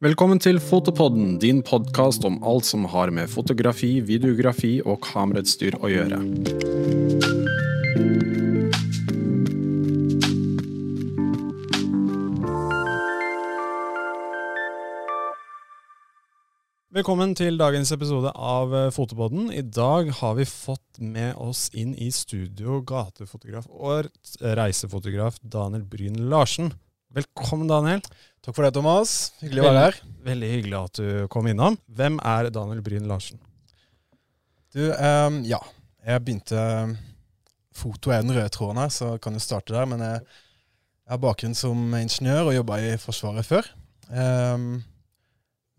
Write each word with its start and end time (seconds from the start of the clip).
Velkommen 0.00 0.38
til 0.40 0.56
Fotopodden, 0.64 1.34
din 1.42 1.58
podkast 1.60 2.24
om 2.24 2.38
alt 2.40 2.64
som 2.64 2.86
har 2.88 3.10
med 3.12 3.28
fotografi, 3.28 3.98
videografi 4.00 4.78
og 4.80 5.02
kamerautstyr 5.04 5.76
å 5.76 5.90
gjøre. 5.92 6.22
Velkommen 16.96 17.36
til 17.36 17.60
dagens 17.60 17.92
episode 17.92 18.32
av 18.32 18.72
eh, 18.72 18.88
Fotopodden. 18.96 19.52
I 19.52 19.60
dag 19.68 20.14
har 20.22 20.40
vi 20.40 20.48
fått 20.48 20.96
med 20.96 21.36
oss 21.36 21.68
inn 21.76 21.92
i 21.92 22.08
studio 22.08 22.80
gatefotograf 22.80 23.68
og 23.68 24.08
reisefotograf 24.40 25.36
Daniel 25.44 25.84
Bryn 25.84 26.16
Larsen. 26.32 26.72
Velkommen, 27.10 27.66
Daniel. 27.66 27.98
Takk 28.38 28.54
for 28.54 28.62
det, 28.62 28.70
Thomas. 28.76 29.32
Hyggelig 29.40 29.64
å 29.64 29.66
være 29.66 29.80
her. 29.82 29.96
Veldig 30.28 30.50
hyggelig 30.52 30.76
at 30.78 30.98
du 31.00 31.06
kom 31.32 31.48
innom. 31.50 31.74
Hvem 31.90 32.20
er 32.22 32.46
Daniel 32.54 32.82
Bryn 32.86 33.08
Larsen? 33.10 33.40
Du, 34.70 34.84
um, 34.94 35.40
ja. 35.42 35.58
Jeg 36.06 36.22
begynte 36.22 36.60
Foto 37.74 38.14
er 38.14 38.22
den 38.22 38.30
røde 38.36 38.52
tråden 38.54 38.78
her, 38.78 38.92
så 38.94 39.18
kan 39.18 39.34
du 39.34 39.42
starte 39.42 39.74
der. 39.74 39.90
Men 39.90 39.98
jeg, 40.06 40.22
jeg 41.02 41.10
har 41.16 41.22
bakgrunn 41.26 41.58
som 41.58 41.82
ingeniør 41.98 42.52
og 42.52 42.56
jobba 42.60 42.78
i 42.78 42.94
Forsvaret 43.02 43.42
før. 43.48 43.66
Um, 44.06 44.78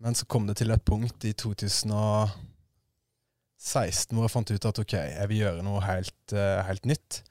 men 0.04 0.12
så 0.18 0.28
kom 0.28 0.44
det 0.50 0.60
til 0.60 0.68
et 0.76 0.84
punkt 0.84 1.24
i 1.24 1.32
2016 1.32 2.36
hvor 4.12 4.28
jeg 4.28 4.34
fant 4.36 4.52
ut 4.52 4.68
at 4.68 4.84
ok, 4.84 4.94
jeg 5.16 5.26
vil 5.32 5.42
gjøre 5.46 5.64
noe 5.64 5.80
helt, 5.88 6.22
uh, 6.36 6.60
helt 6.68 6.84
nytt. 6.92 7.24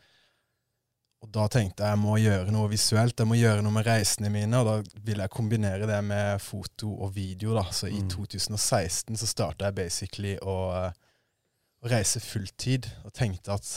Og 1.22 1.30
da 1.30 1.46
tenkte 1.54 1.86
jeg 1.86 1.94
jeg 1.94 2.02
må 2.02 2.16
gjøre 2.18 2.54
noe 2.54 2.70
visuelt, 2.72 3.20
jeg 3.20 3.30
må 3.30 3.38
gjøre 3.38 3.62
noe 3.62 3.76
med 3.76 3.86
reisene 3.86 4.32
mine. 4.34 4.62
Og 4.62 4.68
da 4.68 5.02
ville 5.06 5.28
jeg 5.28 5.34
kombinere 5.36 5.90
det 5.90 6.00
med 6.06 6.42
foto 6.42 6.90
og 6.98 7.14
video. 7.16 7.54
da. 7.58 7.68
Så 7.70 7.92
i 7.92 8.02
mm. 8.02 8.10
2016 8.16 9.20
så 9.22 9.30
starta 9.30 9.70
jeg 9.70 9.78
basically 9.78 10.36
å, 10.42 10.58
å 10.90 11.92
reise 11.92 12.24
fulltid. 12.26 12.90
Og 13.06 13.14
tenkte 13.14 13.54
at 13.54 13.70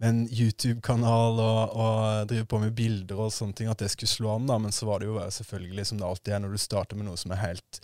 med 0.00 0.08
en 0.08 0.24
YouTube-kanal 0.28 1.38
og, 1.40 1.76
og, 1.76 2.00
drive 2.28 2.48
på 2.48 2.60
med 2.60 2.74
bilder 2.76 3.20
og 3.26 3.32
sånne 3.32 3.56
ting, 3.56 3.68
at 3.72 3.80
det 3.80 3.92
skulle 3.92 4.12
slå 4.12 4.34
an. 4.36 4.48
da, 4.48 4.58
Men 4.60 4.74
så 4.74 4.88
var 4.88 5.00
det 5.00 5.08
jo 5.08 5.20
selvfølgelig, 5.20 5.86
som 5.88 6.00
det 6.00 6.08
alltid 6.08 6.34
er 6.34 6.42
når 6.44 6.56
du 6.56 6.64
starter 6.64 7.00
med 7.00 7.08
noe 7.08 7.20
som 7.20 7.32
er 7.32 7.44
helt 7.44 7.80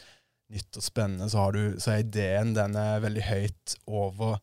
nytt 0.52 0.76
og 0.76 0.84
spennende, 0.84 1.30
så, 1.32 1.46
har 1.46 1.56
du, 1.56 1.62
så 1.80 1.94
er 1.94 2.02
ideen 2.02 2.52
den 2.56 2.76
er 2.76 3.00
veldig 3.00 3.22
høyt 3.24 3.76
over 3.88 4.36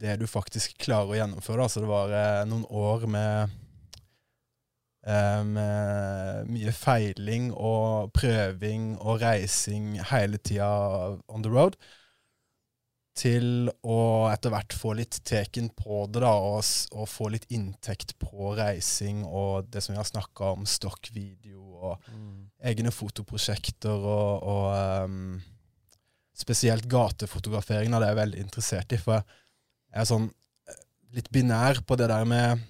det 0.00 0.16
du 0.20 0.26
faktisk 0.30 0.78
klarer 0.82 1.12
å 1.12 1.18
gjennomføre. 1.18 1.66
Altså 1.66 1.82
det 1.82 1.90
var 1.90 2.14
eh, 2.16 2.42
noen 2.48 2.64
år 2.68 3.06
med, 3.10 3.56
eh, 5.06 5.40
med 5.46 6.52
mye 6.52 6.76
feiling 6.76 7.50
og 7.52 8.12
prøving 8.16 8.94
og 9.00 9.22
reising 9.22 9.98
hele 10.12 10.40
tida 10.42 10.70
on 11.28 11.44
the 11.44 11.52
road 11.52 11.78
til 13.18 13.68
å 13.84 13.98
etter 14.32 14.52
hvert 14.52 14.72
få 14.72 14.94
litt 14.96 15.18
teken 15.28 15.68
på 15.76 16.06
det, 16.08 16.22
da, 16.24 16.32
og, 16.32 16.62
og, 16.96 17.08
få 17.10 17.28
litt 17.34 17.44
inntekt 17.52 18.14
på 18.20 18.54
reising 18.56 19.20
og 19.28 19.68
det 19.68 19.82
som 19.84 19.92
vi 19.92 20.00
har 20.00 20.08
snakka 20.08 20.54
om, 20.56 20.64
stokkvideo 20.68 21.60
og 21.82 22.06
mm. 22.08 22.38
egne 22.72 22.92
fotoprosjekter 22.94 23.92
og, 23.92 24.48
og 24.48 25.04
um, 25.04 25.36
spesielt 26.32 26.88
gatefotografering, 26.90 27.92
da, 27.92 28.00
det 28.00 28.08
er 28.08 28.14
jeg 28.14 28.22
veldig 28.22 28.44
interessert 28.46 28.96
i. 28.96 29.00
For 29.02 29.20
jeg 29.20 29.28
er 29.92 30.08
sånn 30.08 30.28
eh, 30.28 30.82
litt 31.18 31.30
binær 31.34 31.82
på 31.86 31.98
det 32.00 32.08
der 32.12 32.28
med 32.28 32.68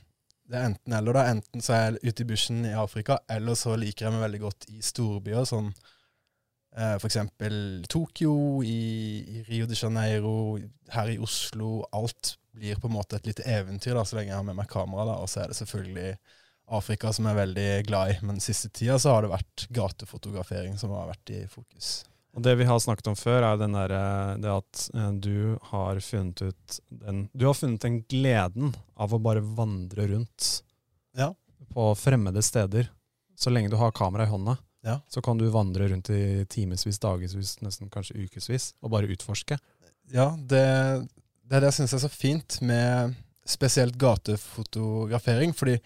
det 0.53 0.59
er 0.59 0.69
enten 0.69 0.93
eller. 0.93 1.17
da, 1.17 1.29
Enten 1.33 1.65
så 1.65 1.73
er 1.73 1.85
jeg 1.87 2.13
ute 2.13 2.25
i 2.25 2.29
bushen 2.29 2.65
i 2.69 2.75
Afrika, 2.77 3.17
eller 3.31 3.57
så 3.57 3.77
liker 3.79 4.07
jeg 4.07 4.15
meg 4.15 4.27
veldig 4.27 4.41
godt 4.43 4.67
i 4.75 4.83
storbyer. 4.85 5.47
sånn 5.49 5.71
Eh, 6.77 6.95
F.eks. 6.97 7.17
Tokyo, 7.89 8.63
i, 8.65 9.25
i, 9.29 9.43
Rio 9.49 9.67
de 9.69 9.77
Janeiro, 9.77 10.59
her 10.93 11.11
i 11.13 11.19
Oslo. 11.21 11.83
Alt 11.93 12.37
blir 12.53 12.81
på 12.81 12.89
en 12.89 12.97
måte 12.97 13.19
et 13.19 13.29
lite 13.29 13.45
eventyr 13.49 13.97
da, 13.97 14.05
så 14.09 14.19
lenge 14.19 14.33
jeg 14.33 14.39
har 14.39 14.47
med 14.47 14.57
meg 14.57 14.71
kamera. 14.73 15.11
da, 15.11 15.19
Og 15.21 15.29
så 15.29 15.43
er 15.43 15.53
det 15.53 15.59
selvfølgelig 15.61 16.15
Afrika 16.73 17.13
som 17.13 17.29
jeg 17.29 17.37
er 17.37 17.43
veldig 17.43 17.69
glad 17.91 18.15
i. 18.15 18.17
Men 18.25 18.41
siste 18.41 18.73
tida 18.73 18.97
så 19.03 19.17
har 19.17 19.27
det 19.27 19.35
vært 19.35 19.67
gatefotografering 19.75 20.79
som 20.81 20.95
har 20.97 21.13
vært 21.13 21.35
i 21.37 21.45
fokus. 21.51 21.93
Og 22.33 22.43
Det 22.43 22.55
vi 22.57 22.65
har 22.65 22.81
snakket 22.81 23.11
om 23.13 23.17
før, 23.17 23.45
er 23.45 23.61
den 23.61 23.77
der, 23.77 23.93
eh, 23.93 24.35
det 24.41 24.53
at 24.53 24.83
eh, 24.95 25.13
du 25.13 25.59
har 25.69 26.01
funnet 26.01 26.43
ut 26.43 26.81
den 26.89 27.27
Du 27.37 27.47
har 27.47 27.55
funnet 27.55 27.85
den 27.85 28.03
gleden 28.09 28.73
av 28.97 29.13
å 29.13 29.21
bare 29.21 29.45
vandre 29.45 30.07
rundt 30.15 30.63
ja. 31.17 31.35
på 31.75 31.91
fremmede 31.95 32.43
steder, 32.43 32.89
så 33.37 33.53
lenge 33.53 33.69
du 33.69 33.77
har 33.77 33.93
kamera 33.93 34.25
i 34.25 34.33
hånda. 34.33 34.57
Ja. 34.83 35.01
Så 35.09 35.23
kan 35.23 35.39
du 35.39 35.47
vandre 35.53 35.89
rundt 35.89 36.11
i 36.11 36.47
timevis, 36.51 36.99
dagevis, 36.99 37.61
nesten 37.63 37.91
kanskje 37.93 38.25
ukevis, 38.25 38.73
og 38.81 38.91
bare 38.97 39.13
utforske. 39.13 39.59
Ja, 40.11 40.33
det, 40.37 40.65
det 41.45 41.57
er 41.57 41.63
det 41.63 41.71
jeg 41.71 41.83
syns 41.83 41.95
er 41.99 42.03
så 42.03 42.11
fint 42.11 42.59
med 42.65 43.15
spesielt 43.47 43.99
gatefotografering. 43.99 45.53
fordi 45.55 45.79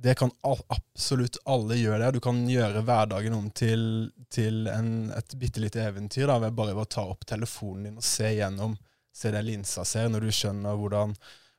det 0.00 0.14
kan 0.18 0.30
absolutt 0.46 1.40
alle 1.44 1.76
gjøre 1.78 2.04
det. 2.04 2.12
Du 2.14 2.20
kan 2.22 2.38
gjøre 2.46 2.84
hverdagen 2.86 3.34
om 3.34 3.48
til, 3.50 3.82
til 4.30 4.68
en, 4.70 5.10
et 5.14 5.34
bitte 5.40 5.62
lite 5.62 5.82
eventyr 5.82 6.28
da, 6.30 6.38
ved 6.42 6.54
bare 6.58 6.76
å 6.78 6.86
ta 6.86 7.02
opp 7.10 7.26
telefonen 7.26 7.88
din 7.88 7.98
og 7.98 8.06
se 8.06 8.30
gjennom, 8.36 8.76
se 9.14 9.32
det 9.34 9.42
linsa 9.42 9.82
ser, 9.88 10.10
når 10.12 10.28
du 10.28 10.34
skjønner 10.34 10.78
hvordan, 10.78 11.16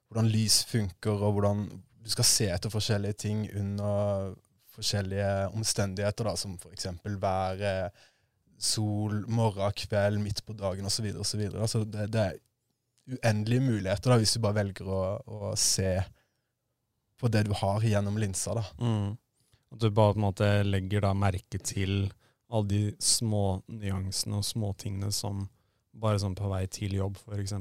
hvordan 0.08 0.32
lys 0.32 0.62
funker, 0.70 1.20
og 1.20 1.36
hvordan 1.36 1.66
du 2.00 2.14
skal 2.14 2.28
se 2.28 2.48
etter 2.54 2.72
forskjellige 2.72 3.20
ting 3.26 3.44
under 3.60 4.32
forskjellige 4.80 5.50
omstendigheter, 5.58 6.30
da, 6.30 6.38
som 6.40 6.56
f.eks. 6.56 6.88
vær, 7.20 7.66
sol, 8.60 9.24
morgen, 9.32 9.76
kveld, 9.76 10.20
midt 10.24 10.46
på 10.46 10.56
dagen 10.60 10.88
osv. 10.88 11.12
osv. 11.20 11.44
Altså 11.52 11.84
det, 11.88 12.08
det 12.14 12.24
er 12.24 12.40
uendelige 13.10 13.66
muligheter 13.66 14.14
da, 14.14 14.20
hvis 14.22 14.36
du 14.36 14.42
bare 14.44 14.60
velger 14.60 14.88
å, 14.88 15.04
å, 15.26 15.52
se 15.60 15.98
på 17.20 17.30
det 17.32 17.46
du 17.50 17.54
har 17.58 17.84
gjennom 17.84 18.18
linsa. 18.18 18.56
da. 18.58 18.66
Mm. 18.80 19.18
At 19.72 19.84
du 19.84 19.90
bare 19.92 20.16
på 20.16 20.20
en 20.20 20.26
måte 20.26 20.50
legger 20.66 21.06
da 21.06 21.14
merke 21.14 21.60
til 21.62 22.10
alle 22.50 22.68
de 22.68 22.82
små 23.00 23.62
nyansene 23.68 24.40
og 24.40 24.46
småtingene 24.48 25.12
som 25.14 25.46
bare 26.00 26.22
sånn 26.22 26.38
på 26.38 26.50
vei 26.50 26.64
til 26.72 26.96
jobb, 26.98 27.20
f.eks. 27.28 27.54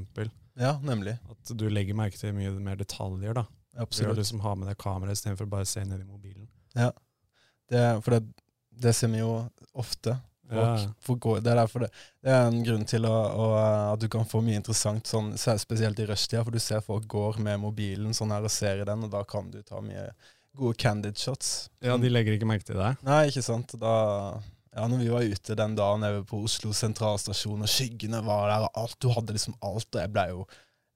Ja, 0.59 0.77
nemlig. 0.83 1.17
At 1.29 1.51
du 1.55 1.67
legger 1.69 1.97
merke 1.97 2.17
til 2.17 2.33
mye 2.35 2.51
mer 2.63 2.79
detaljer. 2.79 3.35
da. 3.37 3.45
Absolutt. 3.79 4.15
Du 4.15 4.23
liksom 4.23 4.41
har 4.43 4.57
med 4.59 4.69
deg 4.71 4.79
kamera 4.81 5.13
istedenfor 5.13 5.49
bare 5.49 5.67
å 5.67 5.69
se 5.69 5.83
ned 5.85 6.01
i 6.01 6.07
mobilen. 6.07 6.47
Ja. 6.75 6.91
Det, 7.69 7.83
for 8.03 8.15
det, 8.15 8.23
det, 8.81 8.93
ser 8.97 9.11
vi 9.13 9.21
jo 9.21 9.33
ofte. 9.77 10.17
Ja. 10.49 10.73
Det, 10.73 11.51
er 11.51 11.59
det, 11.61 11.89
det, 12.25 12.31
er 12.33 12.47
en 12.47 12.63
grunn 12.65 12.85
til 12.89 13.05
å, 13.05 13.13
å, 13.13 13.47
at 13.93 14.01
du 14.01 14.07
kan 14.11 14.25
få 14.25 14.41
mye 14.45 14.57
interessant, 14.57 15.05
sånn, 15.05 15.35
spesielt 15.37 16.01
i 16.01 16.07
rushtida, 16.09 16.41
for 16.45 16.55
du 16.55 16.61
ser 16.63 16.81
folk 16.85 17.05
går 17.09 17.37
med 17.45 17.61
mobilen 17.61 18.15
sånn 18.17 18.33
her 18.33 18.47
og 18.47 18.53
ser 18.53 18.81
i 18.81 18.87
den, 18.89 19.05
og 19.05 19.13
da 19.13 19.21
kan 19.29 19.51
du 19.53 19.61
ta 19.61 19.81
mye 19.85 20.07
gode 20.57 20.79
candid 20.81 21.19
shots. 21.21 21.69
Ja, 21.85 21.97
de 22.01 22.09
legger 22.09 22.35
ikke 22.35 22.49
merke 22.49 22.67
til 22.67 22.79
deg? 22.81 22.97
Nei, 23.05 23.27
ikke 23.29 23.45
sant. 23.45 23.75
Da, 23.79 23.93
ja, 24.73 24.87
når 24.89 25.03
vi 25.03 25.11
var 25.13 25.29
ute 25.35 25.57
den 25.57 25.77
dagen 25.77 26.03
nede 26.03 26.25
på 26.27 26.41
Oslo 26.45 26.73
sentralstasjon, 26.75 27.65
og 27.65 27.71
skyggene 27.71 28.23
var 28.25 28.49
der, 28.49 28.65
og 28.65 28.81
alt, 28.83 28.97
du 29.01 29.09
hadde 29.13 29.37
liksom 29.37 29.57
alt, 29.61 29.89
og 29.93 30.01
jeg 30.01 30.13
ble 30.15 30.25
jo 30.33 30.43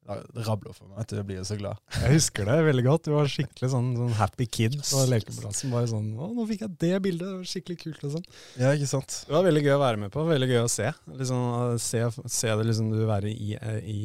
det 0.03 0.43
rabler 0.43 0.75
for 0.75 0.89
meg 0.91 1.07
til 1.07 1.19
jeg 1.21 1.27
blir 1.29 1.45
så 1.47 1.55
glad. 1.59 1.79
Jeg 1.95 2.17
husker 2.17 2.49
det 2.49 2.57
veldig 2.67 2.83
godt. 2.85 3.07
Du 3.07 3.13
var 3.15 3.29
skikkelig 3.31 3.69
sånn, 3.71 3.89
sånn 3.95 4.15
happy 4.19 4.47
kid 4.51 4.75
på 4.81 5.03
lekeplassen. 5.07 5.71
Bare 5.71 5.87
sånn 5.91 6.09
'Å, 6.17 6.29
nå 6.35 6.47
fikk 6.49 6.65
jeg 6.65 6.77
det 6.83 6.93
bildet! 7.05 7.23
Det 7.29 7.39
var 7.39 7.49
skikkelig 7.53 7.79
kult.' 7.79 8.03
og 8.03 8.15
sånn. 8.17 8.27
Ja, 8.59 8.73
ikke 8.75 8.89
sant? 8.91 9.23
Det 9.27 9.35
var 9.35 9.47
veldig 9.47 9.63
gøy 9.63 9.75
å 9.77 9.83
være 9.83 10.01
med 10.03 10.11
på. 10.11 10.25
Veldig 10.27 10.49
gøy 10.51 10.61
å 10.65 10.71
se. 10.71 10.91
Liksom, 11.21 11.79
se, 11.79 12.03
se 12.27 12.51
det 12.51 12.67
liksom 12.67 12.91
du 12.91 12.99
være 13.07 13.31
i, 13.31 13.55
i 13.87 13.99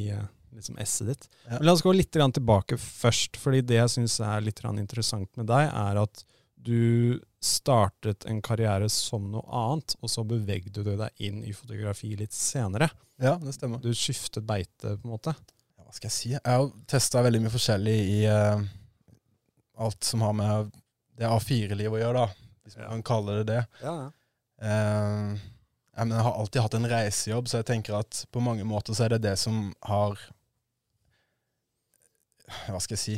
liksom 0.55 0.79
esset 0.79 1.11
ditt. 1.11 1.29
Ja. 1.49 1.59
Men 1.59 1.67
la 1.67 1.75
oss 1.75 1.83
gå 1.83 1.95
litt 1.97 2.13
tilbake 2.15 2.79
først. 2.79 3.37
fordi 3.37 3.63
det 3.67 3.81
jeg 3.81 3.95
syns 3.97 4.21
er 4.21 4.41
litt 4.45 4.63
interessant 4.63 5.31
med 5.37 5.51
deg, 5.51 5.67
er 5.67 6.03
at 6.03 6.25
du 6.55 7.21
startet 7.41 8.27
en 8.27 8.41
karriere 8.43 8.89
som 8.91 9.31
noe 9.31 9.47
annet, 9.51 9.95
og 10.03 10.11
så 10.11 10.25
bevegde 10.27 10.83
du 10.83 10.97
deg 10.97 11.11
inn 11.19 11.45
i 11.45 11.53
fotografi 11.53 12.17
litt 12.19 12.33
senere. 12.33 12.91
Ja, 13.19 13.37
det 13.39 13.55
stemmer. 13.55 13.79
Du 13.83 13.91
skiftet 13.95 14.47
beite, 14.47 14.97
på 14.99 15.07
en 15.07 15.15
måte 15.15 15.35
hva 15.89 15.97
skal 15.97 16.11
jeg 16.11 16.15
si 16.15 16.31
Jeg 16.35 16.45
har 16.45 16.67
testa 16.91 17.23
veldig 17.25 17.41
mye 17.47 17.53
forskjellig 17.55 17.97
i 18.13 18.19
uh, 18.29 18.61
alt 19.81 20.05
som 20.05 20.21
har 20.27 20.35
med 20.37 20.75
det 21.19 21.27
A4-livet 21.27 21.97
å 21.97 22.03
gjøre, 22.03 22.25
da, 22.27 22.51
hvis 22.63 22.77
man 22.77 22.91
kan 22.99 23.07
kalle 23.09 23.39
det 23.41 23.47
det. 23.49 23.63
Ja. 23.81 23.95
Uh, 24.61 25.33
jeg, 25.97 26.11
jeg, 26.13 26.27
har 26.27 26.35
alltid 26.35 26.63
hatt 26.63 26.77
en 26.77 26.91
reisejobb, 26.93 27.49
så 27.49 27.63
jeg 27.63 27.69
tenker 27.73 27.97
at 27.99 28.21
på 28.31 28.43
mange 28.45 28.67
måter 28.69 28.95
så 28.95 29.07
er 29.07 29.17
det 29.17 29.25
det 29.31 29.35
som 29.41 29.71
har 29.89 30.21
Hva 32.69 32.79
skal 32.81 32.95
jeg 32.95 33.03
si 33.03 33.17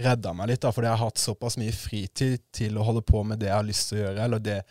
Redda 0.00 0.32
meg 0.32 0.48
litt, 0.48 0.62
da, 0.64 0.72
fordi 0.72 0.88
jeg 0.88 0.96
har 0.96 1.10
hatt 1.10 1.20
såpass 1.20 1.58
mye 1.60 1.76
fritid 1.76 2.46
til 2.56 2.80
å 2.80 2.86
holde 2.86 3.04
på 3.04 3.20
med 3.28 3.42
det 3.42 3.50
jeg 3.50 3.58
har 3.58 3.68
lyst 3.68 3.90
til 3.90 3.98
å 3.98 4.04
gjøre, 4.06 4.24
eller 4.24 4.40
det 4.40 4.62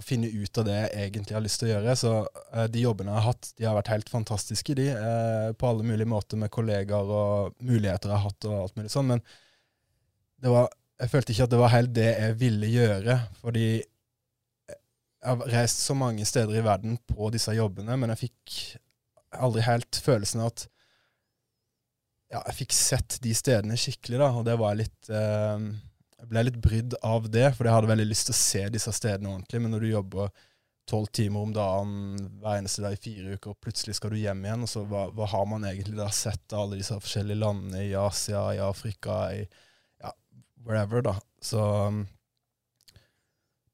å 0.00 0.04
finne 0.04 0.30
ut 0.32 0.58
av 0.60 0.66
det 0.66 0.78
jeg 0.78 1.10
egentlig 1.10 1.36
har 1.36 1.44
lyst 1.44 1.60
til 1.60 1.68
å 1.68 1.72
gjøre. 1.74 1.94
Så 1.98 2.14
eh, 2.24 2.66
de 2.72 2.84
jobbene 2.86 3.12
jeg 3.12 3.20
har 3.20 3.28
hatt, 3.28 3.52
de 3.58 3.68
har 3.68 3.76
vært 3.76 3.92
helt 3.92 4.12
fantastiske, 4.12 4.76
de. 4.78 4.88
Eh, 4.94 5.52
på 5.60 5.70
alle 5.70 5.86
mulige 5.86 6.08
måter 6.10 6.40
med 6.40 6.52
kollegaer 6.54 7.14
og 7.20 7.54
muligheter 7.60 8.10
jeg 8.10 8.16
har 8.16 8.26
hatt 8.26 8.48
og 8.48 8.58
alt 8.64 8.80
mulig 8.80 8.92
sånn. 8.92 9.12
Men 9.12 9.24
var, 10.48 10.70
jeg 11.00 11.12
følte 11.12 11.34
ikke 11.34 11.48
at 11.48 11.54
det 11.54 11.62
var 11.62 11.74
helt 11.74 11.94
det 11.96 12.08
jeg 12.08 12.36
ville 12.40 12.72
gjøre. 12.72 13.18
Fordi 13.42 13.66
jeg 15.20 15.28
har 15.28 15.52
reist 15.52 15.82
så 15.84 15.96
mange 15.98 16.24
steder 16.28 16.56
i 16.56 16.64
verden 16.64 16.96
på 17.10 17.28
disse 17.34 17.52
jobbene, 17.52 17.98
men 18.00 18.14
jeg 18.14 18.24
fikk 18.24 18.60
aldri 19.36 19.62
helt 19.66 19.98
følelsen 20.00 20.40
av 20.42 20.54
at 20.54 20.66
ja, 22.30 22.40
jeg 22.46 22.56
fikk 22.62 22.74
sett 22.76 23.18
de 23.24 23.34
stedene 23.34 23.76
skikkelig, 23.78 24.20
da, 24.22 24.28
og 24.38 24.46
det 24.46 24.54
var 24.60 24.78
litt 24.78 25.10
eh, 25.12 25.64
Jeg 26.20 26.28
ble 26.28 26.44
litt 26.46 26.60
brydd 26.60 26.94
av 27.06 27.26
det, 27.32 27.48
for 27.56 27.66
jeg 27.66 27.74
hadde 27.78 27.90
veldig 27.90 28.08
lyst 28.10 28.28
til 28.28 28.36
å 28.36 28.40
se 28.40 28.62
disse 28.74 28.92
stedene 28.92 29.32
ordentlig, 29.32 29.60
men 29.64 29.72
når 29.72 29.84
du 29.86 29.92
jobber 29.94 30.32
tolv 30.90 31.06
timer 31.14 31.44
om 31.46 31.52
dagen 31.54 31.92
hver 32.40 32.58
eneste 32.58 32.82
dag 32.84 32.96
i 32.96 33.00
fire 33.00 33.36
uker, 33.36 33.52
og 33.52 33.60
plutselig 33.62 33.96
skal 33.96 34.12
du 34.12 34.18
hjem 34.20 34.42
igjen, 34.44 34.64
og 34.66 34.70
så 34.70 34.82
hva, 34.90 35.06
hva 35.14 35.28
har 35.30 35.46
man 35.48 35.66
egentlig 35.68 35.98
da 35.98 36.08
sett 36.14 36.52
av 36.52 36.64
alle 36.64 36.80
disse 36.80 36.96
forskjellige 36.98 37.40
landene 37.40 37.84
i 37.86 37.94
Asia, 37.98 38.42
i 38.56 38.62
Afrika, 38.64 39.20
i 39.36 39.44
ja, 40.02 40.12
wherever, 40.66 41.04
da. 41.06 41.14
Så 41.40 41.62
um, 41.62 42.02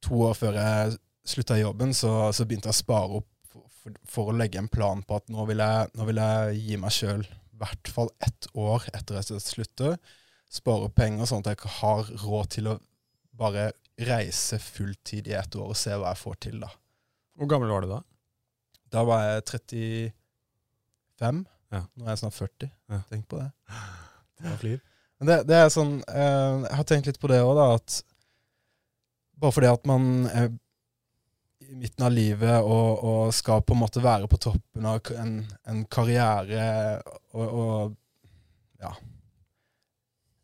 to 0.04 0.20
år 0.28 0.36
før 0.38 0.60
jeg 0.60 0.98
slutta 1.26 1.56
i 1.56 1.64
jobben, 1.64 1.96
så, 1.96 2.12
så, 2.36 2.46
begynte 2.46 2.70
jeg 2.70 2.76
å 2.76 2.82
spare 2.82 3.22
opp 3.22 3.30
for, 3.50 3.64
for, 3.80 3.98
for, 4.12 4.30
å 4.30 4.36
legge 4.36 4.60
en 4.60 4.70
plan 4.70 5.02
på 5.02 5.18
at 5.18 5.32
nå 5.32 5.48
vil 5.50 5.64
jeg, 5.64 5.90
nå 5.96 6.06
vil 6.10 6.22
jeg 6.22 6.62
gi 6.68 6.78
meg 6.84 6.94
sjøl 6.94 7.26
i 7.26 7.60
hvert 7.62 7.90
fall 7.90 8.12
ett 8.22 8.50
år 8.52 8.84
etter 8.92 9.18
at 9.18 9.32
jeg 9.32 9.42
slutter. 9.42 9.96
Spare 10.52 10.88
penger 10.94 11.28
sånn 11.28 11.42
at 11.44 11.52
jeg 11.52 11.72
har 11.80 12.10
råd 12.22 12.50
til 12.54 12.70
å 12.70 12.76
bare 13.36 13.70
reise 14.06 14.58
fulltid 14.60 15.28
i 15.28 15.36
ett 15.36 15.56
år 15.56 15.72
og 15.72 15.78
se 15.78 15.94
hva 15.96 16.12
jeg 16.12 16.22
får 16.22 16.36
til, 16.46 16.60
da. 16.62 16.70
Hvor 17.36 17.50
gammel 17.50 17.72
var 17.72 17.84
du 17.84 17.90
da? 17.90 18.00
Da 18.92 19.04
var 19.04 19.24
jeg 19.24 19.46
35. 19.50 21.40
Ja. 21.74 21.82
Nå 21.96 22.06
er 22.06 22.12
jeg 22.12 22.22
snart 22.22 22.36
40. 22.36 22.70
Ja. 22.92 23.00
Tenk 23.10 23.26
på 23.28 23.40
det. 23.40 23.48
Flir. 24.60 24.78
Men 25.18 25.30
det, 25.30 25.36
det 25.48 25.56
er 25.56 25.70
sånn 25.72 25.94
eh, 26.12 26.64
Jeg 26.66 26.76
har 26.76 26.84
tenkt 26.84 27.06
litt 27.08 27.18
på 27.20 27.30
det 27.32 27.40
òg, 27.40 27.56
da. 27.56 27.66
At 27.78 28.02
bare 29.40 29.56
fordi 29.56 29.70
at 29.70 29.88
man 29.88 30.28
er 30.28 30.50
i 31.66 31.74
midten 31.74 32.04
av 32.06 32.12
livet 32.14 32.62
og, 32.62 33.02
og, 33.02 33.34
skal 33.34 33.64
på 33.66 33.74
en 33.74 33.80
måte 33.80 34.02
være 34.04 34.28
på 34.30 34.38
toppen 34.38 34.86
av 34.86 35.08
en, 35.18 35.40
en 35.66 35.80
karriere 35.90 36.66
og, 37.34 37.46
og, 37.46 37.96
ja 38.80 38.92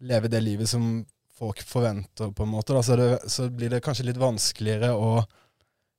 Leve 0.03 0.31
det 0.31 0.41
livet 0.43 0.71
som 0.71 1.05
folk 1.39 1.63
forventer, 1.67 2.31
på 2.35 2.45
en 2.45 2.53
måte, 2.53 2.77
så, 2.83 2.97
det, 2.99 3.09
så 3.31 3.49
blir 3.51 3.71
det 3.73 3.83
kanskje 3.83 4.07
litt 4.07 4.21
vanskeligere 4.21 4.93
å 4.95 5.23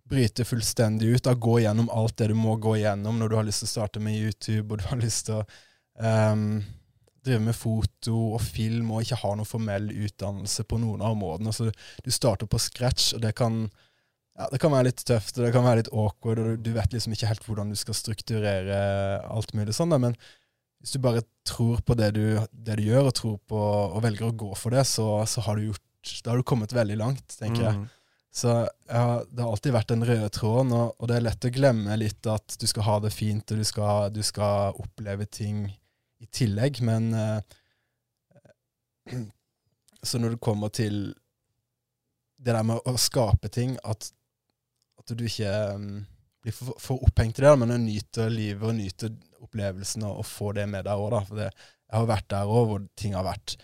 bryte 0.09 0.45
fullstendig 0.45 1.09
ut. 1.15 1.23
Da, 1.25 1.33
gå 1.33 1.59
gjennom 1.63 1.89
alt 1.91 2.17
det 2.19 2.29
du 2.31 2.37
må 2.37 2.55
gå 2.61 2.77
gjennom 2.79 3.19
når 3.19 3.31
du 3.31 3.37
har 3.39 3.47
lyst 3.47 3.63
til 3.63 3.71
å 3.71 3.73
starte 3.73 4.03
med 4.03 4.17
YouTube, 4.19 4.67
og 4.69 4.81
du 4.81 4.87
har 4.91 5.01
lyst 5.01 5.27
til 5.29 5.41
å 5.41 5.43
um, 6.33 6.61
drive 7.23 7.41
med 7.45 7.55
foto 7.55 8.17
og 8.35 8.43
film 8.43 8.91
og 8.91 9.05
ikke 9.05 9.21
ha 9.23 9.33
noen 9.37 9.47
formell 9.47 9.89
utdannelse 9.91 10.67
på 10.67 10.79
noen 10.81 11.03
av 11.03 11.15
områdene. 11.15 11.55
Så 11.55 11.69
du 11.71 12.11
starter 12.13 12.49
på 12.49 12.61
scratch, 12.61 13.13
og 13.17 13.23
det 13.23 13.33
kan, 13.39 13.65
ja, 14.37 14.49
det 14.51 14.59
kan 14.61 14.73
være 14.75 14.91
litt 14.91 15.03
tøft 15.07 15.39
og 15.39 15.47
det 15.47 15.53
kan 15.55 15.65
være 15.65 15.83
litt 15.83 15.93
awkward, 15.93 16.43
og 16.43 16.63
du 16.65 16.71
vet 16.75 16.95
liksom 16.95 17.15
ikke 17.15 17.31
helt 17.31 17.47
hvordan 17.47 17.71
du 17.73 17.79
skal 17.79 17.97
strukturere 17.97 18.79
alt 19.23 19.55
mulig 19.57 19.75
sånn. 19.77 19.95
Men 19.95 20.17
hvis 20.83 20.97
du 20.97 20.99
bare 20.99 21.23
tror 21.47 21.79
på 21.87 21.95
det 21.95 22.09
du, 22.17 22.25
det 22.51 22.75
du 22.75 22.83
gjør, 22.83 23.07
og 23.07 23.15
tror 23.15 23.37
på, 23.47 23.57
og 23.57 24.01
velger 24.03 24.27
å 24.27 24.35
gå 24.35 24.49
for 24.59 24.75
det, 24.75 24.83
så, 24.89 25.07
så 25.29 25.43
har 25.45 25.55
du 25.55 25.69
gjort, 25.69 26.15
da 26.25 26.33
har 26.33 26.41
du 26.41 26.47
kommet 26.47 26.75
veldig 26.75 26.97
langt, 26.99 27.37
tenker 27.39 27.63
jeg. 27.63 27.77
Mm. 27.79 27.85
Så 28.33 28.49
ja, 28.89 29.05
det 29.29 29.45
har 29.45 29.51
alltid 29.53 29.75
vært 29.77 29.93
den 29.93 30.03
røde 30.09 30.27
tråden, 30.35 30.73
og, 30.75 30.95
og, 30.97 31.07
det 31.07 31.15
er 31.15 31.25
lett 31.29 31.47
å 31.47 31.53
glemme 31.55 31.95
litt 32.01 32.27
at 32.27 32.57
du 32.59 32.65
skal 32.67 32.87
ha 32.89 32.97
det 33.05 33.13
fint, 33.15 33.53
og 33.53 33.61
du 33.61 33.67
skal, 33.69 34.09
du 34.11 34.19
skal 34.25 34.75
oppleve 34.83 35.29
ting 35.29 35.67
i 36.19 36.27
tillegg, 36.33 36.81
men 36.83 37.13
eh, 37.15 37.39
Så 40.03 40.19
når 40.19 40.33
det 40.33 40.43
kommer 40.43 40.67
til 40.67 41.13
det 42.43 42.51
der 42.51 42.65
med 42.67 42.83
å 42.83 42.97
skape 42.99 43.47
ting, 43.47 43.77
at, 43.87 44.09
at 44.99 45.13
du 45.15 45.21
ikke 45.23 45.51
um, 45.77 46.01
blir 46.43 46.55
for, 46.55 46.75
for, 46.75 47.05
opphengt 47.07 47.39
i 47.39 47.45
det, 47.45 47.53
men 47.61 47.71
nyter 47.85 48.27
livet 48.33 48.67
og 48.67 48.75
nyter 48.75 49.13
opplevelsen 49.45 50.05
og, 50.07 50.23
og 50.23 50.27
får 50.27 50.59
det 50.59 50.67
med 50.71 50.87
deg 50.87 51.05
òg, 51.05 51.13
da. 51.13 51.23
For 51.29 51.41
det, 51.41 51.49
jeg 51.89 51.99
har 51.99 52.09
vært 52.09 52.29
der 52.33 52.51
òg 52.57 52.67
hvor 52.69 52.85
ting 52.99 53.17
har 53.17 53.27
vært 53.27 53.57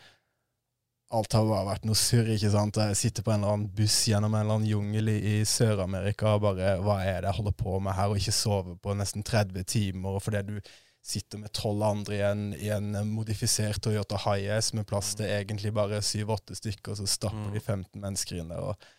alt 1.09 1.33
har 1.33 1.47
bare 1.49 1.65
vært 1.65 1.87
noe 1.89 1.97
surr. 1.97 2.27
ikke 2.35 2.51
sant? 2.53 2.77
Jeg 2.77 2.97
sitter 2.97 3.25
på 3.25 3.33
en 3.33 3.41
eller 3.41 3.55
annen 3.55 3.71
buss 3.73 3.95
gjennom 4.11 4.35
en 4.35 4.43
eller 4.43 4.59
annen 4.59 4.69
jungel 4.69 5.09
i, 5.09 5.17
i 5.17 5.33
Sør-Amerika 5.47 6.35
og 6.35 6.43
bare 6.43 6.75
Hva 6.85 6.99
er 7.01 7.23
det 7.23 7.31
jeg 7.31 7.39
holder 7.39 7.55
på 7.57 7.79
med 7.81 7.97
her? 7.97 8.11
Og 8.11 8.21
ikke 8.21 8.35
sove 8.35 8.75
på 8.83 8.93
nesten 8.97 9.25
30 9.25 9.65
timer 9.73 10.19
og 10.19 10.23
fordi 10.27 10.43
du 10.51 10.69
sitter 11.09 11.41
med 11.41 11.53
tolv 11.55 11.81
andre 11.87 12.17
i 12.17 12.21
en, 12.27 12.45
i 12.53 12.69
en, 12.75 12.91
modifisert 13.09 13.81
Toyota 13.81 14.19
Hiace 14.25 14.75
med 14.77 14.85
plass 14.85 15.15
til 15.17 15.31
egentlig 15.31 15.71
bare 15.73 16.01
syv-åtte 16.05 16.57
stykker, 16.59 16.91
og 16.91 16.99
så 16.99 17.07
stapper 17.09 17.53
de 17.55 17.61
15 17.61 17.87
mm. 17.87 18.01
mennesker 18.03 18.41
inn 18.41 18.51
der. 18.51 18.61
og 18.61 18.89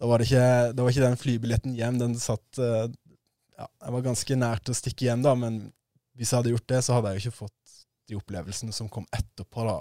da 0.00 0.08
var, 0.10 0.22
det 0.22 0.30
ikke, 0.30 0.46
da 0.74 0.84
var 0.84 0.94
ikke 0.94 1.04
den 1.04 1.18
flybilletten 1.18 1.74
hjem. 1.78 1.98
Den 2.00 2.14
satt 2.18 2.58
uh, 2.58 2.86
ja, 3.58 3.66
Jeg 3.66 3.94
var 3.94 4.06
ganske 4.06 4.38
nært 4.38 4.70
å 4.70 4.74
stikke 4.78 5.06
hjem, 5.06 5.26
da, 5.26 5.34
men 5.38 5.60
hvis 6.14 6.32
jeg 6.32 6.40
hadde 6.40 6.54
gjort 6.54 6.68
det, 6.70 6.80
så 6.86 6.96
hadde 6.96 7.12
jeg 7.12 7.20
jo 7.20 7.28
ikke 7.28 7.42
fått 7.44 7.78
de 8.08 8.18
opplevelsene 8.18 8.74
som 8.76 8.90
kom 8.92 9.06
etterpå. 9.14 9.64
da 9.66 9.78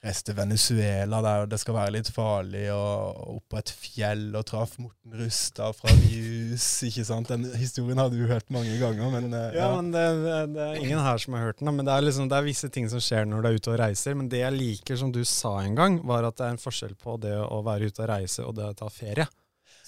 reiste 0.00 0.30
til 0.30 0.36
Venezuela, 0.38 1.20
der 1.24 1.48
det 1.50 1.58
skal 1.60 1.76
være 1.76 1.92
litt 1.98 2.08
farlig, 2.12 2.64
og, 2.72 3.18
opp 3.36 3.52
på 3.52 3.58
et 3.60 3.72
fjell 3.74 4.22
og 4.38 4.46
traff 4.48 4.78
Morten 4.80 5.16
Rustad 5.20 5.76
fra 5.76 5.92
Views. 6.00 6.66
ikke 6.88 7.04
sant? 7.04 7.28
Den 7.28 7.44
historien 7.60 8.00
hadde 8.00 8.16
du 8.16 8.24
hørt 8.30 8.48
mange 8.54 8.78
ganger. 8.80 9.10
men... 9.12 9.28
Uh, 9.34 9.50
ja, 9.52 9.66
ja, 9.66 9.68
men 9.76 9.90
det, 9.92 10.06
det, 10.54 10.68
er 10.68 10.80
ingen 10.80 11.04
her 11.04 11.20
som 11.20 11.36
har 11.36 11.50
hørt 11.50 11.60
den. 11.60 11.72
Men 11.76 11.88
det 11.88 11.96
er, 11.96 12.06
liksom, 12.06 12.30
det 12.32 12.38
er 12.38 12.48
visse 12.48 12.72
ting 12.72 12.88
som 12.92 13.02
skjer 13.04 13.28
når 13.28 13.42
du 13.42 13.50
er 13.50 13.60
ute 13.60 13.74
og 13.74 13.78
reiser. 13.82 14.16
Men 14.16 14.32
det 14.32 14.40
jeg 14.40 14.56
liker, 14.56 15.00
som 15.02 15.12
du 15.12 15.20
sa 15.28 15.58
en 15.60 15.76
gang, 15.76 16.00
var 16.08 16.28
at 16.28 16.40
det 16.40 16.48
er 16.48 16.56
en 16.56 16.64
forskjell 16.64 16.96
på 17.00 17.18
det 17.20 17.36
å 17.44 17.60
være 17.66 17.90
ute 17.90 18.04
og 18.06 18.10
reise 18.14 18.46
og 18.46 18.56
det 18.56 18.70
å 18.70 18.78
ta 18.80 18.88
ferie. 18.92 19.28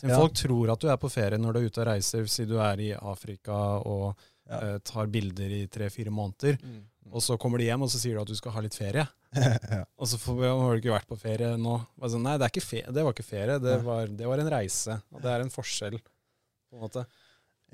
Ja. 0.03 0.19
Folk 0.19 0.35
tror 0.35 0.75
at 0.75 0.83
du 0.83 0.91
er 0.91 0.99
på 0.99 1.09
ferie 1.13 1.39
når 1.39 1.55
du 1.55 1.63
er 1.63 1.71
ute 1.71 1.81
og 1.85 1.89
reiser, 1.89 2.29
si 2.29 2.45
du 2.51 2.57
er 2.61 2.81
i 2.83 2.91
Afrika 2.93 3.79
og 3.87 4.19
ja. 4.53 4.63
uh, 4.75 4.79
tar 4.85 5.11
bilder 5.13 5.57
i 5.57 5.65
tre-fire 5.73 6.13
måneder. 6.15 6.61
Mm. 6.61 6.83
Og 7.13 7.25
så 7.25 7.37
kommer 7.41 7.61
de 7.61 7.67
hjem 7.67 7.85
og 7.85 7.91
så 7.93 8.01
sier 8.01 8.17
du 8.17 8.23
at 8.23 8.31
du 8.31 8.37
skal 8.39 8.55
ha 8.55 8.63
litt 8.65 8.77
ferie. 8.77 9.05
ja. 9.77 9.83
Og 9.99 10.09
så 10.09 10.19
får, 10.21 10.45
har 10.47 10.77
du 10.77 10.83
ikke 10.83 10.95
vært 10.95 11.11
på 11.11 11.19
ferie 11.21 11.55
nå. 11.61 11.75
Altså, 12.01 12.21
nei, 12.23 12.37
det, 12.41 12.53
ferie, 12.65 12.93
det, 12.93 13.05
var 13.05 13.17
ikke 13.17 13.27
ferie, 13.27 13.59
det 13.63 13.79
var, 13.85 14.07
det 14.09 14.29
var, 14.29 14.43
en 14.43 14.53
reise. 14.53 14.99
Og 15.13 15.25
det 15.25 15.33
er 15.33 15.45
en 15.45 15.53
forskjell, 15.53 15.99
på 15.99 16.79
en 16.79 16.85
måte. 16.87 17.05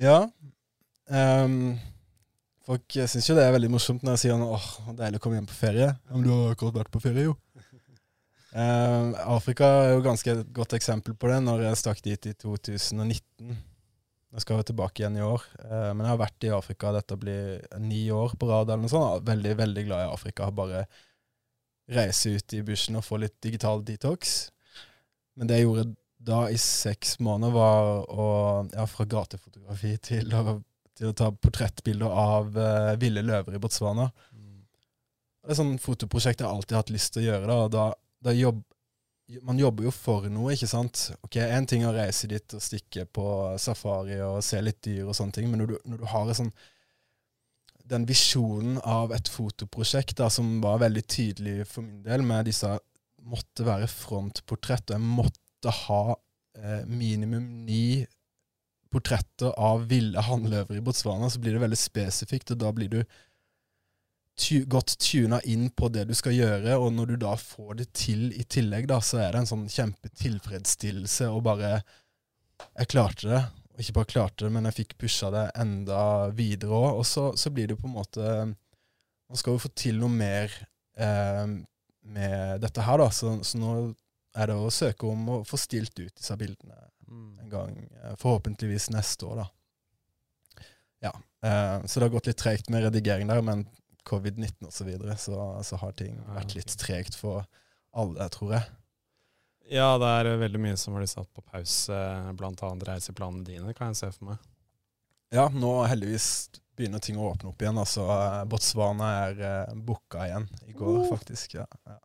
Ja. 0.03 0.23
Um, 1.09 1.77
folk 2.69 2.99
syns 2.99 3.29
jo 3.31 3.37
det 3.39 3.47
er 3.47 3.55
veldig 3.55 3.71
morsomt 3.73 4.03
når 4.05 4.17
jeg 4.17 4.27
sier 4.27 4.43
åh, 4.45 4.67
deilig 4.99 5.21
å 5.21 5.25
komme 5.25 5.41
hjem 5.41 5.51
på 5.51 5.61
ferie. 5.61 5.93
Men 6.11 6.27
du 6.27 6.33
har 6.33 6.57
akkurat 6.57 6.83
vært 6.83 6.95
på 6.95 7.03
ferie, 7.05 7.29
jo. 7.31 7.37
Um, 8.55 9.15
Afrika 9.37 9.69
er 9.85 9.97
jo 9.97 10.05
ganske 10.07 10.35
et 10.35 10.53
godt 10.57 10.77
eksempel 10.79 11.17
på 11.19 11.31
det, 11.31 11.41
når 11.47 11.69
jeg 11.69 11.83
stakk 11.83 12.05
dit 12.07 12.31
i 12.31 12.37
2019. 12.39 13.59
Jeg 14.29 14.45
skal 14.45 14.65
tilbake 14.69 15.03
igjen 15.03 15.17
i 15.17 15.25
år. 15.25 15.45
Uh, 15.63 15.91
men 15.95 16.05
jeg 16.05 16.13
har 16.13 16.21
vært 16.21 16.45
i 16.45 16.53
Afrika. 16.53 16.93
Dette 16.93 17.17
blir 17.21 17.63
ni 17.81 18.03
år 18.13 18.35
på 18.37 18.49
rad. 18.51 18.69
eller 18.69 18.85
noe 18.85 18.93
sånt. 18.93 19.25
Veldig 19.29 19.55
veldig 19.57 19.85
glad 19.89 20.05
i 20.05 20.13
Afrika. 20.13 20.49
Har 20.49 20.57
bare 20.57 20.85
reise 21.89 22.35
ut 22.37 22.53
i 22.53 22.63
bushen 22.63 22.99
og 23.01 23.07
få 23.07 23.21
litt 23.23 23.39
digital 23.45 23.81
detox. 23.85 24.51
Men 25.39 25.49
det 25.49 25.61
jeg 25.61 25.69
gjorde 25.69 25.87
da 26.29 26.43
i 26.51 26.59
seks 26.61 27.19
måneder, 27.23 27.55
var 27.55 28.11
å 28.11 28.29
Ja, 28.75 28.85
fra 28.91 29.07
gatefotografi 29.09 29.95
til 30.03 30.35
å, 30.35 30.59
til 30.99 31.13
å 31.13 31.17
ta 31.17 31.31
portrettbilder 31.33 32.11
av 32.11 32.59
uh, 32.59 32.97
ville 33.01 33.23
løver 33.25 33.57
i 33.57 33.61
Botswana. 33.63 34.11
Mm. 34.35 34.65
Det 35.45 35.55
er 35.55 35.61
sånn 35.63 35.79
fotoprosjekt 35.81 36.43
jeg 36.43 36.51
alltid 36.51 36.77
har 36.77 36.85
hatt 36.85 36.93
lyst 36.93 37.15
til 37.15 37.25
å 37.25 37.29
gjøre. 37.31 37.47
da, 37.47 37.59
og 37.65 37.73
da, 37.73 37.87
da 38.29 38.35
jobb, 38.37 38.61
man 39.45 39.61
jobber 39.61 39.89
jo 39.89 39.93
for 39.93 40.27
noe, 40.33 40.55
ikke 40.55 40.71
sant. 40.71 41.11
Ok, 41.27 41.37
Én 41.43 41.67
ting 41.69 41.85
er 41.85 41.91
å 41.91 41.97
reise 41.97 42.31
dit 42.31 42.57
og 42.57 42.65
stikke 42.65 43.05
på 43.13 43.29
safari 43.61 44.19
og 44.25 44.41
se 44.45 44.61
litt 44.65 44.81
dyr 44.87 45.09
og 45.09 45.17
sånne 45.17 45.37
ting, 45.37 45.49
men 45.51 45.63
når 45.63 45.73
du, 45.73 45.79
når 45.93 46.03
du 46.03 46.07
har 46.13 46.35
sånn 46.39 46.53
den 47.89 48.05
visjonen 48.09 48.77
av 48.85 49.13
et 49.17 49.31
fotoprosjekt 49.33 50.19
da, 50.21 50.29
som 50.33 50.59
var 50.65 50.83
veldig 50.83 51.05
tydelig 51.09 51.63
for 51.71 51.85
min 51.87 52.03
del, 52.05 52.25
med 52.25 52.49
disse 52.49 52.75
måtte 53.29 53.65
være 53.67 53.89
frontportrett, 53.91 54.91
og 54.91 54.97
jeg 54.97 55.05
måtte 55.05 55.75
ha 55.85 56.03
eh, 56.13 56.85
minimum 56.89 57.47
ni 57.69 58.05
portretter 58.93 59.53
av 59.61 59.85
ville 59.91 60.21
hannløver 60.25 60.79
i 60.79 60.85
Botswana, 60.85 61.29
så 61.29 61.41
blir 61.43 61.57
det 61.57 61.65
veldig 61.65 61.81
spesifikt, 61.81 62.55
og 62.55 62.63
da 62.63 62.73
blir 62.77 62.93
du 62.93 63.01
tu 64.39 64.65
godt 64.71 64.95
tuna 65.03 65.41
inn 65.51 65.69
på 65.75 65.91
det 65.93 66.07
du 66.09 66.15
skal 66.17 66.37
gjøre, 66.37 66.77
og 66.79 66.93
når 66.95 67.13
du 67.13 67.17
da 67.25 67.35
får 67.39 67.81
det 67.81 67.89
til 67.99 68.29
i 68.33 68.45
tillegg, 68.47 68.89
da, 68.91 69.01
så 69.05 69.21
er 69.25 69.35
det 69.35 69.43
en 69.43 69.51
sånn 69.51 69.67
kjempetilfredsstillelse 69.73 71.31
og 71.33 71.45
bare 71.49 71.79
Jeg 72.79 72.89
klarte 72.91 73.29
det. 73.31 73.43
Og 73.79 73.83
ikke 73.85 73.95
bare 74.01 74.11
klarte 74.11 74.45
det, 74.45 74.51
men 74.51 74.67
jeg 74.67 74.75
fikk 74.81 74.97
pusha 74.99 75.29
det 75.31 75.45
enda 75.55 76.01
videre 76.35 76.75
òg. 76.75 76.97
Og 76.99 77.05
så, 77.07 77.29
så, 77.39 77.53
blir 77.55 77.69
det 77.71 77.77
på 77.79 77.87
en 77.87 77.95
måte 77.95 78.25
Man 78.49 79.39
skal 79.39 79.55
jo 79.55 79.63
få 79.63 79.71
til 79.79 80.01
noe 80.01 80.11
mer 80.11 80.55
eh, 80.99 81.45
med 82.09 82.63
dette 82.65 82.83
her, 82.83 82.99
da. 82.99 83.11
Så, 83.15 83.37
så, 83.47 83.61
nå 83.61 83.75
er 84.35 84.51
det 84.51 84.57
å 84.59 84.73
søke 84.73 85.07
om 85.07 85.29
å 85.31 85.39
få 85.47 85.61
stilt 85.61 85.95
ut 86.01 86.11
disse 86.11 86.35
bildene 86.41 86.75
mm. 87.07 87.31
en 87.45 87.53
gang. 87.53 87.77
Eh, 88.03 88.17
forhåpentligvis 88.19 88.89
neste 88.95 89.29
år, 89.29 89.45
da. 89.45 90.67
Ja. 91.07 91.13
Eh, 91.45 91.87
så 91.87 92.01
det 92.01 92.09
har 92.09 92.15
gått 92.17 92.33
litt 92.33 92.41
tregt 92.43 92.73
med 92.73 92.83
redigering 92.89 93.31
der, 93.31 93.45
men 93.47 93.67
covid-19 94.09 94.69
osv., 94.69 94.77
så, 94.81 94.89
videre, 94.89 95.17
så 95.21 95.49
så 95.65 95.79
har 95.83 95.97
ting 95.99 96.19
vært 96.35 96.57
litt 96.57 96.75
tregt 96.81 97.19
for 97.19 97.45
alle, 97.97 98.29
tror 98.33 98.57
jeg. 98.57 98.69
Ja, 99.69 99.91
det 100.01 100.09
er 100.09 100.41
veldig 100.41 100.61
mye 100.65 100.77
som 100.81 100.97
blir 100.97 101.09
satt 101.11 101.29
på 101.37 101.45
pause, 101.45 101.97
bl.a. 102.39 102.71
reiseplanene 102.89 103.45
dine, 103.45 103.75
kan 103.77 103.93
jeg 103.93 104.01
se 104.01 104.11
for 104.15 104.31
meg. 104.31 104.49
Ja, 105.35 105.45
nå 105.53 105.73
heldigvis 105.85 106.49
begynner 106.79 107.03
ting 107.05 107.19
å 107.21 107.27
åpne 107.35 107.51
opp 107.51 107.63
igjen. 107.63 107.77
altså 107.77 108.07
Botswana 108.49 109.11
er 109.27 109.43
eh, 109.45 109.75
booka 109.75 110.25
igjen 110.25 110.47
i 110.65 110.73
går, 110.73 111.03
oh. 111.03 111.09
faktisk. 111.11 111.59
Ja, 111.59 111.67
ja. 111.85 111.99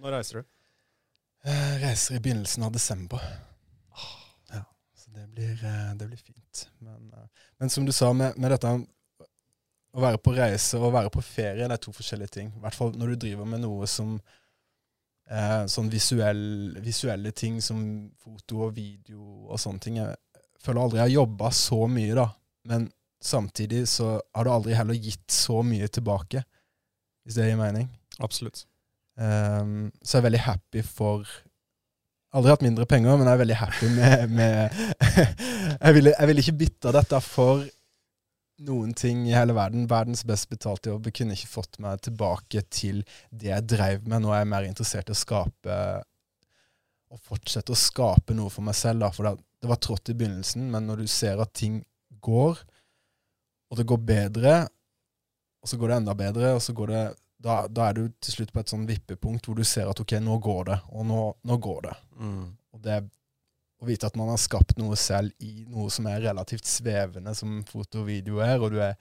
Når 0.00 0.16
reiser 0.16 0.40
du? 0.40 0.48
Jeg 1.42 1.80
reiser 1.82 2.16
i 2.16 2.22
begynnelsen 2.22 2.64
av 2.64 2.72
desember. 2.72 3.22
Ja, 4.52 4.62
Så 4.96 5.10
det 5.10 5.26
blir, 5.34 5.58
det 5.98 6.06
blir 6.06 6.22
fint. 6.22 6.68
Men, 6.78 7.12
men, 7.58 7.70
som 7.70 7.84
du 7.84 7.92
sa, 7.92 8.12
med, 8.16 8.38
med 8.40 8.54
dette 8.54 8.72
å 9.92 10.00
være 10.00 10.20
på 10.24 10.32
reise 10.36 10.78
og 10.78 10.88
å 10.88 10.94
være 10.94 11.12
på 11.12 11.22
ferie 11.24 11.66
det 11.66 11.76
er 11.76 11.82
to 11.82 11.92
forskjellige 11.92 12.36
ting. 12.38 12.48
I 12.56 12.62
hvert 12.62 12.76
fall 12.78 12.94
når 12.96 13.12
du 13.12 13.26
driver 13.26 13.48
med 13.48 13.62
noe 13.64 13.88
som 13.90 14.14
eh, 15.28 15.62
sånn 15.68 15.90
visuell, 15.92 16.44
visuelle 16.84 17.34
ting 17.36 17.60
som 17.64 17.82
foto 18.22 18.66
og 18.68 18.74
video 18.78 19.20
og 19.50 19.60
sånne 19.60 19.84
ting. 19.84 20.00
Jeg 20.00 20.16
føler 20.62 20.84
aldri 20.84 21.00
jeg 21.00 21.08
har 21.08 21.16
jobba 21.20 21.52
så 21.56 21.84
mye, 21.90 22.16
da. 22.16 22.28
Men 22.70 22.88
samtidig 23.22 23.84
så 23.90 24.16
har 24.34 24.48
du 24.48 24.52
aldri 24.52 24.76
heller 24.78 24.98
gitt 24.98 25.30
så 25.32 25.60
mye 25.66 25.88
tilbake, 25.92 26.44
hvis 27.22 27.38
det 27.38 27.50
gir 27.50 27.60
mening. 27.60 27.88
Absolutt. 28.22 28.64
Um, 29.20 29.90
så 30.00 30.16
jeg 30.16 30.22
er 30.22 30.28
veldig 30.30 30.46
happy 30.46 30.82
for 30.86 31.26
Aldri 32.32 32.48
hatt 32.48 32.62
mindre 32.64 32.86
penger, 32.88 33.18
men 33.20 33.28
jeg 33.28 33.36
er 33.36 33.40
veldig 33.42 33.56
happy 33.60 33.88
med, 33.92 34.30
med 34.32 34.76
jeg, 35.84 35.94
ville, 35.98 36.14
jeg 36.14 36.28
ville 36.30 36.40
ikke 36.40 36.54
bytta 36.62 36.92
dette 36.96 37.18
for 37.20 37.66
noen 38.62 38.92
ting 38.94 39.24
i 39.28 39.34
hele 39.34 39.54
verden. 39.56 39.88
Verdens 39.90 40.24
best 40.28 40.48
betalte 40.50 40.92
jobb 40.92 41.08
kunne 41.14 41.36
ikke 41.36 41.50
fått 41.50 41.78
meg 41.82 42.02
tilbake 42.04 42.64
til 42.70 43.02
det 43.30 43.50
jeg 43.50 43.68
drev 43.74 44.04
med. 44.06 44.22
Nå 44.22 44.32
er 44.32 44.42
jeg 44.42 44.52
mer 44.52 44.68
interessert 44.68 45.10
i 45.10 45.16
å 45.16 45.18
skape 45.18 45.78
og 47.12 47.20
fortsette 47.26 47.74
å 47.74 47.78
skape 47.78 48.36
noe 48.36 48.52
for 48.52 48.64
meg 48.64 48.76
selv. 48.78 49.04
Da. 49.04 49.10
For 49.12 49.28
det, 49.28 49.34
det 49.60 49.70
var 49.70 49.80
trått 49.82 50.12
i 50.12 50.16
begynnelsen, 50.16 50.68
men 50.72 50.86
når 50.88 51.02
du 51.02 51.10
ser 51.10 51.42
at 51.42 51.52
ting 51.56 51.82
går, 52.22 52.60
og 53.72 53.80
det 53.80 53.88
går 53.88 54.00
bedre, 54.06 54.54
og 55.62 55.70
så 55.70 55.78
går 55.78 55.92
det 55.92 55.98
enda 56.00 56.14
bedre, 56.18 56.54
og 56.56 56.62
så 56.64 56.74
går 56.76 56.92
det 56.92 57.02
da, 57.42 57.56
da 57.66 57.88
er 57.88 57.98
du 57.98 58.04
til 58.22 58.36
slutt 58.36 58.52
på 58.54 58.62
et 58.62 58.70
sånn 58.70 58.84
vippepunkt 58.86 59.48
hvor 59.48 59.58
du 59.58 59.64
ser 59.66 59.88
at 59.90 59.98
ok, 59.98 60.14
nå 60.22 60.36
går 60.42 60.68
det, 60.70 60.78
og 60.94 61.06
nå, 61.08 61.22
nå 61.48 61.58
går 61.62 61.80
det. 61.88 61.94
Mm. 62.22 62.44
Og 62.72 62.82
det 62.84 62.94
er 62.94 63.08
å 63.82 63.88
vite 63.88 64.06
at 64.06 64.16
man 64.18 64.30
har 64.30 64.38
skapt 64.38 64.76
noe 64.78 64.96
selv 64.98 65.34
i 65.42 65.64
noe 65.66 65.90
som 65.90 66.06
er 66.06 66.22
relativt 66.22 66.68
svevende, 66.70 67.34
som 67.34 67.64
foto 67.66 68.04
og 68.04 68.10
video 68.12 68.38
er, 68.44 68.62
og 68.62 68.70
du 68.70 68.78
er 68.78 68.94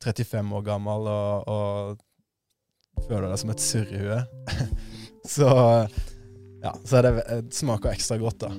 35 0.00 0.54
år 0.56 0.62
gammel 0.64 1.10
og, 1.12 1.50
og 1.52 3.04
føler 3.04 3.28
deg 3.28 3.42
som 3.42 3.52
et 3.52 3.64
surrehue, 3.64 4.22
så 5.36 5.50
ja, 6.60 6.72
så 6.84 7.02
det, 7.04 7.12
det 7.28 7.56
smaker 7.56 7.92
ekstra 7.92 8.16
godt, 8.20 8.46
da. 8.46 8.52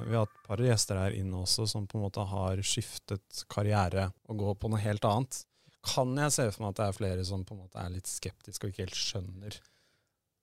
Vi 0.00 0.16
har 0.16 0.24
hatt 0.24 0.34
et 0.34 0.48
par 0.48 0.58
gjester 0.64 0.98
her 0.98 1.14
inne 1.14 1.44
også 1.44 1.68
som 1.70 1.86
på 1.86 1.94
en 1.94 2.02
måte 2.08 2.24
har 2.26 2.58
skiftet 2.66 3.44
karriere 3.52 4.08
og 4.26 4.40
går 4.42 4.56
på 4.58 4.70
noe 4.72 4.82
helt 4.82 5.06
annet 5.06 5.44
kan 5.84 6.12
jeg 6.18 6.34
se 6.34 6.46
for 6.52 6.64
meg 6.64 6.74
at 6.74 6.80
det 6.80 6.86
er 6.86 6.96
flere 6.98 7.26
som 7.28 7.44
på 7.46 7.56
en 7.56 7.62
måte 7.64 7.80
er 7.80 7.92
litt 7.92 8.08
skeptiske 8.10 8.66
og 8.66 8.72
ikke 8.72 8.84
helt 8.84 8.98
skjønner 8.98 9.56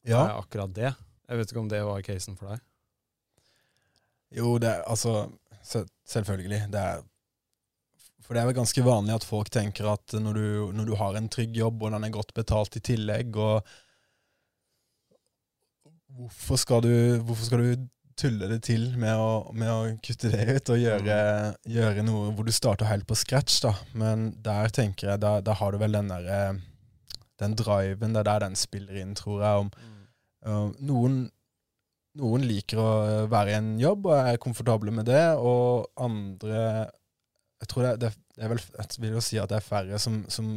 ja. 0.07 0.23
akkurat 0.37 0.73
det. 0.73 0.93
Jeg 1.27 1.39
vet 1.39 1.51
ikke 1.51 1.61
om 1.61 1.69
det 1.71 1.83
var 1.85 2.05
casen 2.05 2.37
for 2.39 2.53
deg? 2.53 2.63
Jo, 4.37 4.55
det 4.61 4.71
er 4.75 4.87
altså 4.87 5.27
Selvfølgelig. 5.67 6.61
Det 6.71 6.79
er 6.79 7.01
For 8.23 8.35
det 8.35 8.39
er 8.39 8.47
vel 8.47 8.55
ganske 8.55 8.83
vanlig 8.85 9.17
at 9.17 9.25
folk 9.27 9.49
tenker 9.51 9.89
at 9.91 10.15
når 10.15 10.37
du, 10.37 10.47
når 10.77 10.87
du 10.87 10.93
har 10.95 11.17
en 11.19 11.27
trygg 11.27 11.57
jobb, 11.59 11.83
og 11.83 11.91
den 11.91 12.07
er 12.07 12.13
godt 12.15 12.31
betalt 12.37 12.79
i 12.79 12.83
tillegg, 12.93 13.35
og 13.35 13.67
Hvorfor 16.17 16.57
skal 16.57 16.81
du, 16.81 16.93
hvorfor 17.21 17.45
skal 17.45 17.61
du 17.61 17.87
tulle 18.17 18.49
det 18.49 18.59
til 18.65 18.89
med 18.99 19.19
å, 19.19 19.29
med 19.57 19.69
å 19.69 19.79
kutte 20.03 20.31
det 20.33 20.45
ut 20.49 20.71
og 20.73 20.81
gjøre, 20.81 21.17
mm. 21.53 21.69
gjøre, 21.75 22.05
noe 22.07 22.33
hvor 22.35 22.47
du 22.47 22.53
starter 22.55 22.89
helt 22.89 23.07
på 23.09 23.17
scratch. 23.17 23.59
da. 23.63 23.73
Men 23.97 24.31
der 24.43 24.73
tenker 24.73 25.11
jeg, 25.11 25.21
da, 25.23 25.57
har 25.59 25.73
du 25.73 25.79
vel 25.81 25.97
den 25.97 26.11
der, 26.11 26.29
eh, 26.33 27.23
den 27.41 27.57
driven, 27.59 28.15
det 28.15 28.23
er 28.23 28.29
der 28.31 28.45
den 28.47 28.57
spiller 28.59 29.01
inn, 29.01 29.15
tror 29.17 29.43
jeg. 29.45 29.65
om 29.65 29.71
mm. 29.71 30.77
noen, 30.89 31.19
noen, 32.17 32.47
liker 32.49 32.81
å 32.81 32.91
være 33.29 33.53
i 33.53 33.59
en 33.59 33.73
jobb 33.81 34.09
og 34.09 34.17
er 34.19 34.41
komfortable 34.41 34.93
med 34.93 35.09
det, 35.09 35.25
og 35.37 35.89
andre 35.95 36.87
Jeg 37.57 37.69
tror 37.71 37.83
det, 37.83 37.93
det, 38.01 38.09
er 38.37 38.51
vel, 38.51 38.59
jeg 38.61 39.01
vil 39.01 39.15
jo 39.17 39.21
si 39.25 39.37
at 39.41 39.49
det 39.49 39.57
er 39.57 39.65
færre 39.65 39.97
som, 39.97 40.19
som 40.29 40.49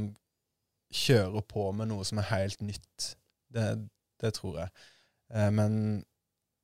kjører 0.93 1.45
på 1.49 1.71
med 1.73 1.89
noe 1.89 2.05
som 2.05 2.19
er 2.21 2.29
helt 2.35 2.61
nytt. 2.61 3.15
Det, 3.49 3.65
det 4.21 4.35
tror 4.37 4.59
jeg. 4.59 4.73
Uh, 5.33 5.49
men 5.55 5.79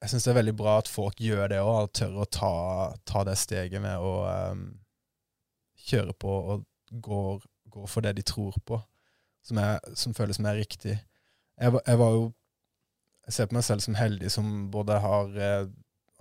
jeg 0.03 0.13
syns 0.13 0.27
det 0.27 0.33
er 0.33 0.41
veldig 0.41 0.57
bra 0.59 0.77
at 0.81 0.91
folk 0.91 1.21
gjør 1.23 1.49
det 1.51 1.63
òg, 1.65 1.89
tør 1.97 2.21
å 2.21 2.29
ta, 2.29 2.53
ta, 3.09 3.23
det 3.25 3.37
steget 3.41 3.81
med 3.83 3.97
å 3.97 4.13
um, 4.53 4.67
kjøre 5.89 6.13
på 6.21 6.35
og 6.37 6.67
går, 6.91 7.41
går, 7.73 7.89
for 7.91 8.05
det 8.05 8.17
de 8.19 8.27
tror 8.27 8.59
på, 8.69 8.79
som, 9.47 9.61
er, 9.63 9.81
som 9.97 10.15
føles 10.17 10.41
mer 10.43 10.59
riktig. 10.59 10.99
Jeg, 11.57 11.73
jeg, 11.73 11.99
var 11.99 12.13
jo 12.13 12.29
Jeg 13.27 13.35
ser 13.35 13.49
på 13.49 13.57
meg 13.57 13.65
selv 13.67 13.83
som 13.83 13.97
heldig 13.97 14.31
som 14.31 14.49
både 14.71 15.01
har, 15.03 15.31
eh, 15.43 15.69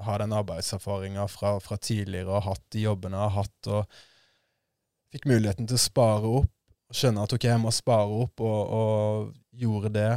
har 0.08 0.22
den 0.24 0.34
arbeidserfaringa 0.34 1.28
fra, 1.30 1.58
fra, 1.62 1.78
tidligere 1.78 2.32
og 2.32 2.48
hatt 2.48 2.64
de 2.74 2.86
jobbene 2.88 3.20
jeg 3.20 3.28
har 3.28 3.36
hatt, 3.44 3.70
og 3.70 5.12
fikk 5.14 5.28
muligheten 5.30 5.68
til 5.68 5.78
å 5.78 5.84
spare 5.84 6.32
opp. 6.40 6.54
og 6.90 6.98
Skjønne 6.98 7.28
at 7.28 7.36
ok, 7.36 7.46
jeg 7.52 7.62
må 7.62 7.74
spare 7.76 8.22
opp, 8.24 8.42
og, 8.42 8.62
og 8.80 9.60
gjorde 9.66 9.92
det 10.00 10.12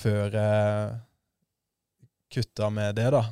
før 0.00 0.38
jeg 0.38 1.00
kutta 2.32 2.70
med 2.72 2.96
det, 2.98 3.08
da. 3.14 3.22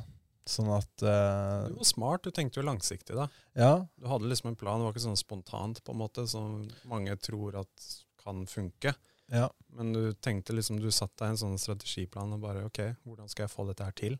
Sånn 0.47 0.71
at 0.73 1.03
uh, 1.05 1.69
Du 1.69 1.77
var 1.77 1.87
smart, 1.87 2.25
du 2.25 2.33
tenkte 2.33 2.59
jo 2.59 2.65
langsiktig, 2.65 3.15
da. 3.17 3.27
Ja. 3.57 3.73
Du 3.99 4.07
hadde 4.09 4.29
liksom 4.29 4.51
en 4.51 4.59
plan, 4.59 4.81
det 4.81 4.87
var 4.87 4.95
ikke 4.95 5.05
sånn 5.05 5.19
spontant, 5.19 5.83
på 5.85 5.93
en 5.93 6.01
måte, 6.01 6.25
som 6.29 6.63
mange 6.89 7.15
tror 7.21 7.61
at 7.61 7.91
kan 8.21 8.43
funke. 8.49 8.93
Ja. 9.31 9.47
Men 9.77 9.93
du 9.93 10.13
tenkte 10.13 10.53
liksom, 10.53 10.81
du 10.81 10.91
satt 10.91 11.13
deg 11.21 11.33
en 11.33 11.39
sånn 11.39 11.61
strategiplan 11.61 12.35
og 12.35 12.43
bare 12.43 12.65
OK, 12.67 12.81
hvordan 13.07 13.29
skal 13.31 13.45
jeg 13.45 13.53
få 13.53 13.65
dette 13.69 13.87
her 13.87 13.95
til? 13.97 14.17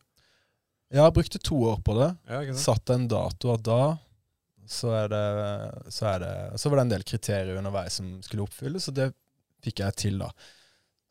Ja, 0.92 1.06
jeg 1.06 1.16
brukte 1.16 1.40
to 1.40 1.58
år 1.70 1.82
på 1.84 1.96
det. 1.98 2.10
Ja, 2.28 2.42
Satte 2.60 2.96
en 2.98 3.10
dato 3.12 3.54
at 3.54 3.64
da 3.64 3.82
så, 4.68 4.92
er 4.96 5.12
det, 5.12 5.26
så, 5.92 6.08
er 6.14 6.20
det, 6.24 6.34
så 6.60 6.70
var 6.70 6.80
det 6.80 6.86
en 6.86 6.94
del 6.94 7.06
kriterier 7.08 7.60
underveis 7.60 7.98
som 8.00 8.14
skulle 8.24 8.46
oppfylles, 8.46 8.88
og 8.92 8.98
det 9.00 9.10
fikk 9.66 9.82
jeg 9.84 9.98
til, 10.00 10.20
da. 10.22 10.30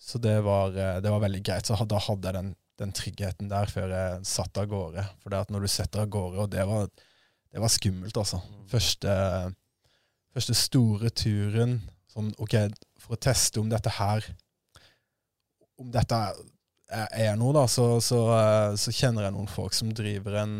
Så 0.00 0.20
det 0.22 0.38
var, 0.46 0.72
eh, 0.72 1.00
det 1.04 1.12
var 1.12 1.20
veldig 1.20 1.42
greit. 1.44 1.68
Så 1.68 1.76
da 1.84 1.98
hadde 2.00 2.30
jeg 2.30 2.38
den 2.38 2.54
den 2.80 2.92
tryggheten 2.96 3.50
der 3.50 3.70
før 3.70 3.92
jeg 3.92 4.26
satt 4.28 4.58
av 4.60 4.68
gårde. 4.70 5.04
For 5.20 5.32
det 5.32 5.44
at 5.44 5.52
når 5.52 5.66
du 5.66 5.70
setter 5.70 6.04
av 6.04 6.12
gårde, 6.12 6.44
og 6.44 6.52
det 6.52 6.66
var, 6.68 6.88
det 7.52 7.62
var 7.62 7.72
skummelt, 7.72 8.16
altså. 8.16 8.40
Mm. 8.40 8.62
Første, 8.70 9.16
første, 10.34 10.56
store 10.56 11.12
turen 11.12 11.80
sånn, 12.10 12.32
OK, 12.42 12.56
for 13.00 13.16
å 13.16 13.22
teste 13.28 13.62
om 13.62 13.70
dette 13.70 13.92
her 14.00 14.24
Om 15.80 15.92
dette 15.94 16.16
er, 16.90 17.06
er 17.30 17.36
noe, 17.38 17.54
da, 17.56 17.64
så, 17.70 17.86
så, 18.04 18.18
så, 18.80 18.92
kjenner 18.92 19.28
jeg 19.28 19.36
noen 19.36 19.50
folk 19.50 19.76
som 19.76 19.92
driver 19.94 20.40
en 20.42 20.54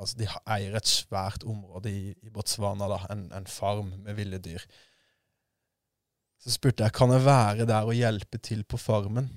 Altså, 0.00 0.16
de 0.16 0.26
eier 0.48 0.72
et 0.78 0.88
svært 0.88 1.42
område 1.44 1.90
i, 1.92 2.14
i 2.24 2.30
Botswana, 2.32 2.86
da, 2.88 3.02
en, 3.12 3.26
en 3.36 3.44
farm 3.44 3.90
med 4.00 4.16
ville 4.16 4.38
dyr. 4.40 4.62
Så 6.40 6.54
spurte 6.54 6.86
jeg 6.86 6.94
kan 6.96 7.12
jeg 7.12 7.20
være 7.26 7.66
der 7.68 7.84
og 7.84 7.92
hjelpe 7.92 8.40
til 8.40 8.62
på 8.64 8.80
farmen 8.80 9.28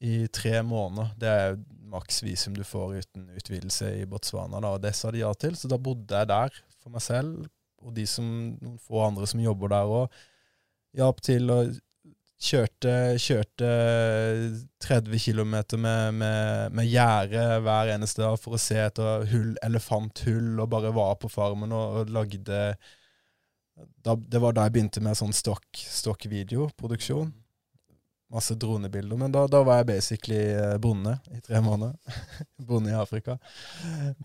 i 0.00 0.26
tre 0.32 0.62
måneder. 0.64 1.14
Det 1.20 1.28
er 1.28 1.60
maks 1.90 2.22
visum 2.22 2.54
du 2.56 2.64
får 2.64 3.00
uten 3.02 3.30
utvidelse 3.36 3.92
i 4.00 4.06
Botswana. 4.08 4.60
Da, 4.62 4.74
og 4.76 4.82
Det 4.82 4.94
sa 4.96 5.10
de 5.12 5.24
ja 5.24 5.32
til, 5.34 5.56
så 5.58 5.68
da 5.68 5.78
bodde 5.80 6.16
jeg 6.16 6.30
der 6.30 6.60
for 6.80 6.94
meg 6.94 7.04
selv 7.04 7.48
og 7.80 7.94
de 7.96 8.06
som, 8.08 8.26
noen 8.60 8.78
få 8.82 9.00
andre 9.06 9.26
som 9.28 9.40
jobber 9.42 9.72
der 9.72 9.88
òg. 9.88 10.18
Hjalp 10.98 11.20
til 11.24 11.50
og 11.54 11.70
kjørte, 12.40 12.92
kjørte 13.20 13.68
30 14.84 15.18
km 15.20 15.54
med, 15.80 16.14
med, 16.20 16.72
med 16.76 16.88
gjerde 16.88 17.60
hver 17.64 17.92
eneste 17.94 18.24
dag 18.24 18.38
for 18.40 18.56
å 18.56 18.60
se 18.60 18.78
etter 18.80 19.26
hull, 19.32 19.52
elefanthull, 19.64 20.60
og 20.60 20.72
bare 20.72 20.92
var 20.96 21.14
på 21.20 21.28
farmen 21.32 21.72
og, 21.76 22.00
og 22.00 22.14
lagde 22.16 22.74
da, 24.04 24.12
Det 24.14 24.40
var 24.42 24.52
da 24.56 24.62
jeg 24.66 24.74
begynte 24.76 25.00
med 25.04 25.16
sånn 25.16 25.32
stokkvideoproduksjon. 25.36 27.30
Stokk 27.30 27.49
masse 28.30 28.54
dronebilder. 28.54 29.16
Men 29.16 29.32
da, 29.32 29.46
da, 29.50 29.62
var 29.66 29.80
jeg 29.80 29.88
basically 29.88 30.38
eh, 30.54 30.76
bonde 30.78 31.16
i 31.34 31.40
tre 31.40 31.60
måneder. 31.60 31.96
bonde 32.68 32.90
i 32.90 32.94
Afrika. 32.94 33.36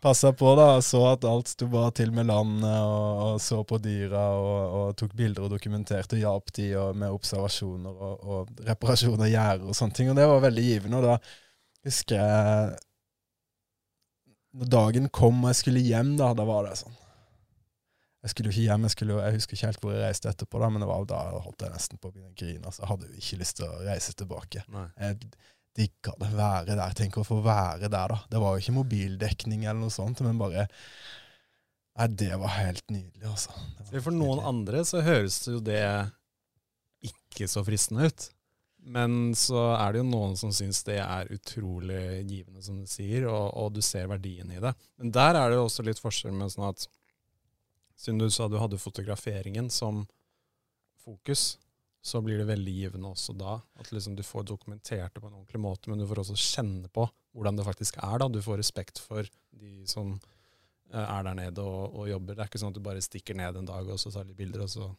Passa 0.01 0.33
på 0.33 0.55
da, 0.59 0.81
så 0.85 1.01
at 1.11 1.25
alt 1.25 1.49
sto 1.49 1.67
bra 1.71 1.87
til 1.95 2.13
med 2.13 2.29
landet, 2.29 2.69
og, 2.69 3.21
og 3.25 3.41
så 3.41 3.63
på 3.67 3.79
dyra 3.81 4.25
og, 4.37 4.57
og, 4.79 4.89
tok 4.99 5.15
bilder 5.17 5.47
og 5.47 5.55
dokumenterte 5.55 6.19
og 6.19 6.25
hjalp 6.25 6.53
de 6.57 6.67
og, 6.79 6.99
med 7.01 7.15
observasjoner 7.17 8.03
og, 8.09 8.27
og 8.35 8.67
reparasjon 8.67 9.25
av 9.25 9.31
gjerder 9.31 9.71
og 9.71 9.79
sånne 9.79 9.97
ting. 9.97 10.11
Og 10.11 10.19
det 10.19 10.27
var 10.29 10.45
veldig 10.45 10.67
givende. 10.67 11.01
Og 11.01 11.09
da 11.09 11.17
husker 11.85 12.21
jeg 12.21 12.75
Når 14.55 14.69
dagen 14.71 15.09
kom 15.11 15.41
og 15.43 15.51
jeg 15.51 15.63
skulle 15.63 15.83
hjem, 15.83 16.15
da, 16.21 16.29
da 16.37 16.45
var 16.47 16.69
det 16.69 16.77
sånn 16.79 17.01
Jeg 18.25 18.33
skulle 18.33 18.49
jo 18.49 18.55
ikke 18.55 18.65
hjem, 18.65 18.85
jeg, 18.87 18.93
skulle, 18.95 19.17
jeg 19.21 19.37
husker 19.37 19.57
ikke 19.57 19.67
helt 19.69 19.83
hvor 19.83 19.91
jeg 19.93 20.01
reiste 20.01 20.31
etterpå, 20.31 20.61
da, 20.61 20.69
men 20.73 20.81
det 20.81 20.87
var 20.89 21.03
da 21.09 21.19
holdt 21.45 21.61
jeg 21.61 21.75
nesten 21.75 21.99
på 22.01 22.09
å 22.09 22.13
begynne 22.15 22.31
å 22.31 22.39
grine. 22.39 22.63
Altså, 22.65 22.81
jeg 22.81 22.89
hadde 22.89 23.09
jo 23.11 23.19
ikke 23.21 23.37
lyst 23.43 23.59
til 23.59 23.67
å 23.67 23.83
reise 23.85 24.15
tilbake. 24.17 24.63
Nei. 24.73 24.87
Jeg 24.97 25.35
digga 25.75 26.15
det 26.21 26.31
være 26.33 26.77
der. 26.79 26.95
Tenk 26.97 27.19
å 27.19 27.27
få 27.27 27.37
være 27.45 27.89
der, 27.91 28.13
da. 28.15 28.19
Det 28.31 28.41
var 28.41 28.55
jo 28.55 28.63
ikke 28.63 28.77
mobildekning 28.79 29.65
eller 29.65 29.81
noe 29.83 29.93
sånt, 29.93 30.23
men 30.25 30.41
bare 30.41 30.67
Nei, 31.95 32.09
det 32.11 32.35
var 32.35 32.51
helt 32.57 32.89
nydelig, 32.91 33.23
altså. 33.29 33.53
For 33.93 34.11
noen 34.11 34.41
nydelig. 34.41 34.47
andre 34.49 34.81
så 34.83 34.99
høres 35.05 35.37
jo 35.47 35.61
det 35.63 35.83
ikke 37.07 37.47
så 37.47 37.63
fristende 37.63 38.09
ut. 38.09 38.25
Men 38.85 39.31
så 39.37 39.61
er 39.77 39.93
det 39.93 40.01
jo 40.01 40.09
noen 40.09 40.35
som 40.37 40.51
syns 40.53 40.83
det 40.85 40.99
er 41.01 41.31
utrolig 41.33 42.25
givende, 42.27 42.61
som 42.61 42.81
du 42.81 42.89
sier, 42.89 43.29
og, 43.31 43.47
og 43.55 43.71
du 43.77 43.79
ser 43.85 44.09
verdien 44.11 44.51
i 44.51 44.59
det. 44.61 44.73
Men 44.99 45.13
der 45.15 45.39
er 45.39 45.49
det 45.49 45.57
jo 45.57 45.69
også 45.69 45.85
litt 45.87 46.01
forskjell 46.03 46.35
med 46.35 46.51
sånn 46.53 46.67
at 46.67 46.85
Siden 47.95 48.19
du 48.19 48.27
sa 48.31 48.47
du 48.51 48.57
hadde 48.59 48.79
fotograferingen 48.81 49.69
som 49.71 50.03
fokus, 51.05 51.57
så 52.05 52.21
blir 52.21 52.37
det 52.37 52.47
veldig 52.49 52.73
givende 52.73 53.09
også 53.09 53.33
da. 53.37 53.59
At 53.79 53.91
liksom 53.91 54.15
du 54.15 54.23
får 54.23 54.43
dokumentert 54.51 55.13
det 55.13 55.21
på 55.23 55.29
en 55.29 55.37
ordentlig 55.39 55.61
måte, 55.61 55.89
men 55.89 56.01
du 56.01 56.05
får 56.09 56.21
også 56.25 56.37
kjenne 56.37 56.89
på 56.93 57.07
hvordan 57.35 57.57
det 57.57 57.65
faktisk 57.65 57.97
er. 57.97 58.19
da. 58.21 58.27
Du 58.29 58.41
får 58.45 58.59
respekt 58.61 59.01
for 59.01 59.25
de 59.55 59.73
som 59.89 60.13
eh, 60.13 61.01
er 61.01 61.25
der 61.25 61.39
nede 61.39 61.63
og, 61.65 61.95
og 61.95 62.09
jobber. 62.09 62.35
Det 62.35 62.45
er 62.45 62.51
ikke 62.51 62.61
sånn 62.61 62.75
at 62.75 62.77
du 62.77 62.85
bare 62.85 63.01
stikker 63.03 63.37
ned 63.37 63.57
en 63.57 63.69
dag 63.69 63.89
og 63.89 63.97
så 64.01 64.13
tar 64.13 64.27
litt 64.27 64.37
bilder, 64.37 64.67
og 64.67 64.71
så 64.71 64.91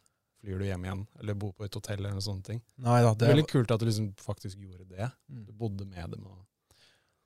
flyr 0.43 0.59
du 0.59 0.67
hjem 0.67 0.89
igjen. 0.89 1.05
Eller 1.21 1.39
bor 1.39 1.55
på 1.57 1.67
et 1.67 1.79
hotell 1.79 2.01
eller 2.01 2.17
noen 2.17 2.27
sånne 2.27 2.49
ting. 2.51 2.65
Nei 2.83 2.99
da, 3.05 3.13
Det 3.13 3.23
det 3.23 3.29
er 3.29 3.35
veldig 3.37 3.51
kult 3.55 3.77
at 3.77 3.83
du 3.83 3.87
liksom 3.89 4.11
faktisk 4.21 4.67
gjorde 4.67 4.89
det. 4.91 5.11
Mm. 5.31 5.45
Du 5.47 5.55
bodde 5.63 5.87
med 5.87 6.17
dem. 6.17 6.27
Og, 6.27 6.43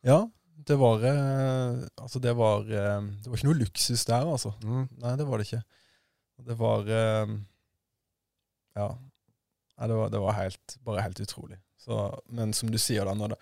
Ja, 0.07 0.21
det 0.67 0.76
var 0.81 1.05
eh, 1.07 1.79
Altså, 2.02 2.21
det 2.23 2.33
var 2.38 2.67
eh, 2.69 2.99
Det 3.23 3.31
var 3.31 3.38
ikke 3.38 3.49
noe 3.49 3.61
luksus 3.61 4.05
der, 4.09 4.26
altså. 4.29 4.52
Nei, 4.64 5.14
det 5.19 5.26
var 5.29 5.40
det 5.40 5.49
ikke. 5.49 5.62
Det 6.50 6.57
var 6.61 6.90
eh, 6.99 7.38
Ja. 8.79 8.90
Det 9.81 9.97
var, 9.97 10.11
det 10.12 10.21
var 10.21 10.37
helt, 10.37 10.76
bare 10.85 11.00
helt 11.07 11.21
utrolig. 11.25 11.57
Så, 11.81 11.97
men 12.29 12.52
som 12.52 12.69
du 12.69 12.76
sier, 12.76 13.09
da, 13.09 13.14
når 13.17 13.33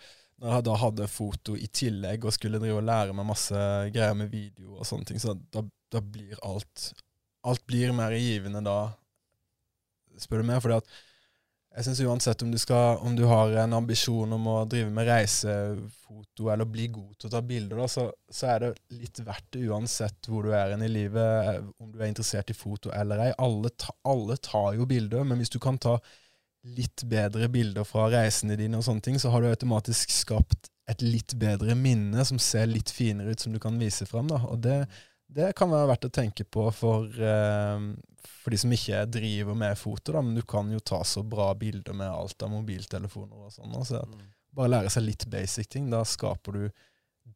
jeg 0.55 0.65
da 0.69 0.77
hadde 0.79 1.09
foto 1.11 1.57
i 1.59 1.67
tillegg 1.67 2.23
og 2.23 2.35
skulle 2.37 2.61
drive 2.63 2.79
og 2.79 2.87
lære 2.87 3.17
meg 3.17 3.27
masse 3.27 3.63
greier 3.91 4.15
med 4.15 4.31
video 4.31 4.77
og 4.77 4.87
sånne 4.87 5.09
ting, 5.09 5.19
så 5.19 5.35
da, 5.35 5.65
da 5.91 6.03
blir 6.05 6.39
alt 6.47 6.93
Alt 7.49 7.63
blir 7.71 7.93
mer 7.95 8.13
givende 8.19 8.61
da, 8.67 8.77
spør 10.21 10.43
du 10.43 10.49
meg. 10.51 10.59
fordi 10.63 10.79
at 10.79 10.89
jeg 11.77 11.85
synes 11.85 12.01
uansett 12.01 12.43
om 12.43 12.51
du, 12.51 12.59
skal, 12.59 12.97
om 13.05 13.17
du 13.17 13.25
har 13.29 13.53
en 13.63 13.77
ambisjon 13.77 14.33
om 14.35 14.47
å 14.51 14.57
drive 14.67 14.89
med 14.95 15.07
reisefoto 15.07 16.49
eller 16.51 16.67
bli 16.67 16.89
god 16.95 17.19
til 17.19 17.29
å 17.29 17.33
ta 17.35 17.43
bilder, 17.45 17.83
da, 17.83 17.89
så, 17.93 18.07
så 18.33 18.49
er 18.55 18.65
det 18.65 18.71
litt 18.97 19.21
verdt 19.27 19.51
det 19.55 19.67
uansett 19.69 20.31
hvor 20.31 20.49
du 20.49 20.55
er 20.57 20.73
i 20.75 20.89
livet, 20.91 21.53
eh, 21.53 21.61
om 21.79 21.93
du 21.93 22.01
er 22.01 22.09
interessert 22.09 22.51
i 22.51 22.57
foto 22.57 22.91
eller 22.95 23.29
ei. 23.29 23.29
Alle, 23.45 23.71
ta, 23.77 23.93
alle 24.09 24.39
tar 24.43 24.73
jo 24.79 24.89
bilder, 24.89 25.29
men 25.29 25.39
hvis 25.43 25.53
du 25.55 25.61
kan 25.63 25.79
ta 25.79 25.99
litt 26.75 27.05
bedre 27.09 27.47
bilder 27.53 27.87
fra 27.87 28.09
reisene 28.11 28.57
dine, 28.59 28.81
og 28.81 28.89
sånne 28.89 29.05
ting, 29.05 29.21
så 29.21 29.31
har 29.31 29.45
du 29.45 29.53
automatisk 29.53 30.11
skapt 30.15 30.73
et 30.89 31.05
litt 31.05 31.37
bedre 31.39 31.77
minne 31.77 32.25
som 32.25 32.41
ser 32.41 32.67
litt 32.71 32.91
finere 32.91 33.37
ut, 33.37 33.45
som 33.45 33.53
du 33.53 33.61
kan 33.61 33.77
vise 33.79 34.09
fram. 34.09 34.31
Da. 34.33 34.41
Og 34.49 34.63
det, 34.65 34.81
det 35.29 35.53
kan 35.57 35.71
være 35.71 35.91
verdt 35.91 36.09
å 36.09 36.15
tenke 36.15 36.45
på 36.49 36.65
for, 36.73 37.07
eh, 37.21 37.83
for 38.25 38.55
de 38.55 38.59
som 38.61 38.73
ikke 38.73 39.05
driver 39.13 39.59
med 39.59 39.79
foto, 39.79 40.15
da, 40.17 40.23
men 40.25 40.35
du 40.39 40.43
kan 40.43 40.71
jo 40.73 40.81
ta 40.81 41.03
så 41.05 41.23
bra 41.23 41.51
bilder 41.55 41.97
med 41.97 42.09
alt 42.09 42.43
av 42.43 42.53
mobiltelefoner 42.53 43.47
og 43.47 43.53
sånn. 43.53 43.75
Så 43.85 44.01
at 44.01 44.15
bare 44.57 44.73
lære 44.73 44.93
seg 44.93 45.05
litt 45.05 45.27
basic 45.31 45.69
ting, 45.69 45.91
da 45.93 46.03
skaper 46.09 46.57
du 46.57 46.63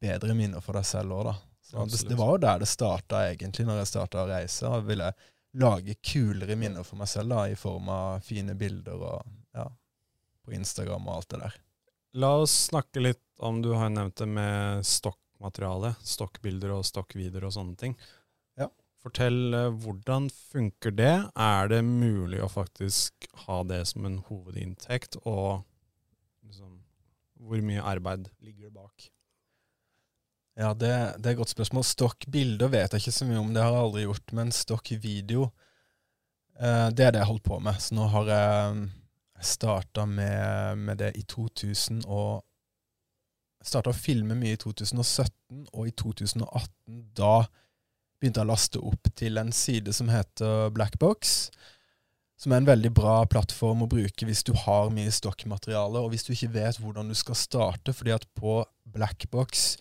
bedre 0.01 0.33
minner 0.35 0.63
for 0.63 0.79
deg 0.79 0.87
selv 0.89 1.19
òg, 1.19 1.27
da. 1.29 1.35
Så 1.63 1.85
det, 1.89 2.01
det 2.09 2.17
var 2.19 2.33
jo 2.33 2.41
der 2.43 2.63
det 2.63 2.69
starta, 2.69 3.21
egentlig, 3.29 3.65
når 3.69 3.83
jeg 3.83 3.91
starta 3.93 4.23
å 4.23 4.29
reise. 4.29 4.67
Og 4.67 4.89
ville 4.89 5.13
lage 5.61 5.95
kulere 6.03 6.57
minner 6.59 6.85
for 6.85 6.99
meg 6.99 7.09
selv, 7.09 7.31
da, 7.33 7.45
i 7.47 7.57
form 7.57 7.89
av 7.93 8.25
fine 8.25 8.57
bilder 8.57 8.97
og 8.97 9.29
ja, 9.55 9.67
på 10.43 10.57
Instagram 10.57 11.07
og 11.07 11.19
alt 11.19 11.29
det 11.33 11.43
der. 11.45 11.59
La 12.23 12.33
oss 12.43 12.53
snakke 12.67 13.01
litt 13.01 13.21
om 13.41 13.63
Du 13.63 13.71
har 13.73 13.89
nevnt 13.89 14.19
det 14.21 14.27
med 14.29 14.85
stokkmateriale. 15.43 15.95
Stokkbilder 16.03 16.71
og 16.71 16.85
stokkvideoer 16.85 17.47
og 17.47 17.53
sånne 17.53 17.75
ting. 17.75 17.95
Ja. 18.57 18.69
Fortell 19.03 19.53
eh, 19.53 19.71
hvordan 19.71 20.29
funker 20.29 20.91
det? 20.91 21.29
Er 21.35 21.67
det 21.67 21.83
mulig 21.83 22.41
å 22.41 22.49
faktisk 22.49 23.27
ha 23.47 23.63
det 23.63 23.85
som 23.87 24.05
en 24.05 24.21
hovedinntekt, 24.29 25.17
og 25.25 25.63
liksom, 26.43 26.81
hvor 27.35 27.61
mye 27.61 27.83
arbeid 27.83 28.29
ligger 28.39 28.69
det 28.69 28.73
bak? 28.73 29.09
Ja, 30.55 30.73
det, 30.73 31.17
det 31.17 31.27
er 31.27 31.33
et 31.33 31.41
godt 31.41 31.51
spørsmål. 31.51 31.83
Stokkbilder 31.83 32.69
vet 32.69 32.93
jeg 32.93 33.01
ikke 33.01 33.11
så 33.11 33.25
mye 33.25 33.41
om, 33.41 33.53
det 33.53 33.63
har 33.63 33.73
jeg 33.73 33.83
aldri 33.87 34.03
gjort. 34.05 34.33
Men 34.33 34.51
stokkvideo, 34.53 35.49
eh, 36.59 36.89
det 36.93 37.07
er 37.07 37.11
det 37.11 37.23
jeg 37.23 37.31
holdt 37.31 37.47
på 37.47 37.59
med. 37.59 37.79
Så 37.81 37.97
nå 37.97 38.07
har 38.13 38.29
jeg 38.29 38.89
starta 39.43 40.05
med, 40.07 40.77
med 40.77 41.01
det 41.01 41.15
i 41.19 41.25
2000 41.27 42.05
og 42.05 42.45
Starta 43.63 43.93
å 43.93 43.95
filme 43.95 44.35
mye 44.35 44.57
i 44.57 44.59
2017, 44.59 45.67
og 45.71 45.87
i 45.87 45.93
2018 45.95 47.03
da 47.15 47.45
begynte 48.19 48.41
jeg 48.41 48.47
å 48.47 48.51
laste 48.51 48.81
opp 48.83 49.09
til 49.19 49.39
en 49.39 49.51
side 49.55 49.93
som 49.95 50.11
heter 50.11 50.69
Blackbox. 50.75 51.49
Som 52.39 52.51
er 52.51 52.59
en 52.59 52.67
veldig 52.67 52.91
bra 52.95 53.21
plattform 53.29 53.85
å 53.85 53.89
bruke 53.91 54.27
hvis 54.27 54.43
du 54.47 54.51
har 54.65 54.91
mye 54.91 55.11
stokkmateriale, 55.15 56.01
og 56.01 56.11
hvis 56.11 56.27
du 56.27 56.33
ikke 56.35 56.53
vet 56.57 56.79
hvordan 56.83 57.11
du 57.11 57.15
skal 57.15 57.39
starte, 57.39 57.95
fordi 57.95 58.15
at 58.15 58.27
på 58.35 58.61
Blackbox 58.95 59.77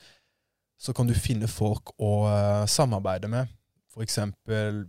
så 0.82 0.94
kan 0.94 1.06
du 1.06 1.14
finne 1.14 1.50
folk 1.50 1.94
å 2.02 2.12
uh, 2.26 2.64
samarbeide 2.70 3.30
med. 3.30 3.50
For 3.92 4.02
eksempel, 4.02 4.86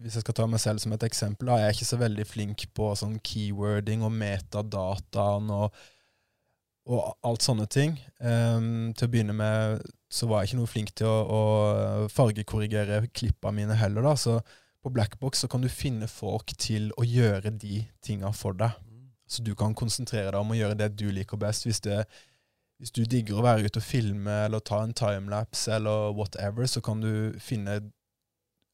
hvis 0.00 0.16
jeg 0.16 0.24
skal 0.24 0.36
ta 0.38 0.46
meg 0.48 0.62
selv 0.62 0.80
som 0.82 0.94
et 0.96 1.04
eksempel, 1.06 1.50
da, 1.50 1.58
jeg 1.60 1.68
er 1.68 1.76
ikke 1.76 1.90
så 1.90 1.98
veldig 2.00 2.26
flink 2.26 2.64
på 2.74 2.88
sånn 2.96 3.18
keywording 3.26 4.06
og 4.06 4.14
metadataen 4.16 5.50
og, 5.54 5.82
og 6.90 7.26
alt 7.26 7.44
sånne 7.44 7.68
ting. 7.70 7.94
Um, 8.18 8.90
til 8.98 9.06
å 9.06 9.12
begynne 9.12 9.36
med 9.36 9.84
så 10.10 10.26
var 10.26 10.42
jeg 10.42 10.50
ikke 10.50 10.58
noe 10.58 10.70
flink 10.70 10.90
til 10.98 11.06
å, 11.06 11.18
å 11.22 12.08
fargekorrigere 12.10 13.04
klippene 13.14 13.60
mine 13.60 13.76
heller, 13.78 14.02
da. 14.02 14.16
Så 14.18 14.40
på 14.82 14.90
Blackbox 14.90 15.44
så 15.44 15.48
kan 15.48 15.62
du 15.62 15.68
finne 15.70 16.08
folk 16.10 16.50
til 16.58 16.88
å 16.98 17.04
gjøre 17.06 17.52
de 17.54 17.84
tinga 18.02 18.32
for 18.34 18.56
deg. 18.58 18.74
Så 19.30 19.44
du 19.46 19.52
kan 19.54 19.76
konsentrere 19.78 20.32
deg 20.32 20.40
om 20.40 20.50
å 20.50 20.58
gjøre 20.58 20.78
det 20.80 20.90
du 20.98 21.06
liker 21.14 21.38
best. 21.38 21.68
Hvis, 21.68 21.78
det, 21.84 22.02
hvis 22.82 22.90
du 22.96 23.04
digger 23.04 23.38
å 23.38 23.46
være 23.46 23.68
ute 23.68 23.78
og 23.78 23.86
filme 23.86 24.40
eller 24.48 24.64
ta 24.66 24.80
en 24.82 24.96
timelapse 24.96 25.70
eller 25.76 26.10
whatever, 26.16 26.66
så 26.66 26.82
kan 26.82 27.04
du 27.04 27.38
finne 27.38 27.76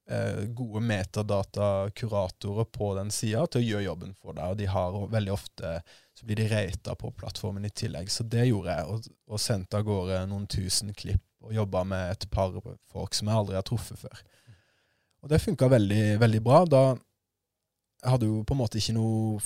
eh, 0.09 0.47
gode 0.57 0.81
metadata-kuratorer 0.87 2.71
på 2.73 2.95
den 2.97 3.13
sida 3.13 3.45
til 3.51 3.61
å 3.61 3.67
gjøre 3.67 3.89
jobben 3.91 4.17
for 4.17 4.39
deg. 4.39 4.55
Og 4.55 4.63
de 4.63 4.71
har 4.73 4.97
veldig 5.13 5.37
ofte 5.37 5.77
så 6.17 6.27
blir 6.27 6.37
de 6.41 6.49
rata 6.49 6.95
på 6.97 7.11
plattformen 7.13 7.65
i 7.69 7.71
tillegg. 7.71 8.09
Så 8.13 8.25
det 8.25 8.47
gjorde 8.49 8.73
jeg, 8.73 8.89
og, 8.89 9.09
og 9.29 9.43
sendte 9.43 9.77
av 9.77 9.85
gårde 9.85 10.23
noen 10.31 10.47
tusen 10.49 10.95
klipp 10.97 11.23
og 11.45 11.53
jobba 11.55 11.85
med 11.87 12.15
et 12.15 12.27
par 12.33 12.55
folk 12.91 13.15
som 13.15 13.29
jeg 13.29 13.37
aldri 13.37 13.59
har 13.59 13.67
truffet 13.67 14.01
før. 14.01 14.23
Og 15.23 15.31
det 15.31 15.43
funka 15.43 15.69
veldig, 15.71 16.05
veldig 16.23 16.41
bra. 16.43 16.63
Da 16.71 16.83
jeg 16.95 18.13
hadde 18.15 18.31
jo 18.31 18.43
på 18.47 18.57
en 18.57 18.61
måte 18.63 18.81
ikke 18.81 18.97
noe 18.97 19.41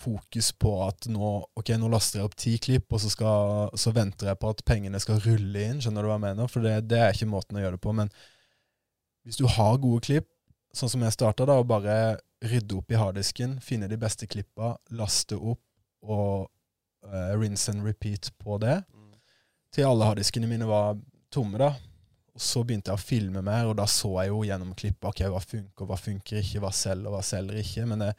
fokus 0.00 0.50
på 0.56 0.72
at 0.86 1.06
nå, 1.12 1.30
ok, 1.60 1.74
nå 1.76 1.90
laster 1.92 2.20
jeg 2.20 2.28
opp 2.28 2.36
ti 2.40 2.54
klipp, 2.62 2.88
og 2.88 3.02
så, 3.02 3.10
skal, 3.12 3.70
så 3.78 3.92
venter 3.94 4.30
jeg 4.30 4.40
på 4.40 4.50
at 4.50 4.64
pengene 4.66 5.00
skal 5.02 5.20
rulle 5.22 5.64
inn. 5.66 5.80
Skjønner 5.84 6.02
du 6.02 6.10
hva 6.10 6.16
jeg 6.16 6.26
mener? 6.26 6.50
For 6.50 6.64
det, 6.64 6.76
det 6.90 7.00
er 7.04 7.14
ikke 7.14 7.30
måten 7.30 7.60
å 7.60 7.64
gjøre 7.64 7.76
det 7.76 7.84
på. 7.84 7.94
Men 7.96 8.12
hvis 9.28 9.38
du 9.38 9.46
har 9.46 9.80
gode 9.82 10.02
klipp, 10.08 10.30
sånn 10.74 10.90
som 10.90 11.02
jeg 11.04 11.14
starta, 11.14 11.46
da, 11.46 11.58
og 11.60 11.68
bare 11.70 12.16
rydde 12.50 12.78
opp 12.78 12.92
i 12.94 12.98
harddisken, 12.98 13.58
finne 13.62 13.90
de 13.90 13.98
beste 14.00 14.26
klippa, 14.30 14.74
laste 14.96 15.36
opp 15.36 15.60
og 16.02 16.48
uh, 17.06 17.32
rinse 17.40 17.70
and 17.72 17.84
repeat 17.86 18.30
på 18.40 18.58
det, 18.62 18.80
til 19.74 19.86
alle 19.86 20.08
harddiskene 20.08 20.48
mine 20.50 20.66
var 20.66 20.98
tomme, 21.32 21.58
da. 21.60 21.70
Og 22.34 22.42
så 22.42 22.62
begynte 22.66 22.90
jeg 22.90 22.98
å 22.98 23.02
filme 23.02 23.42
mer, 23.44 23.68
og 23.70 23.76
da 23.78 23.86
så 23.90 24.10
jeg 24.20 24.32
jo 24.32 24.42
gjennom 24.46 24.74
klippet 24.78 25.08
ok, 25.10 25.24
hva 25.30 25.40
funker, 25.42 25.86
hva 25.86 25.98
funker 25.98 26.40
ikke, 26.40 26.62
hva 26.62 26.70
selger, 26.74 27.12
hva 27.12 27.22
selger 27.26 27.58
ikke. 27.62 27.86
Men 27.90 28.04
det, 28.04 28.10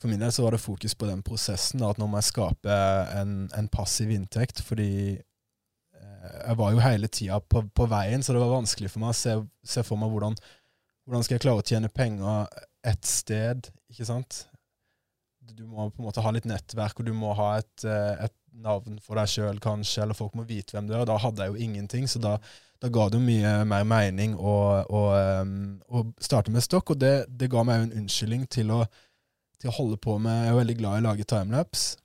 for 0.00 0.12
min 0.12 0.20
del 0.20 0.32
så 0.34 0.44
var 0.44 0.56
det 0.56 0.64
fokus 0.64 0.96
på 0.98 1.08
den 1.08 1.22
prosessen, 1.24 1.80
da, 1.80 1.92
at 1.92 2.00
nå 2.00 2.08
må 2.10 2.20
jeg 2.20 2.32
skape 2.32 2.80
en, 3.20 3.36
en 3.56 3.70
passiv 3.72 4.12
inntekt, 4.12 4.60
fordi 4.64 4.90
eh, 5.14 6.34
jeg 6.40 6.58
var 6.60 6.74
jo 6.74 6.84
hele 6.84 7.08
tida 7.12 7.40
på, 7.40 7.64
på 7.72 7.88
veien, 7.92 8.24
så 8.24 8.36
det 8.36 8.42
var 8.44 8.56
vanskelig 8.56 8.92
for 8.92 9.04
meg 9.04 9.14
å 9.14 9.20
se, 9.20 9.38
se 9.76 9.84
for 9.86 10.00
meg 10.00 10.12
hvordan, 10.12 10.36
hvordan 11.04 11.24
skal 11.24 11.38
jeg 11.38 11.44
klare 11.46 11.64
å 11.64 11.68
tjene 11.68 11.92
penger 11.92 12.60
et 12.84 13.08
sted, 13.08 13.70
ikke 13.92 14.08
sant? 14.08 14.44
Du 15.52 15.66
må 15.68 15.90
på 15.90 16.02
en 16.02 16.08
måte 16.08 16.22
ha 16.24 16.32
litt 16.34 16.48
nettverk, 16.48 17.00
og 17.00 17.08
du 17.08 17.12
må 17.16 17.34
ha 17.36 17.58
et, 17.60 17.84
eh, 17.84 18.24
et 18.26 18.34
navn 18.64 18.98
for 19.02 19.18
deg 19.18 19.30
sjøl, 19.30 19.58
kanskje, 19.62 20.04
eller 20.04 20.18
folk 20.18 20.36
må 20.38 20.46
vite 20.48 20.76
hvem 20.76 20.88
du 20.88 20.94
er. 20.94 21.02
Og 21.02 21.10
Da 21.10 21.18
hadde 21.20 21.44
jeg 21.44 21.54
jo 21.54 21.66
ingenting, 21.66 22.06
så 22.10 22.22
da, 22.22 22.36
da 22.82 22.90
ga 22.92 23.08
det 23.10 23.20
jo 23.20 23.24
mye 23.26 23.56
mer 23.68 23.84
mening 23.88 24.36
å, 24.38 24.54
å, 24.84 25.02
um, 25.42 25.74
å 25.88 26.04
starte 26.22 26.54
med 26.54 26.64
stokk, 26.64 26.94
og 26.94 27.02
det, 27.02 27.14
det 27.28 27.50
ga 27.52 27.64
meg 27.66 27.80
jo 27.80 27.88
en 27.88 27.98
unnskyldning 28.02 28.46
til 28.52 28.72
å, 28.74 28.84
til 29.60 29.70
å 29.70 29.76
holde 29.78 30.00
på 30.00 30.18
med 30.22 30.44
Jeg 30.44 30.54
er 30.54 30.58
veldig 30.62 30.80
glad 30.80 30.96
i 30.96 31.04
å 31.04 31.06
lage 31.08 31.28
timelapse. 31.30 31.96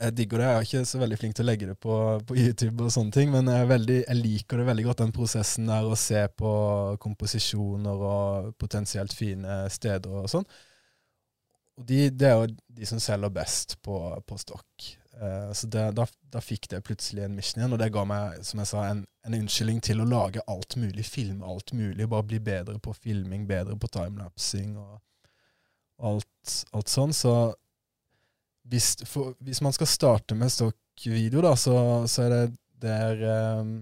jeg 0.00 0.16
digger 0.16 0.40
det. 0.40 0.46
Jeg 0.48 0.56
er 0.56 0.68
ikke 0.68 0.88
så 0.88 0.98
veldig 1.02 1.18
flink 1.20 1.36
til 1.36 1.44
å 1.44 1.50
legge 1.50 1.66
det 1.68 1.76
på, 1.76 1.94
på 2.26 2.36
YouTube, 2.40 2.86
og 2.86 2.94
sånne 2.94 3.12
ting, 3.12 3.30
men 3.34 3.50
jeg, 3.52 3.68
veldig, 3.68 3.98
jeg, 4.06 4.20
liker 4.24 4.62
det 4.62 4.66
veldig 4.70 4.86
godt, 4.88 5.04
den 5.04 5.14
prosessen 5.14 5.68
der 5.68 5.86
å 5.86 5.98
se 5.98 6.24
på 6.40 6.52
komposisjoner 7.02 8.06
og 8.10 8.50
potensielt 8.58 9.14
fine 9.14 9.62
steder 9.70 10.22
og 10.22 10.30
sånn. 10.32 10.48
Og 11.80 11.86
de, 11.88 12.10
Det 12.12 12.28
er 12.28 12.36
jo 12.36 12.48
de 12.80 12.88
som 12.88 13.00
selger 13.00 13.32
best 13.32 13.78
på, 13.84 13.98
på 14.26 14.38
stokk. 14.40 14.90
Uh, 15.20 15.52
så 15.52 15.68
det, 15.68 15.82
da, 15.96 16.06
da, 16.32 16.40
fikk 16.40 16.70
det 16.72 16.82
plutselig 16.86 17.24
en 17.26 17.34
mission 17.36 17.60
igjen, 17.60 17.74
og 17.76 17.80
det 17.80 17.90
ga 17.92 18.06
meg 18.08 18.40
som 18.46 18.62
jeg 18.62 18.70
sa, 18.70 18.84
en, 18.88 19.02
en 19.26 19.36
unnskyldning 19.36 19.82
til 19.84 20.00
å 20.00 20.08
lage 20.08 20.44
alt 20.48 20.76
mulig, 20.80 21.04
filme 21.08 21.44
alt 21.44 21.74
mulig, 21.76 22.08
bare 22.08 22.28
bli 22.28 22.40
bedre 22.44 22.78
på 22.80 22.94
filming, 22.96 23.44
bedre 23.48 23.76
på 23.80 23.90
timelapsing 23.92 24.78
og 24.80 25.00
alt, 26.08 26.54
alt 26.72 26.92
sånn. 26.92 27.12
Så 27.16 27.34
hvis, 28.70 28.94
for, 29.08 29.34
hvis, 29.44 29.60
man 29.64 29.76
skal 29.76 29.90
starte 29.90 30.38
med 30.38 30.52
stokkvideo, 30.54 31.42
da, 31.44 31.52
så, 31.58 31.76
så, 32.08 32.26
er 32.26 32.34
det 32.36 32.44
der 32.80 33.60
um, 33.60 33.74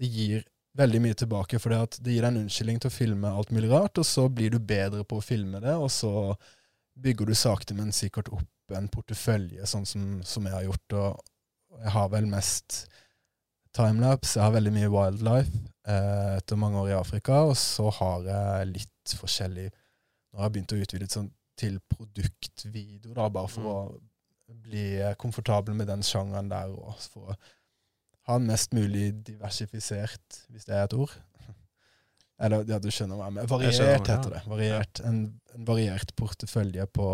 Det 0.00 0.08
gir 0.08 0.44
veldig 0.80 1.00
mye 1.04 1.18
tilbake, 1.18 1.60
for 1.62 1.74
det, 1.74 2.00
det 2.04 2.14
gir 2.14 2.24
deg 2.24 2.32
en 2.32 2.42
unnskyldning 2.44 2.80
til 2.82 2.90
å 2.90 2.94
filme 2.94 3.34
alt 3.34 3.52
mulig 3.54 3.70
rart, 3.72 4.00
og 4.00 4.06
så 4.08 4.26
blir 4.32 4.54
du 4.54 4.58
bedre 4.58 5.04
på 5.08 5.20
å 5.20 5.24
filme 5.24 5.60
det, 5.62 5.76
og 5.76 5.90
så 5.92 6.12
bygger 7.00 7.30
du 7.30 7.36
sakte, 7.38 7.76
men 7.76 7.92
sikkert 7.96 8.30
opp 8.34 8.74
en 8.76 8.88
portefølje, 8.92 9.66
sånn 9.66 9.86
som, 9.88 10.06
som 10.26 10.46
jeg 10.46 10.54
har 10.54 10.66
gjort. 10.68 10.96
Og 11.00 11.80
jeg 11.80 11.94
har 11.96 12.10
vel 12.12 12.28
mest 12.30 12.84
timelapse, 13.76 14.36
jeg 14.38 14.44
har 14.44 14.54
veldig 14.56 14.72
mye 14.74 14.90
wildlife 14.92 15.60
eh, 15.88 16.36
etter 16.38 16.58
mange 16.60 16.80
år 16.82 16.92
i 16.92 16.98
Afrika, 16.98 17.44
og 17.50 17.56
så 17.58 17.90
har 18.00 18.26
jeg 18.30 18.72
litt 18.74 19.16
forskjellig 19.20 19.70
Nå 20.30 20.38
har 20.38 20.46
jeg 20.46 20.52
begynt 20.54 20.72
å 20.76 20.76
utvide 20.78 21.06
sånn 21.10 21.30
til 21.58 21.80
produktvideo, 21.90 23.16
da, 23.16 23.24
bare 23.34 23.50
for 23.50 23.64
mm. 23.66 23.70
å 24.46 24.58
bli 24.62 24.84
komfortabel 25.18 25.74
med 25.74 25.90
den 25.90 26.04
sjangeren 26.06 26.46
der, 26.52 26.70
og 26.70 27.00
for 27.02 27.32
å 27.32 27.38
ha 28.28 28.36
en 28.36 28.46
mest 28.48 28.74
mulig 28.76 29.10
diversifisert, 29.26 30.40
hvis 30.52 30.68
det 30.68 30.76
er 30.76 30.86
et 30.86 30.96
ord. 30.96 31.12
Eller 32.44 32.64
ja, 32.68 32.80
du 32.82 32.90
skjønner 32.92 33.18
hva 33.18 33.28
jeg 33.28 33.36
mener. 33.38 33.50
Variert, 33.50 33.76
skjønner, 33.78 33.96
ja. 33.96 34.16
heter 34.16 34.34
det. 34.36 34.42
Variert, 34.50 35.02
en, 35.08 35.20
en, 35.54 35.66
variert 35.68 36.14
portefølje 36.18 36.86
på 36.94 37.06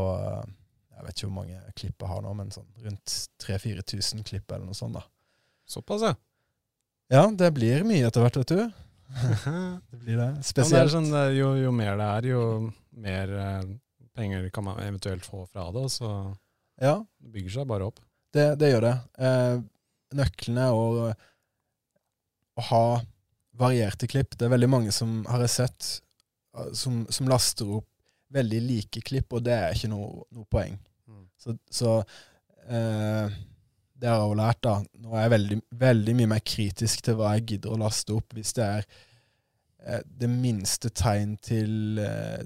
Jeg 0.96 1.04
vet 1.04 1.18
ikke 1.18 1.28
hvor 1.28 1.36
mange 1.40 1.60
klipp 1.76 2.04
jeg 2.06 2.12
har 2.12 2.24
nå, 2.24 2.32
men 2.38 2.54
sånn 2.54 2.68
rundt 2.86 3.18
3000-4000 3.44 4.26
klipp 4.26 4.50
eller 4.50 4.66
noe 4.68 4.78
sånt. 4.78 4.98
da. 4.98 5.04
Såpass, 5.66 6.06
ja. 6.06 6.14
Ja, 7.12 7.26
det 7.30 7.52
blir 7.54 7.84
mye 7.86 8.06
etter 8.08 8.24
hvert, 8.24 8.38
vet 8.42 8.54
du. 8.54 8.86
det 9.90 9.98
blir 10.00 10.18
det. 10.18 10.30
Spesielt. 10.46 10.80
Ja, 10.80 10.86
det 10.86 10.94
sånn, 10.94 11.12
jo, 11.36 11.52
jo, 11.60 11.70
mer 11.74 11.94
det 12.00 12.06
er, 12.06 12.28
jo 12.32 12.42
mer 12.98 13.34
eh, 13.38 13.68
penger 14.16 14.48
kan 14.54 14.66
man 14.66 14.80
eventuelt 14.82 15.26
få 15.26 15.44
fra 15.46 15.68
det, 15.74 15.84
så 15.94 16.10
ja. 16.82 16.98
det 17.22 17.32
bygger 17.34 17.58
seg 17.58 17.68
bare 17.70 17.90
opp. 17.90 18.00
Det, 18.34 18.48
det 18.60 18.72
gjør 18.72 18.88
det. 18.88 18.96
Eh, 19.22 19.54
nøklene 20.14 20.68
og 20.74 21.00
å, 21.06 21.10
ha 22.70 22.84
varierte 23.56 24.08
klipp. 24.08 24.36
Det 24.36 24.46
er 24.46 24.54
veldig 24.54 24.68
mange 24.70 24.92
som 24.94 25.18
har 25.28 25.42
jeg 25.44 25.54
sett, 25.56 25.88
eh, 26.56 26.70
som, 26.76 27.02
som, 27.12 27.28
laster 27.28 27.78
opp 27.80 27.88
veldig 28.32 28.60
like 28.64 29.02
klipp, 29.06 29.32
og 29.36 29.44
det 29.46 29.54
er 29.54 29.76
ikke 29.76 29.90
noe, 29.92 30.24
noe 30.34 30.48
poeng. 30.50 30.78
Mm. 31.06 31.26
Så, 31.40 31.56
så 31.70 31.92
eh, 32.66 33.36
det 33.96 34.08
har 34.10 34.20
jeg 34.20 34.30
jo 34.30 34.38
lært, 34.38 34.62
da. 34.64 34.74
Nå 35.02 35.14
er 35.14 35.24
jeg 35.24 35.32
veldig, 35.36 35.58
veldig, 35.84 36.14
mye 36.18 36.32
mer 36.34 36.42
kritisk 36.44 37.04
til 37.06 37.18
hva 37.18 37.34
jeg 37.36 37.46
gidder 37.52 37.74
å 37.74 37.80
laste 37.80 38.16
opp. 38.16 38.34
Hvis 38.36 38.52
det 38.58 38.66
er 38.66 38.84
eh, 39.84 40.02
det 40.04 40.30
minste 40.32 40.92
tegn 40.92 41.36
til, 41.44 42.00
eh, 42.02 42.42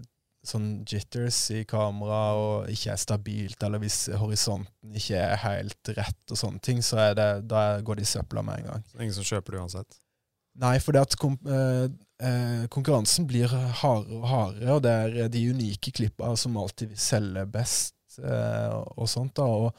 sånn 0.47 0.69
jitters 0.89 1.39
i 1.53 1.65
kamera 1.69 2.21
og 2.39 2.71
ikke 2.73 2.95
er 2.95 3.01
stabilt, 3.01 3.63
eller 3.67 3.83
hvis 3.83 4.07
horisonten 4.21 4.97
ikke 4.97 5.19
er 5.21 5.43
helt 5.43 5.91
rett 5.99 6.33
og 6.33 6.41
sånne 6.41 6.63
ting, 6.65 6.81
så 6.85 7.11
det, 7.17 7.29
da 7.51 7.65
går 7.85 8.01
det 8.01 8.07
i 8.07 8.13
søpla 8.15 8.45
med 8.47 8.63
en 8.63 8.71
gang. 8.71 8.87
Så 8.89 9.03
ingen 9.03 9.17
som 9.17 9.27
kjøper 9.27 9.57
det 9.57 9.61
uansett? 9.65 10.01
Nei, 10.61 10.75
for 10.83 10.97
det 10.97 11.05
at 11.05 11.17
kom, 11.21 11.37
eh, 11.47 11.87
eh, 12.25 12.65
konkurransen 12.73 13.29
blir 13.29 13.53
hardere 13.53 14.19
og 14.19 14.27
hardere, 14.29 14.75
og 14.75 14.83
det 14.85 14.97
er 15.25 15.31
de 15.33 15.45
unike 15.53 15.93
klippa 15.95 16.33
som 16.41 16.59
alltid 16.61 16.97
selger 16.99 17.47
best 17.49 18.19
eh, 18.19 18.75
og 18.97 19.09
sånt. 19.09 19.37
da, 19.37 19.45
og 19.45 19.77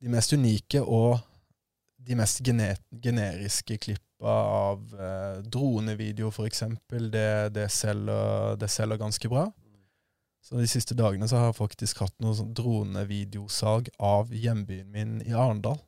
De 0.00 0.08
mest 0.08 0.32
unike 0.32 0.80
og 0.80 1.18
de 2.00 2.16
mest 2.16 2.40
generiske 2.42 3.76
klippa 3.76 4.34
av 4.34 4.94
eh, 4.96 5.40
dronevideo, 5.44 6.30
f.eks., 6.32 6.64
det, 7.12 7.30
det, 7.54 7.66
selger, 7.72 8.56
det 8.60 8.70
selger 8.72 9.00
ganske 9.00 9.28
bra. 9.32 9.46
Så 10.40 10.56
De 10.56 10.66
siste 10.68 10.96
dagene 10.96 11.28
så 11.28 11.36
har 11.36 11.50
jeg 11.50 11.60
faktisk 11.60 12.00
hatt 12.04 12.14
noe 12.22 12.34
sånn 12.34 12.54
dronevideosalg 12.56 13.90
av 14.00 14.32
hjembyen 14.32 14.88
min 14.90 15.18
i 15.22 15.34
Arendal. 15.36 15.78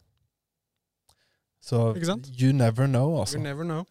Så 1.62 1.93
you 1.97 2.53
never 2.53 2.87
know, 2.87 3.17
altså. 3.21 3.38
You 3.38 3.45
never 3.45 3.65
know. 3.65 3.87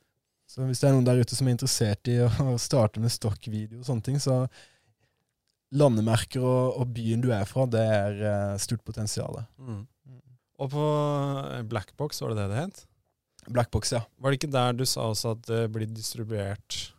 Så 0.52 0.66
hvis 0.68 0.82
det 0.84 0.90
er 0.90 0.98
noen 0.98 1.08
der 1.08 1.22
ute 1.24 1.36
som 1.38 1.48
er 1.48 1.56
interessert 1.56 2.10
i 2.12 2.18
å 2.26 2.58
starte 2.70 3.02
med 3.04 3.14
stokkvideo 3.14 3.80
og 3.82 3.88
sånne 3.88 4.06
ting, 4.06 4.20
så 4.20 4.44
landemerker 5.72 6.44
og, 6.44 6.82
og, 6.82 6.90
byen 6.92 7.24
du 7.24 7.30
er 7.32 7.48
fra, 7.48 7.64
det 7.72 7.82
er 7.82 8.24
uh, 8.26 8.60
stort 8.60 8.84
potensial. 8.84 9.40
Mm. 9.56 9.86
Og 10.62 10.72
på 10.74 10.88
eh, 11.56 11.62
Blackbox, 11.66 12.20
var 12.22 12.34
det 12.34 12.42
det 12.42 12.50
det 12.52 12.58
het? 12.60 12.82
Blackbox, 13.48 13.94
ja. 13.96 14.02
Var 14.22 14.30
det 14.34 14.38
ikke 14.38 14.52
der 14.54 14.76
du 14.78 14.84
sa 14.86 15.08
også 15.10 15.32
at 15.38 15.48
det 15.48 15.62
blir 15.74 15.90
distribuert 15.90 16.92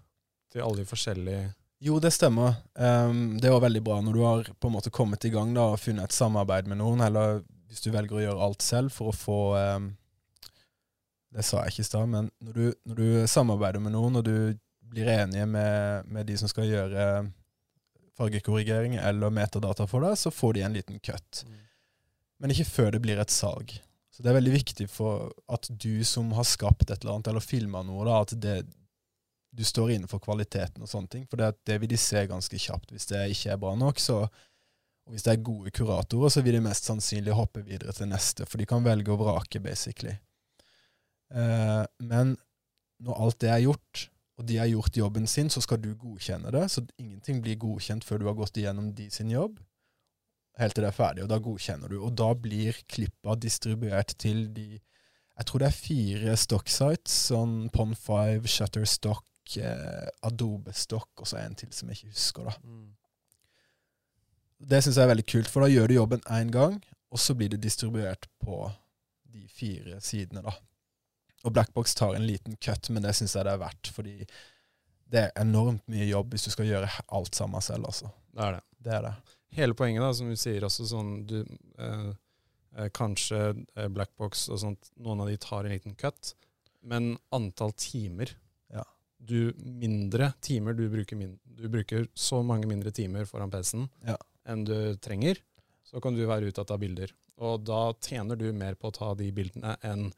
til 0.50 0.64
alle 0.64 0.80
de 0.80 0.88
forskjellige 0.88 1.44
jo, 1.82 1.98
det 1.98 2.12
stemmer. 2.14 2.54
Um, 2.74 3.40
det 3.42 3.50
var 3.50 3.64
veldig 3.64 3.82
bra 3.82 3.96
når 4.04 4.14
du 4.14 4.20
har 4.22 4.50
på 4.54 4.68
en 4.70 4.76
måte 4.76 4.92
kommet 4.94 5.24
i 5.26 5.32
gang 5.34 5.50
da, 5.56 5.72
og 5.72 5.80
funnet 5.82 6.06
et 6.06 6.14
samarbeid 6.14 6.68
med 6.70 6.78
noen, 6.78 7.02
eller 7.02 7.40
hvis 7.66 7.82
du 7.82 7.90
velger 7.90 8.20
å 8.20 8.22
gjøre 8.22 8.46
alt 8.46 8.62
selv 8.62 8.94
for 8.94 9.10
å 9.10 9.16
få 9.16 9.38
um, 9.58 9.88
Det 11.32 11.42
sa 11.46 11.62
jeg 11.64 11.72
ikke 11.72 11.82
i 11.82 11.88
stad, 11.88 12.10
men 12.12 12.28
når 12.44 12.58
du, 12.58 12.66
når 12.86 13.00
du, 13.00 13.06
samarbeider 13.32 13.82
med 13.82 13.96
noen, 13.96 14.20
og 14.20 14.26
du 14.28 14.58
blir 14.92 15.08
enige 15.08 15.46
med, 15.48 16.10
med 16.12 16.28
de 16.28 16.36
som 16.38 16.50
skal 16.50 16.68
gjøre 16.68 17.06
fargekorrigering 18.20 18.98
eller 19.00 19.32
metadata 19.32 19.86
for 19.88 20.04
deg, 20.04 20.18
så 20.20 20.30
får 20.30 20.58
de 20.58 20.66
en 20.66 20.76
liten 20.76 21.00
cut. 21.00 21.42
Mm. 21.48 21.62
Men 22.44 22.52
ikke 22.52 22.68
før 22.68 22.92
det 22.92 23.00
blir 23.02 23.22
et 23.22 23.32
salg. 23.32 23.72
Så 24.12 24.22
det 24.22 24.28
er 24.28 24.36
veldig 24.36 24.52
viktig 24.52 24.86
for 24.92 25.32
at 25.48 25.66
du 25.70 26.04
som 26.04 26.34
har 26.36 26.44
skapt 26.46 26.90
et 26.90 27.00
eller 27.00 27.16
annet, 27.16 27.32
eller 27.32 27.42
filma 27.44 27.80
noe, 27.86 28.04
da, 28.04 28.20
at 28.26 28.36
det, 28.36 28.58
du 29.52 29.64
står 29.64 29.96
inne 29.96 30.08
for 30.08 30.22
kvaliteten 30.22 30.84
og 30.84 30.88
sånne 30.88 31.10
ting. 31.12 31.24
For 31.28 31.40
det, 31.40 31.52
det, 31.68 31.76
vil 31.82 31.90
de 31.92 31.98
se 32.00 32.24
ganske 32.28 32.58
kjapt. 32.58 32.92
Hvis 32.94 33.08
det 33.10 33.26
ikke 33.34 33.52
er 33.52 33.60
bra 33.60 33.74
nok, 33.76 34.00
så, 34.00 34.22
og 34.24 35.14
hvis 35.14 35.26
det 35.26 35.34
er 35.34 35.44
gode 35.44 35.72
kuratorer, 35.76 36.32
så 36.32 36.44
vil 36.44 36.56
de 36.56 36.62
mest 36.64 36.88
sannsynlig 36.88 37.36
hoppe 37.36 37.64
videre 37.66 37.92
til 37.96 38.08
neste, 38.08 38.46
for 38.48 38.60
de 38.60 38.68
kan 38.68 38.84
velge 38.84 39.12
å 39.12 39.18
vrake, 39.20 39.60
basically. 39.60 40.14
Eh, 41.34 41.82
men 42.08 42.36
når 43.02 43.20
alt 43.26 43.40
det 43.44 43.50
er 43.52 43.64
gjort, 43.66 44.06
og 44.40 44.46
de 44.48 44.56
har 44.56 44.70
gjort 44.70 44.96
jobben 44.96 45.28
sin, 45.28 45.50
så 45.52 45.60
skal 45.60 45.82
du 45.82 45.90
godkjenne 46.00 46.52
det. 46.54 46.64
Så 46.72 46.86
ingenting 46.96 47.42
blir 47.44 47.60
godkjent 47.60 48.06
før 48.08 48.22
du 48.22 48.30
har 48.30 48.38
gått 48.38 48.56
igjennom 48.56 48.88
de 48.96 49.10
sin 49.12 49.30
jobb, 49.32 49.60
helt 50.60 50.76
til 50.76 50.84
det 50.84 50.92
er 50.92 50.96
ferdig, 50.96 51.26
og 51.26 51.30
da 51.32 51.40
godkjenner 51.44 51.92
du. 51.92 51.98
Og 52.00 52.16
da 52.16 52.30
blir 52.36 52.80
klippa 52.88 53.36
distribuert 53.40 54.16
til 54.20 54.46
de 54.56 54.80
jeg 55.32 55.48
tror 55.48 55.62
det 55.62 55.68
er 55.70 55.74
fire 55.74 56.32
stock-sites, 56.36 57.14
sånn 57.30 57.54
Pond5, 57.72 58.44
Shutterstock, 58.52 59.24
eh, 59.58 60.08
Adobe 60.26 60.74
Stock, 60.76 61.10
og 61.20 61.28
så 61.28 61.40
en 61.40 61.56
til 61.58 61.72
som 61.74 61.90
jeg 61.90 62.00
ikke 62.00 62.14
husker. 62.14 62.50
da. 62.50 62.56
Mm. 62.62 62.90
Det 64.62 64.82
syns 64.82 64.98
jeg 64.98 65.04
er 65.04 65.12
veldig 65.12 65.26
kult, 65.26 65.50
for 65.50 65.64
da 65.64 65.70
gjør 65.72 65.90
du 65.90 65.96
jobben 65.96 66.22
én 66.30 66.52
gang, 66.54 66.78
og 67.12 67.20
så 67.20 67.34
blir 67.34 67.50
det 67.52 67.62
distribuert 67.62 68.28
på 68.40 68.64
de 69.32 69.46
fire 69.48 70.00
sidene. 70.00 70.42
da. 70.42 70.54
Og 71.42 71.52
Blackbox 71.52 71.94
tar 71.98 72.14
en 72.14 72.26
liten 72.26 72.56
cut, 72.56 72.90
men 72.90 73.02
det 73.02 73.14
syns 73.18 73.34
jeg 73.36 73.46
det 73.48 73.54
er 73.56 73.62
verdt, 73.62 73.90
fordi 73.94 74.16
det 75.12 75.26
er 75.26 75.40
enormt 75.42 75.84
mye 75.92 76.06
jobb 76.08 76.32
hvis 76.32 76.46
du 76.46 76.52
skal 76.54 76.68
gjøre 76.68 76.90
alt 77.12 77.36
sammen 77.36 77.64
selv. 77.64 77.90
altså. 77.90 78.12
Det 78.32 78.44
er 78.46 78.52
det. 78.56 78.62
det, 78.78 78.92
er 78.96 79.02
det. 79.08 79.14
Hele 79.58 79.76
poenget, 79.76 80.04
da, 80.04 80.12
som 80.16 80.30
du 80.30 80.38
sier 80.40 80.64
også 80.64 80.86
sånn 80.88 81.10
du, 81.28 81.42
eh, 81.78 82.12
eh 82.78 82.88
Kanskje 82.96 83.42
eh, 83.50 83.90
Blackbox 83.92 84.46
og 84.48 84.62
sånt, 84.62 84.92
noen 84.96 85.20
av 85.24 85.28
de 85.28 85.36
tar 85.42 85.66
en 85.66 85.74
liten 85.74 85.98
cut, 85.98 86.32
men 86.80 87.16
antall 87.34 87.74
timer 87.76 88.32
du 89.22 89.52
mindre 89.58 90.32
timer 90.42 90.74
du 90.74 90.88
bruker, 90.90 91.16
min, 91.16 91.38
du 91.44 91.68
bruker 91.70 92.08
så 92.14 92.42
mange 92.42 92.66
mindre 92.66 92.90
timer 92.94 93.26
foran 93.28 93.52
PC-en 93.52 93.86
ja. 94.06 94.16
enn 94.50 94.64
du 94.66 94.76
trenger, 95.02 95.38
så 95.86 96.02
kan 96.02 96.16
du 96.16 96.24
være 96.26 96.50
utsatt 96.50 96.72
av 96.74 96.80
bilder. 96.82 97.12
Og 97.42 97.62
da 97.66 97.92
tjener 98.02 98.38
du 98.38 98.48
mer 98.56 98.74
på 98.78 98.90
å 98.90 98.94
ta 98.96 99.12
de 99.18 99.30
bildene 99.34 99.76
enn 99.86 100.08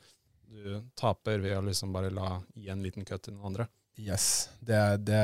du 0.54 0.80
taper 0.98 1.40
ved 1.42 1.56
å 1.58 1.64
liksom 1.66 1.92
bare 1.92 2.12
la 2.14 2.38
gi 2.54 2.70
en 2.72 2.84
liten 2.84 3.06
cut 3.06 3.24
til 3.26 3.36
noen 3.36 3.52
andre. 3.52 3.68
Yes, 4.00 4.48
det 4.58 4.74
er, 4.74 4.96
det, 4.98 5.20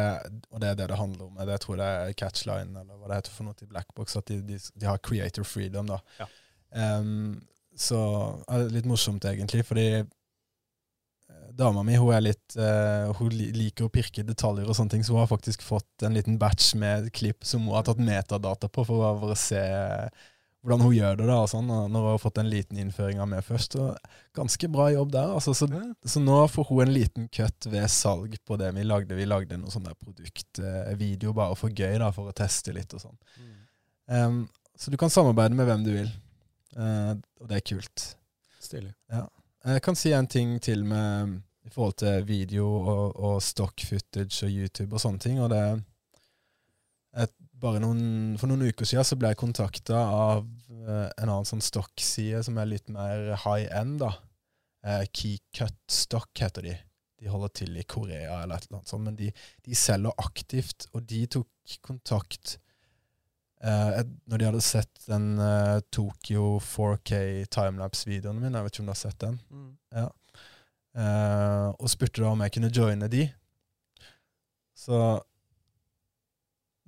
og 0.51 0.61
det 0.63 0.69
er 0.71 0.77
det 0.79 0.87
det 0.93 0.99
handler 0.99 1.27
om. 1.27 1.39
Det 1.47 1.57
tror 1.65 1.81
jeg 1.83 2.03
er 2.11 2.19
catchline, 2.19 2.71
eller 2.79 2.99
hva 2.99 3.09
det 3.11 3.19
heter 3.19 3.35
for 3.35 3.49
noe 3.49 3.59
til 3.59 3.71
Blackbox, 3.71 4.15
at 4.21 4.31
de, 4.31 4.39
de, 4.47 4.59
de 4.79 4.87
har 4.87 5.01
creator 5.03 5.47
freedom. 5.47 5.91
da. 5.91 5.99
Ja. 6.21 6.29
Um, 7.01 7.41
så 7.75 7.99
er 8.47 8.63
det 8.63 8.77
litt 8.77 8.89
morsomt, 8.91 9.27
egentlig, 9.27 9.65
fordi 9.67 9.89
dama 11.61 11.83
mi 11.87 11.97
hun 12.01 12.13
er 12.15 12.25
litt 12.25 12.57
uh, 12.59 13.11
Hun 13.19 13.33
liker 13.35 13.87
å 13.87 13.93
pirke 13.93 14.25
detaljer 14.27 14.69
og 14.69 14.77
sånne 14.77 14.97
ting, 14.97 15.05
så 15.05 15.15
hun 15.15 15.23
har 15.25 15.31
faktisk 15.31 15.65
fått 15.67 16.07
en 16.07 16.17
liten 16.17 16.39
batch 16.41 16.75
med 16.79 17.11
klipp 17.17 17.47
som 17.47 17.67
hun 17.67 17.77
har 17.77 17.87
tatt 17.89 18.03
metadata 18.03 18.71
på 18.71 18.85
for 18.89 19.05
å, 19.05 19.15
bare 19.21 19.39
se 19.39 19.63
hvordan 20.61 20.83
hun 20.85 20.93
gjør 20.93 21.15
det, 21.17 21.27
da, 21.31 21.39
og 21.41 21.49
sånn, 21.49 21.71
og 21.73 21.87
når 21.89 22.03
hun 22.05 22.13
har 22.13 22.21
fått 22.21 22.39
en 22.43 22.51
liten 22.53 22.81
innføring 22.83 23.21
av 23.23 23.31
meg 23.31 23.45
først. 23.47 23.79
Og 23.81 24.17
ganske 24.37 24.69
bra 24.69 24.91
jobb 24.93 25.15
der. 25.15 25.33
altså, 25.39 25.55
så, 25.57 25.69
så 26.05 26.21
nå 26.21 26.37
får 26.53 26.69
hun 26.69 26.83
en 26.85 26.93
liten 26.93 27.31
cut 27.33 27.69
ved 27.73 27.89
salg 27.93 28.37
på 28.45 28.61
det 28.61 28.69
vi 28.77 28.85
lagde. 28.85 29.17
Vi 29.17 29.29
lagde 29.29 29.57
noe 29.57 29.73
sånn 29.73 29.89
der 29.89 29.97
produktvideo 29.97 31.33
bare 31.37 31.57
for 31.57 31.73
gøy, 31.73 31.97
da, 32.03 32.13
for 32.13 32.29
å 32.29 32.37
teste 32.37 32.77
litt 32.77 32.93
og 32.93 33.07
sånn. 33.07 33.19
Em, 34.13 34.43
så 34.77 34.93
du 34.93 35.01
kan 35.01 35.13
samarbeide 35.13 35.57
med 35.57 35.69
hvem 35.71 35.85
du 35.87 35.93
vil, 35.95 36.15
uh, 36.77 37.13
og 37.41 37.49
det 37.49 37.61
er 37.61 37.69
kult. 37.73 38.11
Stilig. 38.61 38.93
Jeg 39.61 39.83
kan 39.85 39.97
si 39.99 40.13
en 40.17 40.29
ting 40.31 40.55
til 40.65 40.87
med 40.89 41.41
i 41.69 41.71
forhold 41.73 41.99
til 42.01 42.25
video 42.25 42.65
og, 42.81 43.17
og 43.21 43.43
stock 43.45 43.83
footage 43.85 44.47
og 44.47 44.55
YouTube 44.55 44.97
og 44.97 45.03
sånne 45.03 45.21
ting. 45.21 45.41
og 45.41 45.51
det 45.53 45.61
et, 47.21 47.33
bare 47.61 47.83
noen, 47.83 48.39
For 48.41 48.49
noen 48.49 48.71
uker 48.71 48.89
siden 48.89 49.05
så 49.05 49.19
ble 49.21 49.35
jeg 49.35 49.41
kontakta 49.43 49.99
av 50.01 50.47
eh, 50.71 51.09
en 51.11 51.29
annen 51.29 51.49
sånn 51.49 51.61
stock-side 51.61 52.41
som 52.47 52.57
er 52.57 52.71
litt 52.71 52.89
mer 52.89 53.35
high 53.45 53.69
end. 53.77 53.99
da. 54.01 54.15
Eh, 54.87 55.05
Keycut 55.13 55.77
Stock 55.93 56.31
heter 56.41 56.65
de. 56.65 56.77
De 57.21 57.29
holder 57.29 57.53
til 57.61 57.77
i 57.77 57.85
Korea 57.85 58.41
eller 58.41 58.57
et 58.57 58.71
eller 58.71 58.81
annet 58.81 58.95
sånt, 58.95 59.05
men 59.05 59.19
de, 59.19 59.29
de 59.67 59.77
selger 59.77 60.25
aktivt. 60.25 60.89
Og 60.95 61.05
de 61.05 61.27
tok 61.37 61.77
kontakt 61.85 62.57
et- 64.01 64.13
når 64.31 64.39
de 64.41 64.47
hadde 64.49 64.61
sett 64.65 65.03
den 65.09 65.27
uh, 65.39 65.81
Tokyo 65.93 66.59
4K 66.65 67.45
timelapse-videoen 67.53 68.39
min. 68.41 68.55
Jeg 68.57 68.65
vet 68.65 68.73
ikke 68.75 68.85
om 68.85 68.91
du 68.91 68.95
har 68.95 69.01
sett 69.03 69.19
den? 69.21 69.41
Eh, 70.91 71.69
og 71.79 71.91
spurte 71.93 72.19
da 72.23 72.33
om 72.33 72.41
jeg 72.43 72.51
kunne 72.57 72.71
joine 72.75 73.07
de. 73.13 73.29
Så 74.75 74.97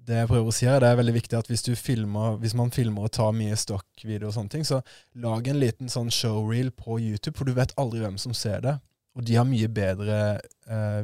det 0.02 0.16
jeg 0.18 0.26
prøver 0.32 0.48
å 0.50 0.54
si 0.56 0.66
her, 0.66 0.80
det 0.82 0.88
er 0.90 0.96
veldig 0.98 1.14
viktig 1.14 1.36
at 1.38 1.46
hvis, 1.50 1.62
du 1.62 1.76
filmer, 1.78 2.34
hvis 2.42 2.56
man 2.58 2.72
filmer 2.74 3.06
og 3.06 3.12
tar 3.14 3.30
mye 3.36 3.54
stokkvideo 3.58 4.32
og 4.32 4.34
sånne 4.34 4.50
ting, 4.56 4.64
så 4.66 4.80
lag 5.22 5.46
en 5.46 5.60
liten 5.62 5.92
sånn 5.92 6.10
showreel 6.10 6.72
på 6.74 6.96
YouTube, 6.98 7.36
for 7.38 7.46
du 7.46 7.54
vet 7.54 7.74
aldri 7.78 8.02
hvem 8.02 8.18
som 8.18 8.34
ser 8.34 8.64
det. 8.64 8.74
Og 9.14 9.22
de 9.28 9.36
har 9.38 9.46
mye 9.46 9.68
bedre 9.70 10.18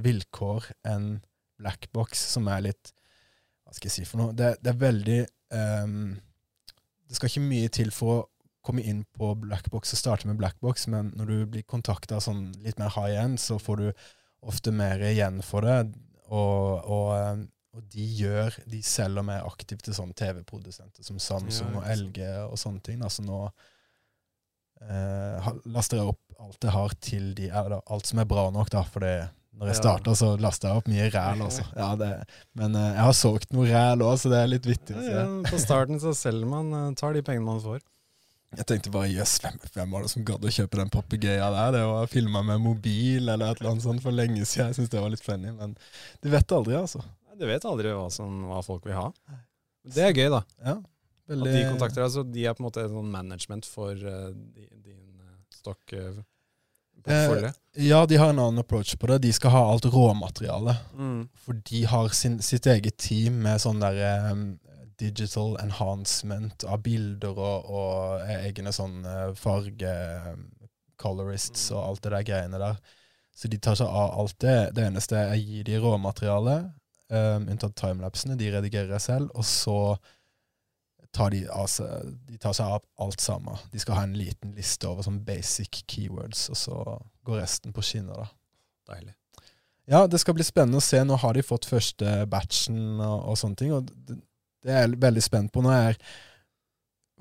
vilkår 0.02 0.66
enn 0.90 1.20
Blackbox, 1.60 2.18
som 2.34 2.48
er 2.50 2.70
litt 2.70 2.92
Hva 3.66 3.74
skal 3.76 3.90
jeg 3.90 3.94
si 3.98 4.04
for 4.08 4.22
noe? 4.22 4.32
Det, 4.32 4.54
det 4.64 4.70
er 4.72 4.78
veldig 4.80 5.18
ehm, 5.54 6.18
Det 7.08 7.16
skal 7.16 7.30
ikke 7.30 7.48
mye 7.48 7.68
til 7.72 7.90
for 7.94 8.14
å 8.14 8.26
komme 8.68 8.82
inn 8.84 9.04
på 9.16 9.30
Blackbox 9.40 9.94
og 9.94 10.00
starte 10.00 10.28
med 10.28 10.36
Blackbox, 10.36 10.88
men 10.92 11.12
når 11.16 11.30
du 11.30 11.36
blir 11.54 11.64
kontakta 11.64 12.18
sånn 12.20 12.50
litt 12.64 12.78
mer 12.80 12.92
high 12.92 13.16
end, 13.16 13.40
så 13.40 13.56
får 13.62 13.80
du 13.80 13.86
ofte 14.44 14.74
mer 14.74 15.00
igjen 15.08 15.40
for 15.46 15.64
det. 15.64 15.78
Og, 16.28 16.84
og, 16.84 17.06
eh, 17.16 17.46
og 17.78 17.84
de 17.88 18.04
gjør 18.18 18.52
De 18.68 18.82
selger 18.84 19.24
mer 19.24 19.46
aktivt 19.48 19.86
til 19.86 19.96
sånne 19.96 20.12
TV-produsenter 20.18 21.06
som 21.06 21.20
Samsung 21.22 21.72
Ja, 21.72 21.80
og. 21.80 21.88
LG 22.02 22.20
og 22.44 22.58
sånne 22.60 22.84
ting. 22.84 23.00
Altså 23.06 23.24
nå 23.24 23.38
eh, 24.84 25.48
laster 25.72 26.02
jeg 26.02 26.12
opp 26.12 26.38
alt 26.38 26.68
jeg 26.68 26.74
har 26.74 26.94
til 27.02 27.30
de 27.38 27.48
eller, 27.48 27.80
Alt 27.88 28.10
som 28.10 28.20
er 28.20 28.28
bra 28.28 28.48
nok, 28.54 28.70
da. 28.74 28.84
For 28.86 29.04
det, 29.04 29.30
når 29.58 29.72
jeg 29.72 29.76
Ja. 29.76 29.80
starta, 29.82 30.14
så 30.14 30.30
lasta 30.40 30.68
jeg 30.70 30.80
opp 30.80 30.88
mye 30.90 31.10
ræl, 31.10 31.42
også. 31.44 31.64
Ja, 31.82 31.90
det, 31.98 32.10
men 32.54 32.74
eh, 32.78 32.88
jeg 32.94 33.04
har 33.08 33.14
solgt 33.18 33.52
noe 33.52 33.66
ræl 33.68 34.02
òg, 34.06 34.16
så 34.22 34.30
det 34.32 34.38
er 34.44 34.50
litt 34.54 34.66
vittig. 34.70 34.94
Ja, 34.96 35.24
ja, 35.24 35.28
på 35.50 35.58
starten 35.60 35.98
så 36.02 36.14
selger 36.16 36.46
man, 36.48 36.70
eh, 36.72 36.90
tar 36.98 37.16
de 37.18 37.22
pengene 37.26 37.44
man 37.50 37.62
får. 37.64 37.80
Jeg 38.56 38.64
tenkte 38.64 38.90
bare 38.94 39.10
jøss, 39.12 39.34
hvem, 39.44 39.58
hvem 39.74 39.90
var 39.92 40.06
det 40.06 40.10
som 40.14 40.24
gadd 40.24 40.46
å 40.48 40.52
kjøpe 40.54 40.78
den 40.80 40.88
papegøyen 40.94 41.52
der? 41.52 41.72
Det 41.74 41.82
var 41.84 42.06
filma 42.08 42.40
med 42.48 42.62
mobil 42.64 43.28
eller 43.28 43.50
et 43.52 43.58
eller 43.60 43.74
annet 43.74 43.84
sånt 43.84 44.00
for 44.00 44.14
lenge 44.16 44.40
siden. 44.48 44.70
Jeg 44.70 44.78
syns 44.78 44.92
det 44.94 45.02
var 45.02 45.12
litt 45.12 45.24
funny, 45.26 45.50
men 45.52 45.74
du 46.24 46.30
vet 46.32 46.54
aldri, 46.56 46.78
altså. 46.78 47.02
Du 47.38 47.44
vet 47.46 47.66
aldri 47.68 47.92
hva, 47.92 48.06
som, 48.10 48.38
hva 48.48 48.62
folk 48.64 48.86
vil 48.88 48.96
ha. 48.96 49.10
Det 49.84 50.06
er 50.06 50.16
gøy, 50.16 50.30
da. 50.32 50.40
Ja, 50.64 50.78
At 51.28 51.44
de 51.44 51.60
kontakter 51.68 52.00
deg. 52.06 52.14
Så 52.16 52.24
de 52.24 52.46
er 52.48 52.56
på 52.56 52.62
en 52.64 52.68
måte 52.70 52.86
en 52.86 52.94
sånn 52.96 53.12
management 53.12 53.68
for 53.68 53.92
uh, 53.92 54.32
din, 54.32 54.72
din 54.80 55.20
uh, 55.20 55.36
stokk 55.54 55.92
portfolio. 57.08 57.52
Ja, 57.78 58.06
de 58.06 58.16
har 58.16 58.32
en 58.32 58.38
annen 58.42 58.58
approach 58.58 58.96
på 58.98 59.06
det. 59.06 59.18
De 59.22 59.32
skal 59.32 59.52
ha 59.54 59.60
alt 59.72 59.84
råmateriale. 59.84 60.74
Mm. 60.98 61.28
For 61.38 61.60
de 61.70 61.84
har 61.86 62.08
sin, 62.16 62.40
sitt 62.42 62.66
eget 62.66 62.96
team 62.98 63.42
med 63.44 63.62
sånn 63.62 63.82
der 63.82 64.32
um, 64.32 64.48
digital 64.98 65.54
enhancement 65.62 66.64
av 66.66 66.82
bilder 66.82 67.38
og, 67.38 67.68
og 67.70 68.32
egne 68.34 68.72
sånn 68.74 69.04
eh, 69.06 69.28
farge 69.38 69.92
em, 69.92 70.48
colorists 70.98 71.68
og 71.70 71.84
alt 71.84 72.02
det 72.02 72.14
der 72.16 72.26
greiene 72.26 72.58
der. 72.58 72.80
Så 73.38 73.46
de 73.46 73.60
tar 73.62 73.78
seg 73.78 73.86
av 73.86 74.16
alt 74.18 74.34
det. 74.42 74.58
Det 74.74 74.88
eneste 74.88 75.22
jeg 75.30 75.44
gir 75.46 75.68
de 75.68 75.78
råmateriale, 75.78 76.56
um, 77.14 77.46
unntatt 77.46 77.76
timelapsene. 77.78 78.34
De 78.40 78.50
redigerer 78.50 78.96
jeg 78.96 79.06
selv. 79.06 79.30
Og 79.38 79.46
så 79.46 79.78
tar 81.14 81.30
de, 81.30 81.44
seg, 81.72 82.10
de 82.28 82.38
tar 82.38 82.52
seg 82.56 82.66
av 82.78 82.82
alt 83.04 83.20
sammen. 83.20 83.56
De 83.72 83.80
skal 83.80 83.94
ha 83.98 84.02
en 84.06 84.16
liten 84.18 84.52
liste 84.56 84.88
over 84.90 85.06
sånn 85.06 85.22
basic 85.24 85.82
keywords, 85.88 86.48
og 86.52 86.56
så 86.60 86.76
går 87.26 87.40
resten 87.42 87.72
på 87.72 87.82
skinner, 87.82 88.24
da. 88.26 88.28
Deilig. 88.94 89.14
Ja, 89.88 90.02
det 90.06 90.20
skal 90.20 90.36
bli 90.36 90.44
spennende 90.44 90.82
å 90.82 90.84
se. 90.84 91.00
Nå 91.04 91.16
har 91.16 91.32
de 91.36 91.42
fått 91.42 91.64
første 91.68 92.26
batchen 92.28 93.00
og, 93.00 93.22
og 93.32 93.38
sånne 93.40 93.56
ting, 93.56 93.72
og 93.72 93.88
det, 93.88 94.18
det 94.64 94.74
er 94.74 94.84
jeg 94.84 94.98
veldig 95.00 95.24
spent 95.24 95.52
på. 95.54 95.62
Nå 95.64 95.72
er 95.72 95.96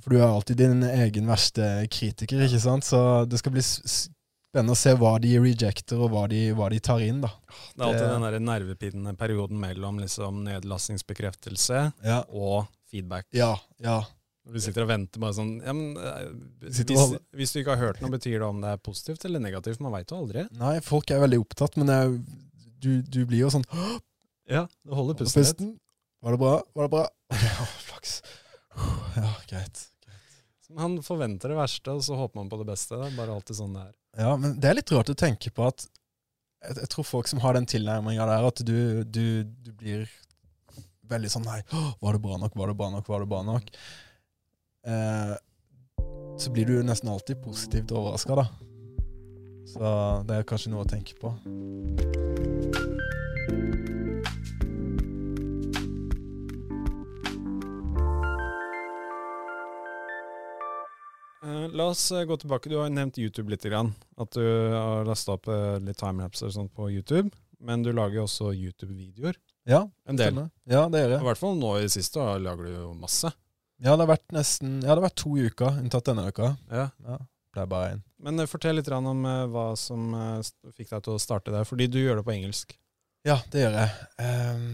For 0.04 0.14
du 0.14 0.20
er 0.20 0.28
alltid 0.28 0.60
din 0.60 0.84
egen 0.84 1.26
verste 1.32 1.64
kritiker, 1.90 2.44
ikke 2.46 2.60
sant? 2.62 2.86
Så 2.86 3.00
det 3.26 3.40
skal 3.40 3.56
bli 3.56 3.64
spennende 3.66 4.76
å 4.76 4.78
se 4.78 4.94
hva 5.00 5.16
de 5.24 5.32
rejecter, 5.42 5.98
og 6.04 6.12
hva 6.14 6.28
de, 6.30 6.42
hva 6.54 6.68
de 6.70 6.80
tar 6.84 7.02
inn, 7.08 7.22
da. 7.24 7.32
Det 7.74 7.82
er 7.82 7.88
alltid 7.88 8.04
Det- 8.04 8.12
den 8.14 8.28
der 8.28 8.40
nervepirrende 8.52 9.16
perioden 9.18 9.60
mellom 9.60 9.98
liksom 10.04 10.44
nedlastingsbekreftelse 10.46 11.94
Ja, 12.04 12.24
og 12.30 12.68
feedback. 12.92 13.28
ja. 13.36 13.56
ja. 13.84 14.04
Du 14.48 14.60
sitter 14.64 14.86
og 14.86 14.92
venter 14.92 15.20
bare 15.20 15.36
sånn 15.36 15.50
ja, 15.60 15.74
men, 15.76 15.98
eh, 16.00 16.28
hvis, 16.64 16.78
hvis 17.36 17.52
du 17.52 17.58
ikke 17.60 17.74
har 17.76 17.90
hørt 17.90 17.98
noe, 18.00 18.14
betyr 18.14 18.38
det 18.40 18.48
om 18.48 18.62
det 18.64 18.70
er 18.78 18.80
positivt 18.80 19.26
eller 19.28 19.44
negativt? 19.44 19.82
Man 19.84 19.92
veit 19.92 20.14
jo 20.14 20.22
aldri. 20.22 20.46
Nei, 20.56 20.78
folk 20.86 21.12
er 21.12 21.20
veldig 21.26 21.42
opptatt, 21.44 21.76
men 21.82 21.92
er, 21.92 22.14
du, 22.80 22.92
du 23.04 23.20
blir 23.28 23.44
jo 23.44 23.52
sånn 23.58 23.68
Ja, 24.48 24.64
det 24.64 24.96
holder 24.96 25.20
pusten. 25.20 25.44
Pusten. 25.44 25.74
Var 26.24 26.38
det 26.38 26.42
bra? 26.42 26.56
Var 26.80 26.88
det 26.88 26.94
bra? 26.96 27.04
Ja, 27.44 27.68
flaks. 27.90 28.22
Ja, 29.18 29.34
greit. 29.50 29.84
Man 30.78 30.98
forventer 31.04 31.52
det 31.52 31.58
verste, 31.60 31.96
og 31.96 32.04
så 32.06 32.16
håper 32.20 32.40
man 32.40 32.50
på 32.52 32.60
det 32.62 32.68
beste. 32.70 32.96
Det 33.00 33.10
er 33.10 33.20
bare 33.20 33.36
alltid 33.36 33.60
sånn 33.60 33.76
det 33.76 33.84
er. 33.84 33.94
Ja, 34.18 34.32
men 34.40 34.56
det 34.62 34.70
er 34.70 34.80
litt 34.80 34.92
rart 34.96 35.12
å 35.12 35.18
tenke 35.18 35.52
på 35.54 35.68
at 35.68 35.84
jeg, 36.64 36.78
jeg 36.80 36.90
tror 36.94 37.06
folk 37.06 37.30
som 37.30 37.42
har 37.44 37.58
den 37.58 37.68
tilnærminga 37.70 38.26
der, 38.30 38.48
at 38.48 38.64
du, 38.66 39.04
du, 39.04 39.44
du 39.44 39.72
blir 39.78 40.08
veldig 41.10 41.32
sånn 41.34 41.48
Nei, 41.48 41.62
var 42.02 42.18
det 42.18 42.24
bra 42.24 42.38
nok? 42.42 42.56
Var 42.58 42.72
det 42.72 42.78
bra 42.80 42.90
nok? 42.94 43.12
Var 43.12 43.24
det 43.24 43.30
bra 43.32 43.42
nok? 43.48 43.70
Eh, 44.88 45.36
så 46.38 46.54
blir 46.54 46.70
du 46.70 46.84
nesten 46.86 47.10
alltid 47.10 47.42
positivt 47.44 47.92
overraska, 47.92 48.36
da. 48.38 48.48
Så 49.68 49.96
det 50.28 50.38
er 50.38 50.48
kanskje 50.48 50.72
noe 50.72 50.86
å 50.86 50.90
tenke 50.90 51.18
på. 51.20 51.34
Eh, 61.48 61.68
la 61.72 61.90
oss 61.92 62.12
eh, 62.12 62.24
gå 62.24 62.38
tilbake. 62.38 62.70
Du 62.70 62.78
har 62.78 62.90
nevnt 62.90 63.18
YouTube 63.18 63.52
litt. 63.52 63.66
At 63.66 64.32
du 64.32 64.46
har 64.74 65.06
lasta 65.06 65.36
opp 65.38 65.48
eh, 65.48 65.80
litt 65.80 66.00
timelapser 66.00 66.54
på 66.76 66.92
YouTube. 66.92 67.32
Men 67.60 67.84
du 67.84 67.92
lager 67.94 68.26
også 68.26 68.54
YouTube-videoer. 68.54 69.38
Ja, 69.68 69.82
En 70.08 70.16
del. 70.16 70.32
stemmer. 70.32 70.50
Ja, 70.72 70.86
det 70.90 71.02
gjør 71.04 71.14
jeg. 71.14 71.22
I 71.22 71.28
hvert 71.28 71.42
fall 71.42 71.58
nå 71.60 71.74
i 71.82 71.90
siste 71.92 72.24
da 72.24 72.38
lager 72.40 72.68
du 72.70 72.72
jo 72.72 72.92
masse. 72.98 73.32
Ja, 73.84 73.94
det 73.94 74.06
har 74.06 74.14
vært 74.16 74.32
nesten 74.34 74.78
Ja, 74.82 74.94
det 74.94 75.02
har 75.02 75.08
vært 75.10 75.20
to 75.22 75.36
uker, 75.38 75.82
unntatt 75.84 76.08
denne 76.08 76.28
uka. 76.32 76.54
Ja. 76.72 76.88
Ja, 77.06 77.18
det 77.54 77.64
er 77.64 77.72
bare 77.72 77.90
én. 77.96 78.04
Men 78.24 78.40
eh, 78.42 78.50
fortell 78.50 78.80
litt 78.80 78.90
om 78.90 79.26
eh, 79.28 79.46
hva 79.54 79.68
som 79.78 80.08
eh, 80.18 80.72
fikk 80.74 80.94
deg 80.94 81.04
til 81.06 81.18
å 81.18 81.22
starte 81.22 81.54
der. 81.54 81.68
Fordi 81.68 81.90
du 81.92 82.00
gjør 82.00 82.22
det 82.22 82.26
på 82.28 82.34
engelsk. 82.34 82.78
Ja, 83.28 83.42
det 83.52 83.66
gjør 83.66 83.76
jeg. 83.82 84.08
Ehm, 84.24 84.70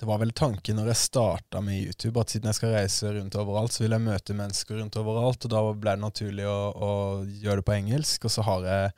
det 0.00 0.08
var 0.08 0.18
vel 0.22 0.32
tanken 0.36 0.80
når 0.80 0.90
jeg 0.94 1.02
starta 1.04 1.60
med 1.64 1.78
YouTube, 1.78 2.20
at 2.20 2.32
siden 2.32 2.48
jeg 2.50 2.58
skal 2.58 2.74
reise 2.74 3.12
rundt 3.18 3.36
overalt, 3.38 3.76
så 3.76 3.84
vil 3.84 3.94
jeg 3.96 4.04
møte 4.06 4.36
mennesker 4.38 4.80
rundt 4.80 4.96
overalt, 5.00 5.44
og 5.44 5.52
da 5.52 5.62
ble 5.76 5.94
det 5.96 6.02
naturlig 6.04 6.48
å, 6.48 6.58
å 6.72 6.90
gjøre 7.26 7.60
det 7.60 7.66
på 7.68 7.76
engelsk. 7.76 8.26
Og 8.28 8.32
så 8.32 8.44
har 8.48 8.66
jeg 8.70 8.96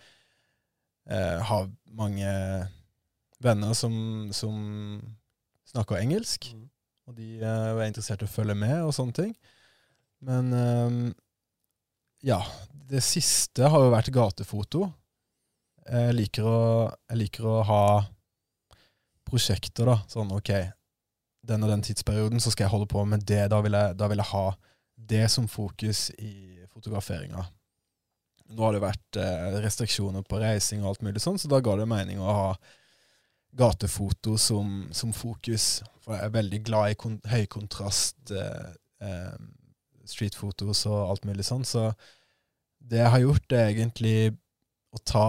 har 1.49 1.71
mange 1.97 2.31
venner 3.43 3.75
som, 3.77 3.95
som 4.35 4.57
snakker 5.69 6.01
engelsk, 6.01 6.51
og 7.09 7.17
de 7.17 7.39
uh, 7.41 7.77
var 7.79 7.87
interessert 7.89 8.25
i 8.25 8.29
å 8.29 8.33
følge 8.33 8.57
med 8.59 8.83
og 8.83 8.95
sånne 8.97 9.17
ting. 9.17 9.35
Men 10.25 10.53
um, 10.53 11.03
ja, 12.25 12.41
det 12.91 13.05
siste 13.07 13.69
har 13.71 13.85
jo 13.85 13.93
vært 13.95 14.13
gatefoto. 14.15 14.89
Jeg 15.89 16.17
liker 16.17 16.47
å, 16.49 16.61
jeg 17.09 17.21
liker 17.23 17.47
å 17.49 17.61
ha 17.69 17.83
prosjekter, 19.29 19.89
da. 19.89 20.01
Sånn 20.11 20.33
OK, 20.35 20.51
den 21.49 21.65
og 21.65 21.73
den 21.73 21.85
tidsperioden 21.85 22.43
så 22.43 22.53
skal 22.53 22.67
jeg 22.67 22.75
holde 22.75 22.91
på 22.91 23.05
med 23.09 23.25
det. 23.29 23.47
Da 23.53 23.61
vil 23.65 23.77
jeg, 23.77 23.97
da 24.01 24.09
vil 24.11 24.21
jeg 24.21 24.33
ha 24.33 24.47
det 25.09 25.25
som 25.33 25.47
fokus 25.49 26.09
i 26.19 26.59
fotograferinga. 26.73 27.45
Nå 28.49 28.65
har 28.65 28.75
det 28.75 28.83
vært 28.83 29.19
eh, 29.21 29.59
restriksjoner 29.63 30.25
på 30.27 30.41
reising 30.41 30.83
og 30.83 30.93
alt 30.93 31.05
mulig 31.05 31.21
sånn, 31.23 31.39
så 31.41 31.51
da 31.53 31.61
ga 31.65 31.77
det 31.79 31.89
mening 31.89 32.21
å 32.21 32.33
ha 32.33 32.51
gatefoto 33.57 34.37
som, 34.39 34.89
som 34.93 35.13
fokus. 35.13 35.83
For 36.03 36.17
jeg 36.17 36.25
er 36.25 36.35
veldig 36.35 36.61
glad 36.67 36.93
i 36.93 36.99
kon 36.99 37.19
høykontrast 37.29 38.33
eh, 38.35 38.73
eh, 39.05 39.39
streetfotos 40.09 40.87
og 40.89 41.13
alt 41.13 41.29
mulig 41.29 41.47
sånn. 41.47 41.67
Så 41.69 41.91
det 42.79 43.03
jeg 43.03 43.13
har 43.15 43.25
gjort, 43.25 43.53
er 43.53 43.71
egentlig 43.71 44.19
å 44.95 45.05
ta 45.05 45.29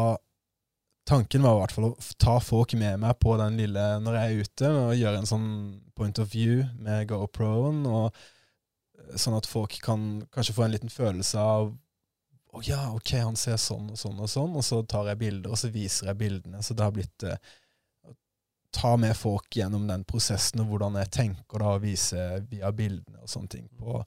Tanken 1.09 1.41
var 1.41 1.55
i 1.55 1.59
hvert 1.63 1.71
fall 1.73 1.85
å 1.87 1.95
ta 2.21 2.35
folk 2.37 2.75
med 2.77 2.99
meg 3.01 3.15
på 3.17 3.31
den 3.39 3.55
lille 3.57 3.83
når 4.03 4.13
jeg 4.13 4.25
er 4.27 4.41
ute, 4.45 4.67
og 4.69 4.91
gjøre 4.93 5.21
en 5.23 5.29
sånn 5.29 5.47
point 5.97 6.19
of 6.21 6.29
view 6.29 6.59
med 6.77 7.07
GoPro-en, 7.09 7.79
eh, 7.89 9.15
sånn 9.17 9.39
at 9.39 9.49
folk 9.49 9.73
kan 9.81 10.03
kanskje 10.29 10.53
få 10.53 10.67
en 10.67 10.75
liten 10.75 10.93
følelse 10.93 11.41
av 11.41 11.71
å 12.53 12.61
ja, 12.65 12.91
ok, 12.93 13.15
han 13.23 13.37
ser 13.37 13.57
sånn 13.61 13.89
og 13.93 13.97
sånn 13.97 14.21
og 14.21 14.29
sånn, 14.29 14.53
og 14.57 14.65
så 14.65 14.83
tar 14.85 15.09
jeg 15.09 15.21
bilder, 15.23 15.49
og 15.49 15.57
så 15.61 15.71
viser 15.73 16.11
jeg 16.11 16.19
bildene. 16.21 16.61
Så 16.65 16.77
det 16.77 16.85
har 16.85 16.93
blitt 16.93 17.25
eh, 17.25 17.41
ta 18.71 18.95
med 18.97 19.17
folk 19.17 19.55
gjennom 19.55 19.87
den 19.89 20.03
prosessen, 20.07 20.63
og 20.63 20.73
hvordan 20.73 20.97
jeg 21.01 21.13
tenker 21.15 21.61
da, 21.61 21.75
å 21.75 21.83
vise 21.83 22.25
via 22.49 22.71
bildene 22.75 23.23
og 23.23 23.31
sånne 23.31 23.55
ting. 23.55 23.69
på 23.79 24.01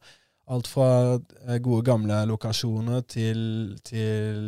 Alt 0.52 0.66
fra 0.66 0.86
eh, 1.14 1.58
gode, 1.62 1.84
gamle 1.86 2.16
lokasjoner 2.26 3.04
til, 3.06 3.42
til, 3.86 4.40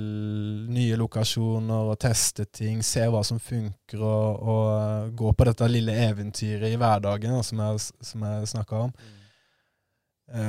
nye 0.75 0.97
lokasjoner, 0.99 1.91
og 1.93 2.01
teste 2.03 2.49
ting, 2.51 2.83
se 2.83 3.07
hva 3.07 3.23
som 3.27 3.39
funker, 3.39 4.03
og, 4.03 4.43
og 4.43 4.65
eh, 4.75 5.13
gå 5.15 5.31
på 5.33 5.47
dette 5.49 5.71
lille 5.71 5.95
eventyret 6.09 6.75
i 6.75 6.81
hverdagen 6.81 7.39
som 7.47 7.63
jeg, 7.63 7.87
som 8.11 8.27
jeg 8.27 8.51
snakka 8.57 8.89
om. 8.89 8.97
Mm. 8.97 9.21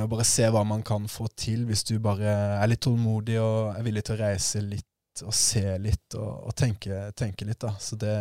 Bare 0.08 0.24
se 0.24 0.46
hva 0.48 0.62
man 0.64 0.80
kan 0.80 1.04
få 1.04 1.26
til 1.36 1.66
hvis 1.68 1.82
du 1.84 1.98
bare 2.00 2.30
er 2.56 2.68
litt 2.70 2.80
tålmodig 2.80 3.36
og 3.42 3.74
er 3.76 3.84
villig 3.84 4.06
til 4.08 4.14
å 4.16 4.22
reise 4.22 4.62
litt 4.64 4.88
og 5.24 5.34
se 5.34 5.64
litt 5.80 6.16
og, 6.18 6.50
og 6.50 6.54
tenke, 6.58 7.10
tenke, 7.16 7.46
litt. 7.48 7.60
da. 7.62 7.72
Så 7.80 7.96
det, 8.00 8.16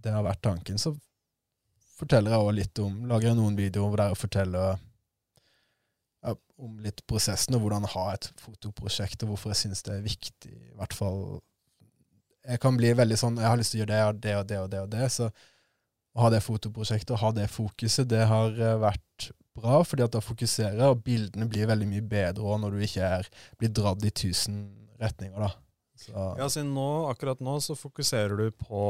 det, 0.00 0.12
har 0.14 0.24
vært 0.24 0.42
tanken. 0.44 0.80
Så 0.80 0.94
forteller 1.98 2.32
jeg 2.32 2.44
òg 2.46 2.52
litt 2.56 2.80
om 2.84 3.02
Lager 3.10 3.32
jeg 3.32 3.38
noen 3.40 3.58
videoer 3.58 3.90
hvor 3.90 4.04
jeg 4.04 4.20
forteller 4.20 4.78
om 6.58 6.78
litt 6.82 7.04
prosessen 7.06 7.54
og 7.56 7.62
hvordan 7.64 7.86
ha 7.92 8.04
et 8.14 8.26
fotoprosjekt, 8.42 9.22
og 9.22 9.32
hvorfor 9.32 9.52
jeg 9.54 9.60
syns 9.62 9.84
det 9.86 9.94
er 9.94 10.06
viktig. 10.06 10.54
I 10.72 10.74
hvert 10.78 10.96
fall 10.96 11.20
Jeg 12.48 12.60
kan 12.62 12.78
bli 12.78 12.90
veldig 12.96 13.18
sånn 13.20 13.36
Jeg 13.38 13.46
har 13.46 13.58
lyst 13.60 13.74
til 13.74 13.78
å 13.78 13.84
gjøre 13.84 13.92
det 13.92 14.02
og 14.08 14.22
det 14.22 14.34
og 14.38 14.46
det 14.48 14.58
og 14.58 14.70
det. 14.70 14.80
og 14.82 14.90
det, 14.94 15.10
Så 15.12 15.28
å 16.18 16.24
ha 16.24 16.30
det 16.34 16.42
fotoprosjektet 16.42 17.14
og 17.14 17.22
ha 17.22 17.30
det 17.36 17.46
fokuset, 17.52 18.08
det 18.10 18.24
har 18.26 18.56
eh, 18.58 18.80
vært 18.82 19.28
bra, 19.58 19.82
fordi 19.86 20.02
at 20.02 20.14
da 20.16 20.22
fokuserer, 20.24 20.80
og 20.90 21.04
bildene 21.06 21.46
blir 21.50 21.68
veldig 21.70 21.86
mye 21.90 22.02
bedre 22.10 22.42
òg 22.42 22.62
når 22.62 22.74
du 22.74 22.84
ikke 22.86 23.10
er, 23.18 23.28
blir 23.60 23.70
dratt 23.74 24.02
i 24.06 24.10
tusen 24.10 24.64
retninger. 24.98 25.38
da. 25.38 25.67
Så. 25.98 26.14
Ja, 26.38 26.48
siden 26.52 26.74
nå, 26.76 26.88
akkurat 27.10 27.40
nå 27.44 27.58
så 27.64 27.76
fokuserer 27.78 28.38
du 28.38 28.50
på 28.54 28.82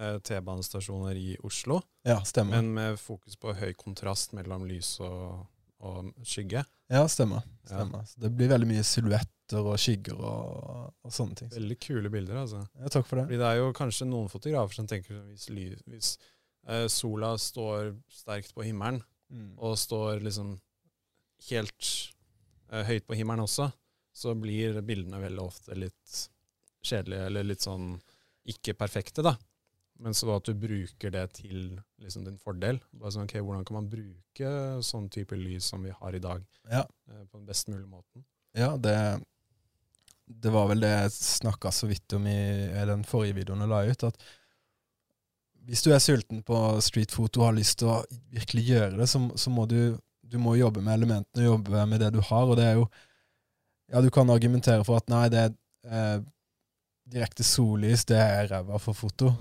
eh, 0.00 0.18
T-banestasjoner 0.24 1.18
i 1.18 1.36
Oslo, 1.44 1.80
Ja, 2.08 2.20
stemmer. 2.24 2.58
men 2.60 2.72
med 2.74 3.00
fokus 3.00 3.36
på 3.36 3.54
høy 3.56 3.72
kontrast 3.78 4.32
mellom 4.36 4.66
lys 4.68 4.96
og 5.04 5.44
og 5.82 6.26
skygge. 6.26 6.62
Ja, 6.92 7.02
stemmer. 7.08 7.42
stemmer. 7.66 8.04
Ja. 8.04 8.20
det 8.24 8.30
blir 8.36 8.50
veldig 8.52 8.68
mye 8.70 8.84
silhuetter 8.86 9.66
og 9.66 9.78
skygger 9.80 10.18
og, 10.18 10.92
og, 11.02 11.12
sånne 11.12 11.38
ting. 11.40 11.50
Veldig 11.54 11.78
kule 11.82 12.12
bilder, 12.12 12.42
altså. 12.44 12.62
Ja, 12.78 12.90
takk 12.92 13.08
for 13.08 13.18
det. 13.18 13.26
Fordi 13.30 13.40
det 13.40 13.48
er 13.48 13.58
jo 13.58 13.72
kanskje 13.76 14.08
noen 14.08 14.30
fotografer 14.32 14.78
som 14.78 14.88
tenker 14.90 15.18
hvis, 15.32 15.48
hvis 15.90 16.12
eh, 16.68 16.86
sola 16.92 17.34
står 17.40 17.94
sterkt 18.12 18.54
på 18.54 18.66
himmelen, 18.66 19.02
mm. 19.32 19.54
og 19.58 19.78
står 19.80 20.22
liksom 20.22 20.54
helt 21.48 21.92
eh, 22.70 22.84
høyt 22.86 23.08
på 23.08 23.18
himmelen 23.18 23.46
også, 23.48 23.72
så 24.12 24.34
blir 24.38 24.80
bildene 24.84 25.20
veldig 25.22 25.42
ofte 25.42 25.76
litt 25.78 26.18
kjedelige, 26.82 27.28
eller 27.30 27.48
litt 27.48 27.64
sånn 27.64 27.94
ikke 28.52 28.74
perfekte, 28.76 29.24
da. 29.24 29.36
Men 30.02 30.16
så 30.18 30.32
at 30.34 30.48
du 30.48 30.56
bruker 30.58 31.12
det 31.14 31.24
til 31.38 31.76
liksom, 32.02 32.24
din 32.26 32.38
fordel. 32.40 32.80
Bare 32.98 33.12
sånn, 33.14 33.28
ok, 33.28 33.36
Hvordan 33.38 33.66
kan 33.68 33.78
man 33.78 33.90
bruke 33.92 34.52
sånn 34.82 35.08
type 35.12 35.36
lys 35.38 35.68
som 35.70 35.84
vi 35.86 35.94
har 35.94 36.16
i 36.16 36.22
dag, 36.22 36.42
ja. 36.70 36.82
eh, 37.10 37.24
på 37.28 37.38
den 37.38 37.46
best 37.46 37.70
mulige 37.70 37.90
måten? 37.90 38.24
Ja, 38.58 38.74
det, 38.76 38.96
det 40.26 40.52
var 40.52 40.68
vel 40.72 40.82
det 40.82 40.90
jeg 40.90 41.14
snakka 41.16 41.72
så 41.72 41.88
vidt 41.90 42.16
om 42.18 42.26
i, 42.26 42.40
i, 42.66 42.86
den 42.88 43.04
forrige 43.08 43.38
videoen 43.38 43.62
jeg 43.64 43.72
la 43.72 43.82
ut. 43.86 44.08
at 44.10 44.26
hvis 45.62 45.84
du 45.86 45.92
er 45.94 46.02
sulten 46.02 46.42
på 46.42 46.58
streetfoto 46.82 47.44
og 47.44 47.52
har 47.52 47.58
lyst 47.60 47.78
til 47.80 47.92
å 47.92 48.00
virkelig 48.32 48.64
gjøre 48.66 48.96
det, 48.98 49.06
så, 49.06 49.22
så 49.38 49.52
må 49.54 49.68
du, 49.70 49.94
du 50.26 50.38
må 50.42 50.56
jobbe 50.58 50.82
med 50.82 50.98
elementene, 50.98 51.46
jobbe 51.46 51.86
med 51.86 52.02
det 52.02 52.10
du 52.16 52.18
har. 52.18 52.48
Og 52.50 52.58
det 52.58 52.66
er 52.66 52.80
jo 52.80 52.88
Ja, 53.92 54.00
du 54.00 54.08
kan 54.10 54.30
argumentere 54.32 54.84
for 54.88 54.96
at 54.96 55.10
nei, 55.12 55.26
det 55.32 55.50
eh, 55.84 56.20
direkte 57.12 57.44
sollys, 57.44 58.06
det 58.08 58.16
er 58.16 58.48
ræva 58.48 58.78
for 58.80 58.96
foto. 58.96 59.34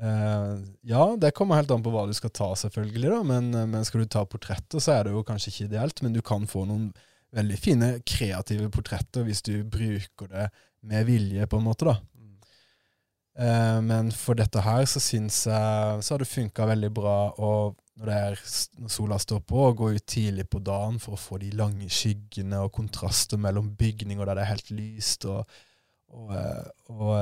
Eh, 0.00 0.50
ja, 0.90 1.04
det 1.20 1.32
kommer 1.36 1.60
helt 1.60 1.72
an 1.72 1.84
på 1.84 1.92
hva 1.94 2.04
du 2.08 2.12
skal 2.16 2.32
ta, 2.34 2.50
selvfølgelig, 2.58 3.08
da. 3.14 3.22
Men, 3.24 3.48
eh, 3.54 3.66
men, 3.70 3.86
skal 3.88 4.04
du 4.04 4.10
ta 4.12 4.26
portretter, 4.28 4.82
så 4.82 4.98
er 4.98 5.06
det 5.06 5.14
jo 5.14 5.24
kanskje 5.26 5.52
ikke 5.52 5.68
ideelt. 5.70 6.04
Men 6.04 6.16
du 6.16 6.20
kan 6.24 6.44
få 6.50 6.66
noen 6.68 6.90
veldig 7.34 7.58
fine 7.58 7.90
kreative 8.06 8.68
portretter 8.74 9.24
hvis 9.26 9.42
du 9.46 9.56
bruker 9.66 10.28
det 10.30 10.50
med 10.84 11.08
vilje, 11.08 11.48
på 11.48 11.58
en 11.58 11.66
måte, 11.70 11.88
da. 11.88 11.96
Uh, 13.34 13.80
men 13.82 14.12
for 14.14 14.38
dette 14.38 14.62
her 14.62 14.84
så 14.86 15.02
syns 15.02 15.40
jeg 15.50 16.02
så 16.06 16.14
har 16.14 16.22
det 16.22 16.30
funka 16.30 16.68
veldig 16.70 16.90
bra 16.94 17.16
å, 17.42 17.50
når, 17.98 18.12
er, 18.14 18.38
når, 18.78 18.92
sola 18.94 19.18
står 19.18 19.40
på, 19.48 19.64
å 19.64 19.74
gå 19.74 19.90
ut 19.96 20.06
tidlig 20.06 20.46
på 20.52 20.62
dagen 20.62 21.00
for 21.02 21.16
å 21.16 21.20
få 21.20 21.40
de 21.42 21.50
lange 21.58 21.88
skyggene 21.90 22.62
og 22.62 22.70
kontraster 22.76 23.40
mellom 23.42 23.72
bygninger 23.78 24.22
der 24.22 24.38
det 24.38 24.46
er 24.46 24.52
helt 24.52 24.70
lyst, 24.74 25.26
og, 25.26 25.58
og, 26.14 26.30
og 26.94 27.12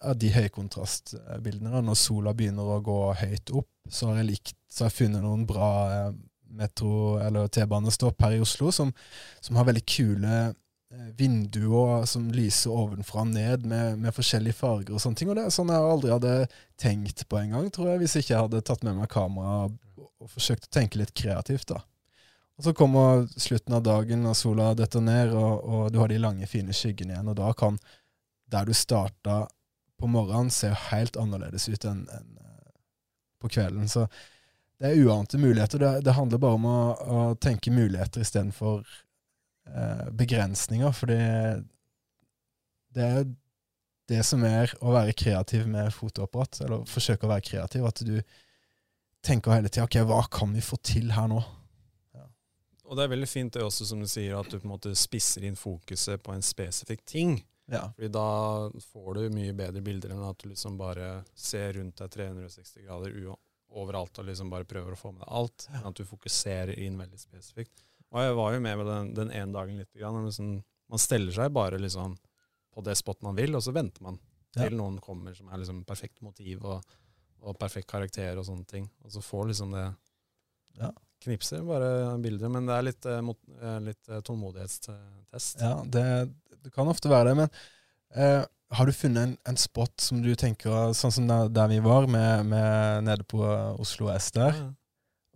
ja, 0.00 0.14
de 0.16 0.32
høykontrastbildene. 0.34 1.72
da, 1.74 1.82
Når 1.84 1.98
sola 1.98 2.34
begynner 2.36 2.68
å 2.76 2.80
gå 2.84 2.98
høyt 3.20 3.52
opp, 3.56 3.70
så 3.90 4.10
har 4.10 4.20
jeg, 4.20 4.30
likt, 4.32 4.56
så 4.70 4.84
har 4.84 4.92
jeg 4.92 4.98
funnet 5.02 5.24
noen 5.24 5.46
bra 5.48 5.70
eh, 5.92 6.10
metro- 6.56 7.18
eller 7.22 7.50
T-banestopp 7.52 8.22
her 8.24 8.38
i 8.38 8.42
Oslo 8.42 8.72
som, 8.74 8.92
som, 9.40 9.58
har 9.58 9.68
veldig 9.68 9.84
kule 9.88 10.32
eh, 10.38 10.52
vinduer 10.90 12.04
som 12.06 12.30
lyser 12.34 12.74
ovenfra 12.74 13.22
og 13.22 13.30
ned 13.30 13.66
med, 13.66 13.98
med, 13.98 14.14
forskjellige 14.14 14.58
farger 14.58 14.96
og 14.96 15.02
sånne 15.02 15.20
ting. 15.20 15.30
Og 15.30 15.38
det 15.38 15.44
er 15.46 15.54
sånn 15.54 15.70
jeg 15.70 15.90
aldri 15.92 16.10
hadde 16.10 16.32
tenkt 16.80 17.22
på 17.30 17.38
engang, 17.38 17.68
tror 17.70 17.92
jeg, 17.92 18.00
hvis 18.02 18.16
ikke 18.18 18.34
jeg 18.34 18.42
hadde 18.46 18.62
tatt 18.66 18.82
med 18.86 18.98
meg 18.98 19.10
kamera 19.12 19.68
og, 19.68 19.78
forsøkt 20.30 20.66
å 20.66 20.74
tenke 20.74 20.98
litt 21.00 21.14
kreativt. 21.16 21.70
da. 21.70 21.78
Og 22.58 22.66
Så 22.66 22.74
kommer 22.76 23.22
slutten 23.40 23.76
av 23.78 23.84
dagen, 23.86 24.26
og 24.28 24.36
sola 24.36 24.74
detter 24.76 25.00
ned, 25.00 25.32
og, 25.32 25.62
og 25.64 25.86
du 25.94 26.00
har 26.02 26.10
de 26.10 26.18
lange, 26.20 26.48
fine 26.50 26.74
skyggene 26.76 27.14
igjen. 27.14 27.30
Og 27.32 27.38
da 27.38 27.54
kan 27.56 27.78
der 28.50 28.66
du 28.68 28.74
starta 28.74 29.46
på 30.00 30.10
morgenen 30.10 30.50
se 30.52 30.72
helt 30.90 31.16
annerledes 31.20 31.68
ut 31.70 31.86
enn 31.88 32.02
en, 32.12 32.28
eh, 32.42 32.74
på 33.40 33.48
kvelden. 33.48 33.88
Så 33.88 34.08
det 34.80 34.90
er 34.90 35.06
uante 35.06 35.38
muligheter. 35.38 35.80
Det, 35.80 35.92
det 36.04 36.16
handler 36.18 36.42
bare 36.42 36.58
om 36.58 36.66
å, 36.68 36.80
å 37.00 37.22
tenke 37.40 37.72
muligheter 37.72 38.26
istedenfor 38.26 38.82
eh, 38.82 38.98
begrensninger. 40.16 40.92
fordi 40.96 41.18
det, 42.94 43.04
er 43.04 43.18
er 43.20 43.28
det 44.10 44.22
som 44.26 44.42
er 44.46 44.72
å 44.82 44.94
være 44.94 45.14
kreativ 45.18 45.68
med 45.70 45.92
fotoapparat, 45.94 46.62
eller 46.64 46.86
forsøke 46.90 47.26
å 47.26 47.30
være 47.30 47.46
kreativ. 47.46 47.86
At 47.86 48.02
du 48.06 48.16
tenker 49.26 49.54
hele 49.54 49.70
tida 49.70 49.86
ok, 49.86 50.00
hva 50.08 50.24
kan 50.32 50.54
vi 50.56 50.64
få 50.64 50.80
til 50.82 51.12
her 51.14 51.28
nå? 51.30 51.38
Ja. 52.16 52.26
Og 52.88 52.98
det 52.98 53.04
er 53.04 53.12
veldig 53.14 53.30
fint 53.30 53.54
det 53.54 53.62
også, 53.66 53.86
som 53.92 54.02
du 54.02 54.08
sier, 54.10 54.34
at 54.38 54.50
du 54.50 54.58
på 54.58 54.66
en 54.66 54.74
måte 54.74 54.94
spisser 54.98 55.46
inn 55.46 55.58
fokuset 55.58 56.22
på 56.24 56.34
en 56.34 56.44
spesifikk 56.44 57.04
ting. 57.06 57.38
Ja. 57.70 57.84
Fordi 57.94 58.10
da 58.10 58.26
får 58.90 59.12
du 59.14 59.36
mye 59.36 59.54
bedre 59.54 59.84
bilder 59.84 60.16
enn 60.16 60.26
at 60.26 60.40
du 60.42 60.50
liksom 60.50 60.74
bare 60.80 61.20
ser 61.38 61.76
rundt 61.78 62.00
deg 62.00 62.10
360 62.16 62.88
grader 62.88 63.14
overalt 63.70 64.18
og 64.18 64.26
liksom 64.26 64.50
bare 64.50 64.66
prøver 64.66 64.96
å 64.96 64.98
få 64.98 65.12
med 65.14 65.22
deg 65.22 65.36
alt. 65.38 65.68
Men 65.70 65.92
at 65.92 66.00
du 66.00 66.08
fokuserer 66.08 66.74
inn 66.82 66.98
veldig 66.98 67.20
spesifikt. 67.20 67.84
Og 68.10 68.24
jeg 68.24 68.34
var 68.38 68.54
jo 68.54 68.62
med 68.64 68.80
med 68.80 68.88
den, 68.90 69.12
den 69.14 69.30
ene 69.30 69.54
dagen 69.54 69.78
litt. 69.78 69.92
Grann, 69.94 70.24
liksom, 70.26 70.56
man 70.90 71.02
steller 71.02 71.34
seg 71.34 71.52
bare 71.54 71.78
liksom 71.78 72.16
på 72.74 72.82
det 72.86 72.96
spot 72.98 73.22
man 73.26 73.38
vil, 73.38 73.54
og 73.58 73.62
så 73.64 73.74
venter 73.74 74.02
man 74.06 74.18
til 74.54 74.74
noen 74.74 74.98
kommer 75.02 75.34
som 75.36 75.50
er 75.50 75.62
liksom 75.62 75.84
perfekt 75.86 76.22
motiv 76.26 76.64
og, 76.66 76.94
og, 77.42 77.54
perfekt 77.58 77.90
karakter 77.90 78.38
og 78.38 78.46
sånne 78.46 78.66
ting. 78.66 78.88
Og 79.04 79.14
så 79.14 79.22
får 79.22 79.50
liksom 79.52 79.74
det 79.76 79.86
ja. 80.80 80.90
knipser 81.24 81.62
bare 81.66 82.16
bilder. 82.22 82.50
Men 82.52 82.66
det 82.66 82.76
er 82.76 82.86
litt, 82.88 83.10
eh, 83.10 83.76
litt 83.86 84.10
eh, 84.10 84.22
tålmodighetstest. 84.26 85.62
Ja, 85.62 85.76
det, 85.86 86.06
det 86.64 86.74
kan 86.74 86.90
ofte 86.90 87.12
være 87.12 87.30
det. 87.30 87.36
Men 87.44 87.54
eh, 88.14 88.42
har 88.74 88.86
du 88.86 88.94
funnet 88.94 89.22
en, 89.22 89.36
en, 89.50 89.58
spot 89.58 90.02
som 90.02 90.20
du 90.22 90.30
tenker 90.38 90.92
Sånn 90.94 91.14
som 91.14 91.30
der, 91.30 91.48
der 91.50 91.70
vi 91.72 91.80
var, 91.82 92.06
med, 92.10 92.46
med 92.50 93.06
nede 93.06 93.26
på 93.26 93.42
Oslo 93.78 94.10
S 94.14 94.30
der. 94.34 94.54
Ja. 94.54 94.68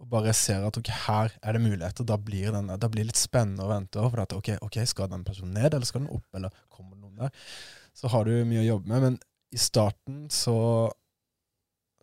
Og 0.05 0.11
bare 0.13 0.35
ser 0.37 0.67
at 0.67 0.77
ok, 0.77 0.91
her 1.07 1.33
er 1.41 1.57
det 1.57 1.63
muligheter. 1.65 2.05
Da 2.05 2.19
blir, 2.21 2.51
den, 2.53 2.69
da 2.69 2.91
blir 2.93 3.07
det 3.07 3.15
litt 3.15 3.21
spennende 3.21 3.65
å 3.65 3.71
vente. 3.71 4.03
For 4.03 4.25
at, 4.25 4.35
okay, 4.37 4.59
ok, 4.65 4.83
Skal 4.91 5.09
den 5.13 5.25
personen 5.25 5.57
ned, 5.57 5.73
eller 5.73 5.89
skal 5.89 6.05
den 6.05 6.13
opp, 6.13 6.27
eller 6.37 6.53
kommer 6.69 6.93
det 6.93 7.01
noen 7.01 7.25
der? 7.25 7.49
Så 7.97 8.11
har 8.13 8.29
du 8.29 8.35
mye 8.45 8.61
å 8.61 8.69
jobbe 8.69 8.93
med. 8.93 9.07
Men 9.09 9.19
i 9.55 9.61
starten 9.61 10.27
så, 10.35 10.59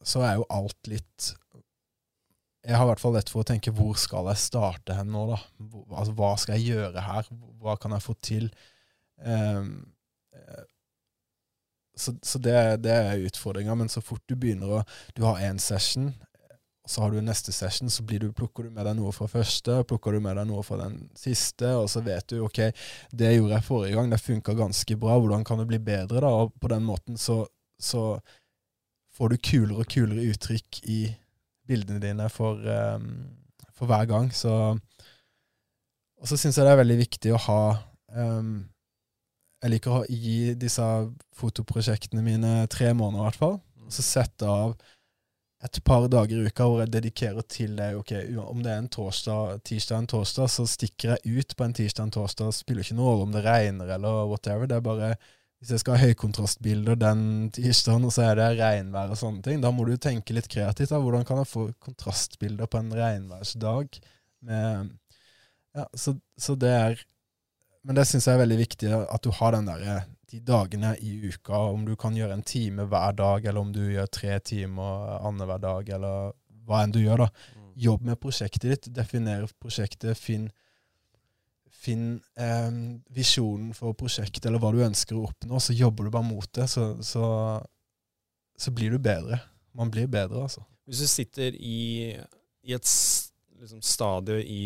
så 0.01 0.25
er 0.25 0.39
jo 0.39 0.49
alt 0.49 0.91
litt 0.91 1.35
jeg 2.61 2.77
har 2.77 2.85
i 2.85 2.89
hvert 2.91 3.01
fall 3.01 3.15
lett 3.15 3.29
for 3.31 3.41
å 3.41 3.47
tenke 3.47 3.71
hvor 3.73 3.95
skal 3.97 4.27
jeg 4.29 4.37
starte 4.43 4.93
hen 4.93 5.09
nå, 5.09 5.23
da? 5.31 5.39
Altså, 5.97 6.13
hva 6.13 6.35
skal 6.37 6.59
jeg 6.59 6.75
gjøre 6.75 7.05
her? 7.07 7.29
Hva 7.57 7.73
kan 7.81 7.95
jeg 7.95 8.05
få 8.05 8.13
til? 8.21 8.51
Um, 9.17 9.71
så, 11.97 12.13
så 12.21 12.37
det, 12.37 12.83
det, 12.85 12.93
er 12.93 13.25
utfordringa. 13.25 13.75
Men 13.75 13.89
så 13.89 14.03
fort 14.05 14.21
du 14.29 14.35
begynner 14.37 14.77
å 14.77 14.83
Du 15.17 15.23
har 15.25 15.41
én 15.41 15.57
session, 15.61 16.11
så 16.91 17.05
har 17.05 17.13
du 17.13 17.21
neste 17.23 17.53
session, 17.55 17.89
så 17.89 18.03
du, 18.03 18.31
plukker 18.35 18.67
du 18.67 18.73
med 18.73 18.83
deg 18.83 18.97
noe 18.97 19.13
fra 19.15 19.27
første, 19.31 19.77
plukker 19.87 20.11
du 20.11 20.19
med 20.23 20.35
deg 20.35 20.49
noe 20.49 20.63
fra 20.67 20.81
den 20.81 20.97
siste, 21.15 21.69
og 21.79 21.87
så 21.91 22.03
vet 22.03 22.27
du 22.33 22.41
ok, 22.43 22.59
det 23.15 23.31
gjorde 23.31 23.55
jeg 23.55 23.67
forrige 23.67 23.95
gang, 23.95 24.11
det 24.11 24.19
funka 24.19 24.55
ganske 24.59 24.97
bra, 24.99 25.15
hvordan 25.21 25.45
kan 25.47 25.61
det 25.61 25.69
bli 25.69 25.79
bedre? 25.79 26.19
da? 26.19 26.33
Og 26.43 26.51
på 26.59 26.71
den 26.73 26.83
måten 26.83 27.19
så, 27.21 27.45
så 27.79 28.19
får 29.15 29.31
du 29.31 29.39
kulere 29.39 29.79
og 29.85 29.91
kulere 29.91 30.27
uttrykk 30.33 30.81
i 30.91 30.99
bildene 31.71 32.03
dine 32.03 32.27
for, 32.33 32.59
um, 32.59 33.07
for 33.71 33.87
hver 33.87 34.09
gang. 34.11 34.27
Så, 34.35 34.51
og 36.19 36.27
så 36.27 36.35
syns 36.35 36.59
jeg 36.59 36.67
det 36.67 36.75
er 36.75 36.83
veldig 36.83 37.01
viktig 37.05 37.35
å 37.35 37.43
ha 37.47 37.61
um, 38.17 38.55
Jeg 39.61 39.75
liker 39.75 40.01
å 40.01 40.05
gi 40.09 40.55
disse 40.59 40.85
fotoprosjektene 41.37 42.23
mine 42.25 42.65
tre 42.73 42.91
måneder, 42.91 43.21
i 43.21 43.29
hvert 43.29 43.45
fall. 43.45 43.61
Og 43.85 43.93
så 43.93 44.03
sette 44.03 44.49
av 44.49 44.73
et 45.61 45.77
par 45.85 46.07
dager 46.09 46.39
i 46.39 46.49
uka 46.49 46.65
hvor 46.65 46.79
jeg 46.81 46.93
dedikerer 46.93 47.45
til 47.45 47.75
det. 47.77 47.91
ok, 47.99 48.15
Om 48.41 48.63
det 48.63 48.71
er 48.71 48.79
en 48.81 48.89
torsdag, 48.89 49.61
tirsdag 49.67 49.99
en 49.99 50.09
torsdag, 50.09 50.49
så 50.49 50.65
stikker 50.65 51.13
jeg 51.13 51.37
ut 51.41 51.53
på 51.57 51.67
en 51.67 51.75
tirsdag 51.77 52.07
en 52.07 52.15
torsdag. 52.15 52.49
Spiller 52.57 52.81
ikke 52.85 52.97
noen 52.97 53.09
rolle 53.09 53.27
om 53.27 53.35
det 53.35 53.43
regner 53.45 53.93
eller 53.97 54.25
whatever. 54.31 54.65
Det 54.69 54.79
er 54.79 54.87
bare 54.87 55.11
hvis 55.61 55.75
jeg 55.75 55.83
skal 55.83 55.93
ha 55.93 56.07
høykontrastbilder 56.09 56.97
den 56.97 57.19
tirsdagen, 57.53 58.07
og 58.07 58.13
så 58.15 58.23
er 58.31 58.39
det 58.39 58.47
regnvær 58.57 59.11
og 59.13 59.19
sånne 59.19 59.43
ting, 59.45 59.59
da 59.61 59.69
må 59.69 59.85
du 59.85 59.93
tenke 60.01 60.33
litt 60.33 60.49
kreativt. 60.49 60.89
da, 60.89 60.97
Hvordan 60.97 61.27
kan 61.27 61.37
jeg 61.37 61.51
få 61.51 61.67
kontrastbilder 61.85 62.65
på 62.65 62.79
en 62.81 62.89
regnværsdag? 62.97 63.99
Med, 64.49 64.89
ja, 65.77 65.85
så, 65.93 66.15
så 66.33 66.57
det 66.57 66.71
er 66.73 67.03
Men 67.85 67.97
det 67.97 68.07
syns 68.09 68.27
jeg 68.27 68.37
er 68.37 68.41
veldig 68.41 68.57
viktig, 68.59 68.89
at 68.93 69.23
du 69.25 69.31
har 69.33 69.55
den 69.55 69.69
der 69.69 69.85
de 70.31 70.39
dagene 70.47 70.93
i 71.03 71.17
uka, 71.27 71.57
om 71.73 71.83
du 71.85 71.95
kan 71.99 72.15
gjøre 72.15 72.37
en 72.37 72.45
time 72.47 72.85
hver 72.89 73.15
dag, 73.19 73.45
eller 73.45 73.61
om 73.61 73.71
du 73.75 73.81
gjør 73.91 74.07
tre 74.07 74.37
timer 74.39 75.17
annenhver 75.19 75.61
dag, 75.61 75.91
eller 75.97 76.31
hva 76.67 76.83
enn 76.85 76.93
du 76.95 77.01
gjør, 77.01 77.25
da. 77.25 77.29
Mm. 77.57 77.69
Jobb 77.85 78.07
med 78.07 78.19
prosjektet 78.21 78.67
ditt. 78.69 78.89
Definer 78.95 79.47
prosjektet. 79.59 80.19
Finn, 80.19 80.47
finn 81.81 82.05
eh, 82.39 82.69
visjonen 83.15 83.73
for 83.77 83.97
prosjektet, 83.97 84.45
eller 84.47 84.61
hva 84.61 84.71
du 84.75 84.83
ønsker 84.85 85.17
å 85.17 85.25
oppnå. 85.29 85.59
Så 85.59 85.75
jobber 85.75 86.07
du 86.07 86.13
bare 86.13 86.27
mot 86.27 86.47
det, 86.57 86.69
så, 86.71 86.93
så, 87.03 87.25
så 88.55 88.75
blir 88.75 88.95
du 88.95 89.01
bedre. 89.01 89.41
Man 89.77 89.91
blir 89.91 90.07
bedre, 90.11 90.45
altså. 90.47 90.63
Hvis 90.87 91.03
du 91.03 91.07
sitter 91.11 91.55
i, 91.55 92.15
i 92.67 92.73
et 92.75 92.87
liksom, 93.59 93.83
stadie 93.85 94.41
i 94.43 94.63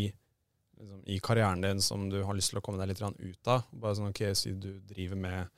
liksom, 0.80 1.02
i 1.06 1.18
karrieren 1.22 1.64
din 1.64 1.82
som 1.82 2.08
du 2.10 2.20
har 2.24 2.36
lyst 2.36 2.52
til 2.52 2.60
å 2.60 2.64
komme 2.64 2.80
deg 2.80 2.92
litt 2.92 3.02
ut 3.02 3.52
av. 3.52 3.66
Bare 3.72 3.98
sånn, 3.98 4.12
ok, 4.14 4.22
Si 4.34 4.52
du 4.52 4.72
driver 4.80 5.20
med 5.20 5.52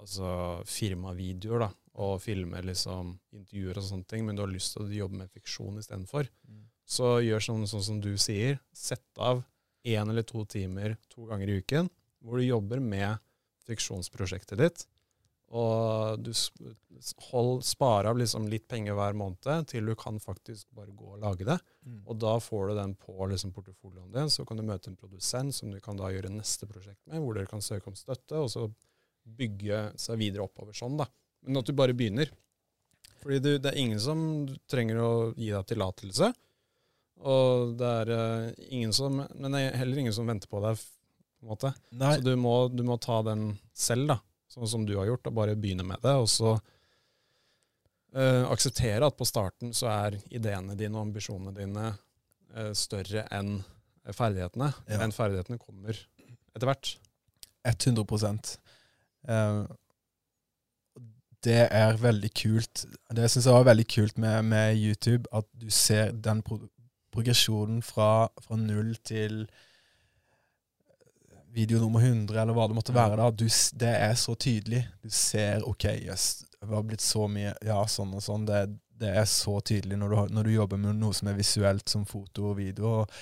altså, 0.00 0.32
firmavideoer 0.68 1.66
da, 1.66 1.70
og 2.00 2.20
filmer 2.22 2.66
liksom, 2.66 3.16
intervjuer 3.36 3.78
og 3.78 3.86
sånne 3.86 4.10
ting, 4.10 4.26
men 4.26 4.36
du 4.36 4.44
har 4.44 4.52
lyst 4.52 4.76
til 4.76 4.86
å 4.86 5.00
jobbe 5.02 5.22
med 5.22 5.32
fiksjon 5.34 5.80
istedenfor. 5.80 6.28
Mm. 6.48 6.66
Så 6.90 7.16
gjør 7.22 7.44
sånn, 7.44 7.66
sånn 7.70 7.86
som 7.86 7.98
du 8.02 8.12
sier. 8.18 8.58
Sett 8.74 9.18
av 9.18 9.44
én 9.86 10.10
eller 10.10 10.26
to 10.26 10.44
timer 10.44 10.96
to 11.08 11.24
ganger 11.28 11.48
i 11.48 11.60
uken 11.62 11.88
hvor 12.20 12.40
du 12.40 12.44
jobber 12.44 12.82
med 12.84 13.20
fiksjonsprosjektet 13.68 14.58
ditt. 14.60 14.82
Og 15.50 16.20
du 16.22 16.30
hold, 17.30 17.64
spar 17.66 18.06
av 18.06 18.18
liksom 18.18 18.46
litt 18.50 18.68
penger 18.70 18.94
hver 18.94 19.16
måned 19.18 19.66
til 19.70 19.88
du 19.90 19.96
kan 19.98 20.20
faktisk 20.22 20.68
bare 20.76 20.92
gå 20.94 21.16
og 21.16 21.24
lage 21.24 21.46
det. 21.48 21.56
Mm. 21.82 22.04
Og 22.06 22.20
da 22.22 22.36
får 22.42 22.70
du 22.70 22.74
den 22.78 22.94
på 23.00 23.26
liksom 23.32 23.54
portefolioen 23.56 24.12
din, 24.14 24.30
så 24.30 24.46
kan 24.46 24.60
du 24.60 24.66
møte 24.66 24.92
en 24.92 24.98
produsent 25.00 25.56
som 25.56 25.72
du 25.74 25.80
kan 25.82 25.98
da 25.98 26.12
gjøre 26.14 26.30
neste 26.30 26.70
prosjekt 26.70 27.02
med, 27.10 27.18
hvor 27.18 27.34
dere 27.34 27.50
kan 27.50 27.64
søke 27.64 27.90
om 27.90 27.98
støtte, 27.98 28.38
og 28.38 28.46
så 28.52 28.68
bygge 29.40 29.88
seg 29.98 30.22
videre 30.22 30.46
oppover 30.46 30.76
sånn. 30.76 31.00
da. 31.00 31.08
Men 31.42 31.62
at 31.62 31.66
du 31.66 31.74
bare 31.74 31.98
begynner. 31.98 32.30
Fordi 33.20 33.42
du, 33.42 33.50
det 33.58 33.72
er 33.72 33.82
ingen 33.82 34.00
som 34.00 34.22
trenger 34.70 35.02
å 35.02 35.10
gi 35.34 35.50
deg 35.50 35.66
tillatelse. 35.66 36.30
Og 37.26 37.74
det 37.76 37.90
er 38.04 38.14
uh, 38.16 38.62
ingen 38.72 38.94
som 38.96 39.18
Men 39.18 39.52
det 39.52 39.58
er 39.60 39.74
heller 39.82 39.98
ingen 40.00 40.14
som 40.16 40.30
venter 40.30 40.48
på 40.48 40.62
deg, 40.64 40.78
på 40.78 41.44
en 41.44 41.50
måte. 41.50 41.74
Nei. 41.90 42.14
Så 42.16 42.24
du 42.24 42.32
må, 42.40 42.54
du 42.72 42.86
må 42.86 42.96
ta 43.02 43.18
den 43.26 43.56
selv, 43.76 44.14
da 44.14 44.22
sånn 44.50 44.68
som 44.68 44.86
du 44.86 44.96
har 44.98 45.08
gjort, 45.10 45.28
og 45.30 45.36
bare 45.36 45.58
begynne 45.58 45.86
med 45.86 46.02
det. 46.04 46.14
Og 46.18 46.28
så 46.30 46.54
uh, 48.16 48.44
akseptere 48.50 49.06
at 49.06 49.18
på 49.18 49.28
starten 49.28 49.74
så 49.76 49.90
er 49.92 50.18
ideene 50.30 50.76
dine 50.78 50.96
og 50.98 51.08
ambisjonene 51.08 51.54
dine 51.56 51.92
uh, 51.92 52.72
større 52.76 53.26
enn 53.34 53.60
ferdighetene. 54.16 54.72
Ja. 54.88 54.98
Men 55.02 55.14
ferdighetene 55.14 55.60
kommer 55.60 55.94
etter 56.54 56.66
hvert. 56.70 56.96
100 57.68 58.04
uh, 59.28 59.66
Det 61.44 61.62
er 61.68 62.00
veldig 62.00 62.32
kult. 62.34 62.86
Det 63.14 63.30
syns 63.30 63.46
jeg 63.46 63.58
var 63.58 63.70
veldig 63.70 63.86
kult 63.86 64.18
med, 64.18 64.44
med, 64.50 64.76
YouTube, 64.76 65.28
at 65.32 65.46
du 65.54 65.70
ser 65.70 66.12
den 66.12 66.42
pro 66.42 66.62
progresjonen 67.10 67.80
fra, 67.82 68.28
fra 68.38 68.54
null 68.54 68.92
til 69.02 69.40
video 71.54 71.80
nummer 71.80 72.00
100, 72.00 72.36
eller 72.42 72.56
hva 72.56 72.68
det 72.68 72.76
måtte 72.78 72.94
være. 72.94 73.18
da, 73.18 73.30
du, 73.30 73.46
Det 73.80 73.90
er 73.90 74.14
så 74.18 74.34
tydelig. 74.34 74.84
Du 75.02 75.10
ser 75.10 75.66
OK, 75.68 75.84
yes, 76.06 76.44
det 76.60 76.70
har 76.70 76.86
blitt 76.86 77.04
så 77.04 77.26
mye 77.28 77.54
Ja, 77.66 77.82
sånn 77.88 78.14
og 78.14 78.24
sånn. 78.24 78.46
Det, 78.48 78.64
det 79.00 79.14
er 79.22 79.28
så 79.28 79.58
tydelig 79.60 79.98
når 80.00 80.14
du, 80.14 80.34
når 80.36 80.48
du, 80.48 80.56
jobber 80.56 80.80
med 80.80 80.98
noe 81.00 81.16
som 81.16 81.30
er 81.30 81.38
visuelt, 81.38 81.88
som 81.88 82.06
foto 82.08 82.50
og 82.52 82.58
video. 82.60 83.00
og 83.00 83.14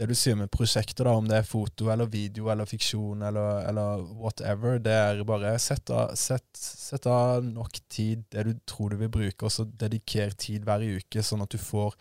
det 0.00 0.06
du 0.08 0.14
sier 0.16 0.36
med 0.38 0.48
prosjekter, 0.48 1.04
da, 1.04 1.12
om 1.12 1.26
det 1.28 1.36
er 1.36 1.44
foto 1.44 1.90
eller 1.92 2.08
video 2.08 2.46
eller 2.48 2.64
fiksjon 2.64 3.20
eller, 3.28 3.66
eller 3.68 4.04
whatever, 4.16 4.78
det 4.80 4.94
er 4.96 5.20
bare 5.28 5.50
sett 5.60 5.92
av, 5.92 6.14
sett, 6.16 6.48
sett 6.56 7.04
av, 7.10 7.44
nok 7.44 7.76
tid, 7.92 8.22
det 8.32 8.46
du 8.48 8.54
tror 8.64 8.94
du 8.94 8.96
vil 9.02 9.12
bruke, 9.12 9.44
og 9.44 9.52
så 9.52 9.66
dediker 9.68 10.32
tid 10.40 10.64
hver 10.64 10.86
uke, 10.96 11.20
sånn 11.20 11.44
at 11.44 11.52
du 11.52 11.60
får 11.60 11.98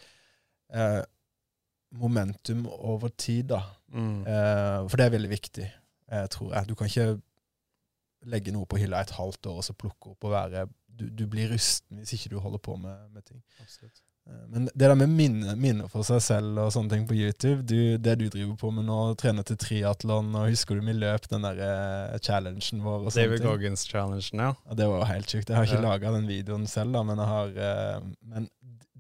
eh, 0.72 1.02
momentum 1.92 2.68
over 2.68 3.10
tid, 3.10 3.46
da. 3.54 3.64
Mm. 3.94 4.28
Eh, 4.28 4.90
for 4.90 4.98
det 4.98 5.06
er 5.06 5.16
veldig 5.16 5.32
viktig, 5.32 5.72
eh, 6.12 6.28
tror 6.34 6.54
jeg. 6.54 6.70
Du 6.70 6.76
kan 6.76 6.90
ikke 6.90 7.22
legge 8.30 8.52
noe 8.52 8.68
på 8.70 8.78
hylla 8.82 9.02
et 9.02 9.16
halvt 9.16 9.48
år 9.48 9.62
og 9.62 9.66
så 9.66 9.74
plukke 9.74 10.14
opp 10.14 10.28
og 10.28 10.36
være 10.36 10.68
Du, 11.00 11.06
du 11.08 11.28
blir 11.32 11.48
rusten 11.48 12.02
hvis 12.02 12.12
ikke 12.18 12.34
du 12.34 12.40
holder 12.44 12.60
på 12.60 12.76
med, 12.76 12.96
med 13.14 13.24
ting. 13.24 13.40
Absolutt. 13.62 14.02
Eh, 14.28 14.48
men 14.52 14.66
det 14.66 14.90
der 14.90 14.96
med 15.00 15.14
minner 15.16 15.56
minne 15.56 15.88
for 15.88 16.04
seg 16.04 16.20
selv 16.26 16.60
og 16.60 16.74
sånne 16.76 16.92
ting 16.92 17.06
på 17.08 17.16
YouTube, 17.16 17.64
du, 17.64 17.96
det 17.98 18.18
du 18.20 18.28
driver 18.28 18.58
på 18.60 18.72
med 18.76 18.86
nå, 18.90 18.98
trener 19.20 19.48
til 19.48 19.58
triatlon, 19.62 20.34
og 20.36 20.50
husker 20.52 20.76
du 20.76 20.86
vi 20.86 20.98
løp 20.98 21.30
den 21.32 21.48
der 21.48 21.62
uh, 21.64 22.18
challengen 22.20 22.84
vår? 22.84 23.08
og 23.08 23.16
David 23.16 23.46
Goggins-challengen, 23.46 24.44
ja. 24.44 24.52
ja. 24.52 24.78
Det 24.82 24.90
var 24.92 25.04
jo 25.04 25.10
helt 25.14 25.32
sjukt. 25.32 25.50
Jeg 25.50 25.56
har 25.56 25.70
ikke 25.70 25.80
ja. 25.80 25.88
laga 25.88 26.14
den 26.18 26.28
videoen 26.30 26.68
selv, 26.68 26.98
da, 26.98 27.06
men 27.08 27.24
har 27.32 27.56
uh, 27.56 28.10
Men 28.28 28.52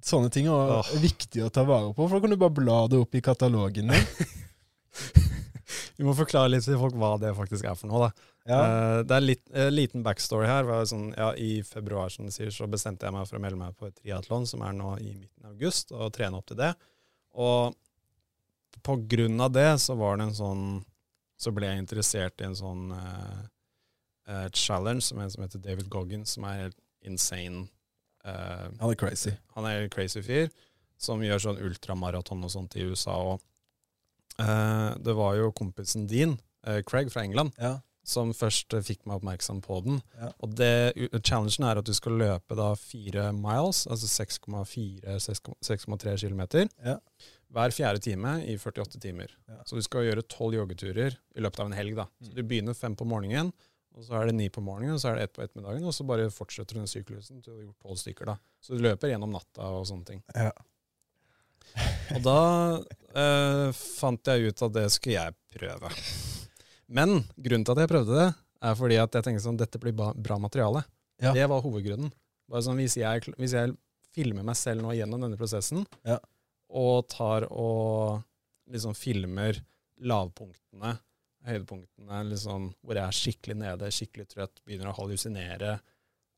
sånne 0.05 0.31
ting 0.33 0.47
er 0.49 0.75
oh. 0.79 0.91
viktig 1.01 1.43
å 1.45 1.51
ta 1.53 1.65
vare 1.67 1.93
på, 1.93 2.05
for 2.05 2.17
da 2.17 2.23
kan 2.23 2.33
du 2.33 2.39
bare 2.39 2.55
bla 2.55 2.79
det 2.91 2.99
opp 3.01 3.15
i 3.15 3.23
katalogen 3.23 3.93
din. 3.93 4.07
Vi 5.99 6.05
må 6.07 6.13
forklare 6.15 6.51
litt 6.53 6.63
til 6.63 6.79
folk 6.79 6.95
hva 6.95 7.17
det 7.19 7.33
faktisk 7.35 7.67
er 7.67 7.75
for 7.75 7.91
noe. 7.91 8.07
da. 8.07 8.29
Ja. 8.49 8.59
Uh, 8.59 8.99
det 9.03 9.15
er 9.17 9.25
litt, 9.25 9.43
uh, 9.51 9.67
liten 9.67 10.03
backstory 10.05 10.47
her. 10.47 10.69
Sånn, 10.87 11.09
ja, 11.17 11.33
I 11.35 11.59
februar 11.67 12.11
som 12.13 12.29
du 12.29 12.33
sier, 12.33 12.53
så 12.55 12.69
bestemte 12.71 13.05
jeg 13.05 13.15
meg 13.15 13.27
for 13.27 13.37
å 13.37 13.43
melde 13.43 13.59
meg 13.59 13.75
på 13.77 13.89
et 13.89 13.97
triatlon, 13.99 14.47
som 14.49 14.63
er 14.65 14.77
nå 14.77 14.95
i 15.03 15.11
midten 15.11 15.45
av 15.45 15.53
august, 15.57 15.91
og 15.91 16.13
trene 16.15 16.39
opp 16.39 16.47
til 16.49 16.61
det. 16.61 16.71
Og 17.35 17.75
på 18.85 18.95
grunn 19.11 19.43
av 19.43 19.51
det 19.51 19.67
så 19.83 19.97
var 19.99 20.17
det 20.17 20.29
en 20.29 20.37
sånn 20.37 20.63
Så 21.39 21.51
ble 21.55 21.67
jeg 21.67 21.81
interessert 21.81 22.41
i 22.41 22.45
en 22.47 22.55
sånn 22.55 22.89
uh, 22.91 24.47
challenge 24.51 25.05
som 25.07 25.21
en 25.23 25.29
som 25.31 25.43
heter 25.45 25.61
David 25.63 25.87
Goggins, 25.91 26.33
som 26.35 26.43
er 26.47 26.65
helt 26.65 26.79
insane 27.07 27.67
Uh, 28.29 28.69
han 28.79 28.91
er 28.91 28.99
crazy. 28.99 29.33
Han 29.55 29.67
er 29.67 29.83
en 29.83 29.93
crazy 29.93 30.21
fyr 30.25 30.49
som 30.99 31.21
gjør 31.23 31.39
sånn 31.45 31.61
ultramaraton 31.63 32.43
og 32.43 32.51
sånt 32.53 32.75
i 32.77 32.85
USA. 32.87 33.15
Og 33.33 33.37
uh, 34.41 34.91
det 34.99 35.15
var 35.17 35.37
jo 35.39 35.53
kompisen 35.55 36.07
din, 36.11 36.37
uh, 36.67 36.81
Craig 36.87 37.11
fra 37.13 37.23
England, 37.23 37.55
ja. 37.59 37.77
som 38.03 38.33
først 38.35 38.75
fikk 38.85 39.05
meg 39.07 39.19
oppmerksom 39.19 39.61
på 39.65 39.79
den. 39.85 40.01
Ja. 40.19 40.31
Og 40.43 40.55
det, 40.59 40.73
challengen 41.23 41.67
er 41.69 41.79
at 41.79 41.87
du 41.87 41.95
skal 41.95 42.19
løpe 42.19 42.57
da 42.59 42.73
fire 42.79 43.29
miles, 43.35 43.85
altså 43.87 44.11
6,4-6,3 44.25 46.17
km, 46.25 46.43
ja. 46.83 46.97
hver 47.55 47.75
fjerde 47.75 48.03
time 48.03 48.39
i 48.43 48.57
48 48.59 48.99
timer. 48.99 49.29
Så 49.63 49.79
du 49.79 49.83
skal 49.85 50.09
gjøre 50.09 50.27
tolv 50.27 50.59
joggeturer 50.59 51.15
i 51.15 51.43
løpet 51.47 51.63
av 51.63 51.71
en 51.71 51.79
helg. 51.79 51.95
da. 52.03 52.09
Så 52.19 52.33
mm. 52.33 52.35
du 52.35 52.43
begynner 52.43 52.77
fem 52.77 52.95
på 52.99 53.07
morgenen. 53.07 53.55
Og 53.97 54.05
så 54.05 54.15
er 54.19 54.29
det 54.29 54.35
ni 54.37 54.47
på 54.53 54.61
morgenen, 54.63 54.95
og 54.95 55.01
så 55.01 55.11
er 55.11 55.17
det 55.17 55.27
ett 55.27 55.35
på 55.35 55.43
ettermiddagen, 55.43 55.85
og 55.87 55.95
så 55.95 56.05
bare 56.07 56.29
fortsetter 56.31 56.77
den 56.79 56.89
syklusen 56.89 57.41
til 57.41 57.51
du 57.51 57.55
har 57.55 57.63
gjort 57.65 57.87
tolv 57.87 57.99
stykker. 57.99 58.29
da. 58.31 58.35
Så 58.63 58.75
du 58.75 58.83
løper 58.85 59.11
gjennom 59.11 59.33
natta 59.33 59.71
og 59.75 59.87
sånne 59.89 60.07
ting. 60.07 60.21
Ja. 60.35 60.53
og 62.15 62.21
da 62.25 62.39
eh, 63.23 63.65
fant 63.75 64.31
jeg 64.31 64.49
ut 64.49 64.63
at 64.69 64.77
det 64.77 64.85
skulle 64.93 65.17
jeg 65.17 65.37
prøve. 65.57 65.91
Men 66.89 67.19
grunnen 67.35 67.65
til 67.67 67.75
at 67.75 67.83
jeg 67.83 67.91
prøvde 67.91 68.15
det, 68.17 68.29
er 68.69 68.75
fordi 68.75 68.97
at 68.99 69.13
jeg 69.15 69.25
tenkte 69.25 69.43
sånn, 69.43 69.59
dette 69.59 69.81
blir 69.81 69.95
bra 69.95 70.39
materiale. 70.41 70.83
Ja. 71.21 71.33
Det 71.35 71.45
var 71.51 71.63
hovedgrunnen. 71.63 72.11
Bare 72.49 72.65
sånn, 72.65 72.79
hvis 72.81 72.97
jeg, 72.99 73.35
hvis 73.37 73.55
jeg, 73.57 73.77
filmer 74.09 74.41
meg 74.41 74.57
selv 74.57 74.81
nå 74.81 74.95
gjennom 74.97 75.21
denne 75.21 75.37
prosessen, 75.37 75.83
ja. 76.01 76.15
og 76.73 77.03
tar 77.13 77.45
og 77.53 78.23
liksom 78.73 78.95
filmer 78.97 79.59
lavpunktene 80.01 80.95
høydepunktene 81.47 82.23
liksom, 82.33 82.67
hvor 82.83 82.97
jeg 82.99 83.05
er 83.05 83.15
skikkelig 83.15 83.55
nede, 83.61 83.91
skikkelig 83.95 84.27
trøtt, 84.33 84.59
begynner 84.65 84.91
å 84.91 84.97
hallusinere. 84.97 85.79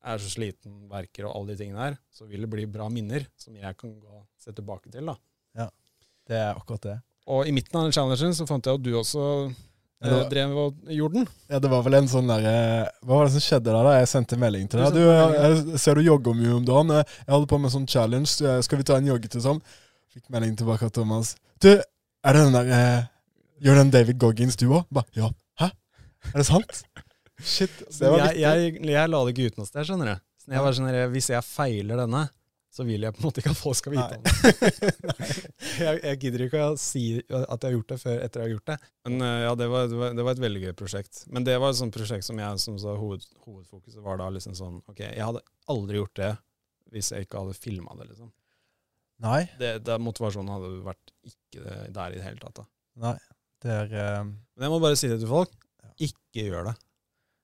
er 0.01 0.17
så 0.17 0.29
sliten, 0.33 0.87
verker 0.89 1.27
og 1.29 1.35
alle 1.35 1.53
de 1.53 1.61
tingene 1.63 1.89
der, 1.91 1.97
så 2.13 2.25
vil 2.25 2.41
det 2.41 2.49
bli 2.49 2.65
bra 2.65 2.87
minner 2.89 3.25
som 3.37 3.55
jeg 3.55 3.77
kan 3.77 3.91
gå 3.99 4.21
se 4.41 4.53
tilbake 4.57 4.89
til. 4.91 5.05
da. 5.05 5.15
Ja, 5.57 5.67
Det 6.27 6.37
er 6.37 6.55
akkurat 6.55 6.81
det. 6.81 6.95
Og 7.27 7.45
i 7.47 7.51
midten 7.53 7.77
av 7.77 7.85
den 7.85 7.93
challengen 7.93 8.33
så 8.33 8.47
fant 8.49 8.65
jeg 8.65 8.73
at 8.79 8.81
du 8.83 8.91
også 8.97 9.53
Ja, 10.01 10.23
eh, 10.23 10.29
drev 10.29 10.55
og 10.57 10.79
gjorde 10.89 11.19
den. 11.19 11.27
Ja, 11.49 11.59
det 11.59 11.69
var 11.69 11.83
vel 11.85 11.93
en 11.99 12.07
sånn 12.09 12.25
derre 12.25 12.89
Hva 13.05 13.19
var 13.19 13.27
det 13.27 13.35
som 13.35 13.43
skjedde 13.45 13.69
da? 13.69 13.83
da? 13.85 13.91
Jeg 13.99 14.09
sendte 14.09 14.39
melding 14.41 14.65
til 14.67 14.81
deg. 14.81 14.95
Du, 14.97 15.03
jeg, 15.05 15.35
jeg 15.69 15.79
ser 15.83 15.93
du 15.95 16.01
jogger 16.01 16.33
mye 16.33 16.55
om 16.57 16.65
dagen. 16.65 16.89
Jeg 16.97 17.29
holder 17.29 17.47
på 17.51 17.59
med 17.61 17.71
sånn 17.75 17.85
challenge. 17.87 18.33
Skal 18.65 18.81
vi 18.81 18.83
ta 18.89 18.97
en 18.97 19.05
joggetur 19.11 19.41
sammen? 19.45 19.61
Fikk 20.11 20.25
melding 20.33 20.57
tilbake 20.57 20.89
av 20.89 20.95
Thomas. 20.97 21.35
Du, 21.61 21.69
er 21.77 22.33
det 22.33 22.41
den 22.47 22.57
der 22.57 22.73
eh, 22.73 23.05
Gjør 23.61 23.77
den 23.77 23.91
David 23.93 24.17
Goggins 24.21 24.57
du 24.57 24.67
òg? 24.71 24.87
Ba, 24.89 25.03
ja. 25.13 25.27
Hæ? 25.61 25.67
Er 26.31 26.37
det 26.41 26.47
sant? 26.47 26.83
Shit. 27.37 27.73
Det 27.85 28.09
var 28.09 28.23
jeg, 28.23 28.29
viktig. 28.33 28.41
jeg, 28.41 28.93
jeg 28.93 29.09
la 29.11 29.19
det 29.25 29.33
ikke 29.35 29.49
ut 29.51 29.59
noe 29.59 29.69
sted, 29.69 29.85
skjønner 29.85 30.09
du. 30.09 30.21
Så 30.41 30.53
jeg 30.55 30.63
var 30.65 30.77
sånn 30.77 30.95
Hvis 31.13 31.27
jeg 31.29 31.45
feiler 31.45 32.01
denne, 32.01 32.21
så 32.71 32.85
vil 32.87 33.03
jeg 33.03 33.13
på 33.13 33.21
en 33.21 33.27
måte 33.27 33.41
ikke 33.41 33.51
at 33.51 33.59
folk 33.59 33.77
skal 33.77 33.93
vite 33.93 34.17
om 34.17 34.23
det. 34.23 34.71
jeg, 35.83 35.99
jeg 36.07 36.19
gidder 36.23 36.45
ikke 36.47 36.61
å 36.71 36.75
si 36.79 37.03
at 37.19 37.35
jeg 37.35 37.67
har 37.67 37.75
gjort 37.75 37.91
det 37.91 37.97
før 38.01 38.21
etter 38.25 38.41
jeg 38.41 38.47
har 38.47 38.53
gjort 38.55 38.71
det. 38.71 38.77
Men 39.05 39.25
eh, 39.27 39.39
ja, 39.43 39.51
det 39.59 39.67
var, 39.73 39.89
det 39.91 39.99
var, 39.99 40.15
det 40.17 40.25
var 40.25 40.37
et 40.37 40.43
veldig 40.45 40.61
gøy 40.63 40.73
prosjekt. 40.79 41.23
Men 41.35 41.45
det 41.47 41.57
var 41.61 41.73
et 41.73 41.79
sånt 41.81 41.93
prosjekt 41.97 42.25
som 42.25 42.39
jeg 42.41 42.61
som 42.63 42.79
sa 42.81 42.95
hoved, 42.97 43.27
hovedfokuset 43.43 44.05
var 44.05 44.21
da 44.23 44.29
liksom 44.31 44.55
sånn 44.57 44.79
Ok, 44.87 45.03
jeg 45.03 45.21
hadde 45.21 45.43
aldri 45.73 45.99
gjort 45.99 46.15
det 46.21 46.31
hvis 46.95 47.11
jeg 47.13 47.27
ikke 47.27 47.43
hadde 47.43 47.59
filma 47.59 47.93
det, 47.99 48.09
liksom. 48.09 48.31
Nei. 49.21 49.43
Det, 49.59 49.75
det, 49.85 49.99
motivasjonen 50.01 50.49
hadde 50.55 50.71
vært 50.87 51.13
ikke 51.27 51.77
der 51.93 52.15
i 52.15 52.17
det 52.17 52.25
hele 52.25 52.41
tatt. 52.41 52.63
da. 52.63 52.65
Nei. 53.05 53.19
Er 53.69 53.91
uh, 53.93 54.23
Men 54.25 54.65
jeg 54.65 54.73
må 54.73 54.79
bare 54.81 54.97
si 54.99 55.09
det 55.11 55.19
til 55.21 55.29
folk. 55.29 55.53
Ikke 56.01 56.47
gjør 56.47 56.71
det. 56.71 56.75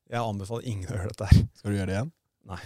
Jeg 0.08 0.24
anbefaler 0.24 0.68
ingen 0.72 0.90
å 0.90 0.96
gjøre 0.96 1.12
dette 1.12 1.30
her. 1.30 1.42
Skal 1.60 1.74
du 1.74 1.78
gjøre 1.78 1.90
det 1.90 1.98
igjen? 1.98 2.12
Nei. 2.48 2.60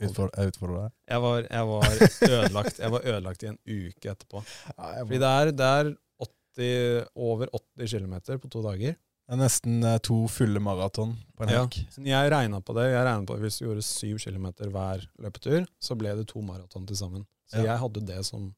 Utfordrer, 0.00 0.32
jeg 0.38 0.52
utfordrer 0.54 0.78
deg? 0.86 0.92
Jeg 1.10 1.22
var, 1.24 1.46
jeg 1.50 1.68
var 1.68 1.86
ødelagt 2.38 2.78
Jeg 2.80 2.92
var 2.94 3.06
ødelagt 3.10 3.42
i 3.44 3.48
en 3.50 3.58
uke 3.68 4.12
etterpå. 4.14 4.42
Ja, 4.70 4.90
Fordi 5.02 5.20
det 5.20 5.32
er, 5.40 5.52
det 5.60 5.70
er 5.80 5.90
80, 6.24 7.10
over 7.20 7.52
80 7.58 7.94
km 7.98 8.14
på 8.40 8.52
to 8.52 8.62
dager. 8.64 8.96
Det 8.96 9.36
er 9.36 9.42
nesten 9.44 9.84
eh, 9.86 9.98
to 10.02 10.24
fulle 10.32 10.58
maraton 10.58 11.12
på 11.38 11.44
en 11.44 11.52
helg. 11.52 11.76
Ja, 12.00 12.22
Jeg 12.24 12.32
regna 12.32 12.58
på 12.64 12.74
det. 12.74 12.88
Jeg 12.90 13.26
på 13.28 13.36
at 13.36 13.44
Hvis 13.44 13.60
du 13.60 13.66
gjorde 13.66 13.84
7 13.86 14.16
km 14.24 14.48
hver 14.72 15.04
løpetur, 15.22 15.68
så 15.78 15.94
ble 15.98 16.16
det 16.18 16.26
to 16.32 16.42
maraton 16.42 16.88
til 16.88 16.98
sammen. 16.98 17.26
Så 17.46 17.60
Ja. 17.60 17.72
jeg 17.72 17.82
hadde 17.84 18.06
det 18.08 18.24
som 18.26 18.48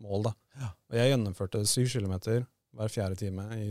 mål, 0.00 0.24
da. 0.26 0.32
Ja. 0.60 0.72
Og 0.90 0.96
jeg 0.98 1.12
gjennomførte 1.12 1.62
7 1.66 1.86
km 1.92 2.16
hver 2.76 2.92
fjerde 2.92 3.16
time 3.20 3.46
i 3.56 3.68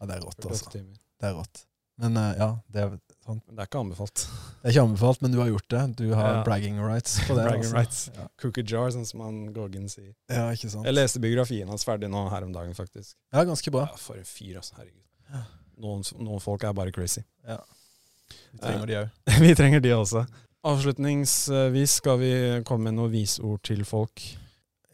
Ja, 0.00 0.06
det 0.08 0.16
er 0.16 0.22
rått, 0.24 0.46
altså. 0.48 0.70
timer. 0.72 0.96
Det 1.20 1.28
er 1.28 1.34
rått. 1.36 1.66
Men 2.00 2.14
uh, 2.16 2.30
ja, 2.38 2.46
det 2.72 2.80
er, 2.80 2.94
sånn. 3.26 3.42
Men 3.44 3.56
det 3.58 3.60
er 3.60 3.68
ikke 3.68 3.80
anbefalt. 3.82 4.22
det 4.24 4.70
er 4.70 4.72
ikke 4.72 4.84
anbefalt, 4.88 5.20
men 5.20 5.34
du 5.34 5.38
har 5.42 5.50
gjort 5.50 5.66
det. 5.74 5.82
Du 5.98 6.06
har 6.16 6.30
Ja. 6.38 6.42
bragging 6.46 6.78
rights 6.80 7.18
på 7.28 7.34
det. 7.36 7.44
Bragging 7.44 7.66
altså. 7.66 7.76
rights. 7.76 7.98
Ja. 8.16 8.24
Cookie 8.40 8.64
jar, 8.64 8.88
sånn 8.94 9.04
som 9.04 9.20
han 9.26 9.40
Goggin 9.52 9.84
sier. 9.92 10.14
ja, 10.32 10.46
ikke 10.56 10.70
sant. 10.72 10.88
Jeg 10.88 10.96
leste 10.96 11.20
biografien 11.20 11.68
hans 11.68 11.84
ferdig 11.84 12.08
nå 12.08 12.22
her 12.32 12.46
om 12.48 12.54
dagen, 12.56 12.72
faktisk. 12.78 13.12
Ja, 13.34 13.44
ganske 13.44 13.70
bra. 13.74 13.84
Ja, 13.92 14.00
for 14.00 14.16
en 14.16 14.24
fyr, 14.24 14.56
altså. 14.62 14.78
Herregud. 14.80 15.04
Ja. 15.34 15.42
Noen, 15.84 16.02
noen 16.24 16.40
folk 16.40 16.64
er 16.64 16.72
bare 16.76 16.92
crazy. 16.96 17.20
Vi 17.44 18.58
trenger 18.64 18.86
de 18.88 18.96
òg. 19.02 19.08
vi 19.44 19.52
trenger 19.60 19.84
de 19.84 19.92
også. 19.96 20.24
Avslutningsvis 20.64 21.98
skal 22.00 22.18
vi 22.20 22.32
komme 22.68 22.88
med 22.90 22.96
noen 22.98 23.12
visord 23.12 23.60
til 23.64 23.84
folk. 23.88 24.20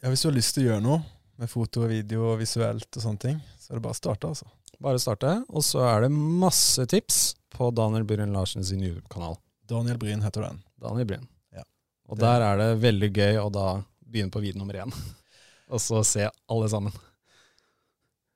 Ja, 0.02 0.10
hvis 0.10 0.22
du 0.22 0.28
har 0.28 0.36
lyst 0.36 0.54
til 0.58 0.66
å 0.66 0.72
gjøre 0.72 0.82
noe 0.84 1.00
med 1.38 1.50
foto 1.50 1.82
og 1.84 1.90
video 1.92 2.30
og 2.32 2.38
visuelt 2.40 2.88
og 2.96 3.02
sånne 3.02 3.18
ting, 3.22 3.40
så 3.60 3.72
er 3.72 3.78
det 3.78 3.82
bare 3.86 3.96
å 3.96 4.00
starte, 4.00 4.28
altså. 4.32 4.46
Bare 4.80 5.00
starte. 5.00 5.30
Og 5.48 5.62
så 5.64 5.80
er 5.88 6.04
det 6.06 6.10
masse 6.12 6.84
tips 6.90 7.34
på 7.56 7.70
Daniel 7.74 8.04
Bryn 8.04 8.32
Larsen 8.32 8.64
sin 8.64 8.82
YouTube-kanal. 8.84 9.36
Daniel 9.66 9.98
Bryn 9.98 10.20
heter 10.22 10.42
den. 10.48 10.62
Daniel 10.80 11.06
Bryn. 11.08 11.26
Ja. 11.56 11.62
Og 12.08 12.18
Det- 12.18 12.24
der 12.26 12.40
er 12.42 12.56
det 12.60 12.82
veldig 12.82 13.12
gøy 13.12 13.36
å 13.40 13.50
da 13.52 13.82
begynne 14.04 14.30
på 14.30 14.40
video 14.40 14.58
nummer 14.60 14.74
én. 14.74 14.92
Og 15.72 15.80
så 15.80 16.04
se 16.04 16.28
alle 16.48 16.68
sammen. 16.68 16.92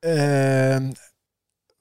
Eh, 0.03 0.81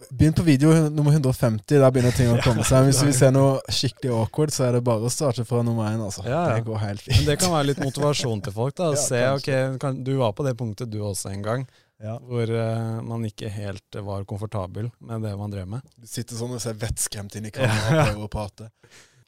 begynn 0.10 0.34
på 0.34 0.44
video 0.48 0.72
nummer 0.90 1.12
150, 1.12 1.80
der 1.80 1.92
begynner 1.92 2.16
ting 2.16 2.30
å 2.32 2.38
komme 2.46 2.64
seg. 2.68 2.88
Hvis 2.88 3.02
vi 3.04 3.14
ser 3.16 3.34
noe 3.36 3.60
skikkelig 3.74 4.14
awkward, 4.16 4.54
så 4.56 4.70
er 4.70 4.78
det 4.78 4.84
bare 4.88 5.06
å 5.06 5.12
starte 5.14 5.46
fra 5.48 5.62
nummer 5.66 5.90
én, 5.92 6.00
altså. 6.04 6.24
Ja, 6.28 6.46
ja. 6.50 6.56
Det 6.58 6.68
går 6.70 6.82
helt 6.84 7.04
fint. 7.04 7.18
Men 7.20 7.28
det 7.32 7.38
kan 7.42 7.54
være 7.54 7.70
litt 7.72 7.84
motivasjon 7.84 8.46
til 8.46 8.56
folk. 8.56 8.78
da, 8.80 8.94
å 8.94 8.96
Ja, 8.98 9.04
Se, 9.04 9.22
ok, 9.36 9.52
kan, 9.82 10.00
Du 10.08 10.16
var 10.22 10.34
på 10.38 10.48
det 10.48 10.56
punktet 10.60 10.92
du 10.94 11.02
også 11.04 11.34
en 11.34 11.44
gang, 11.46 11.68
hvor 12.00 12.48
uh, 12.48 13.02
man 13.04 13.28
ikke 13.28 13.52
helt 13.52 14.00
var 14.08 14.24
komfortabel 14.30 14.88
med 15.04 15.28
det 15.28 15.36
man 15.36 15.52
drev 15.52 15.68
med. 15.68 15.84
Du 16.00 16.08
sitter 16.08 16.40
sånn 16.40 16.56
og 16.56 16.64
ser 16.64 16.80
vettskremt 16.80 17.36
inn 17.36 17.50
i 17.50 17.54
kameraet 17.56 17.92
og 17.92 18.04
prøver 18.08 18.30
å 18.30 18.34
prate. 18.40 18.72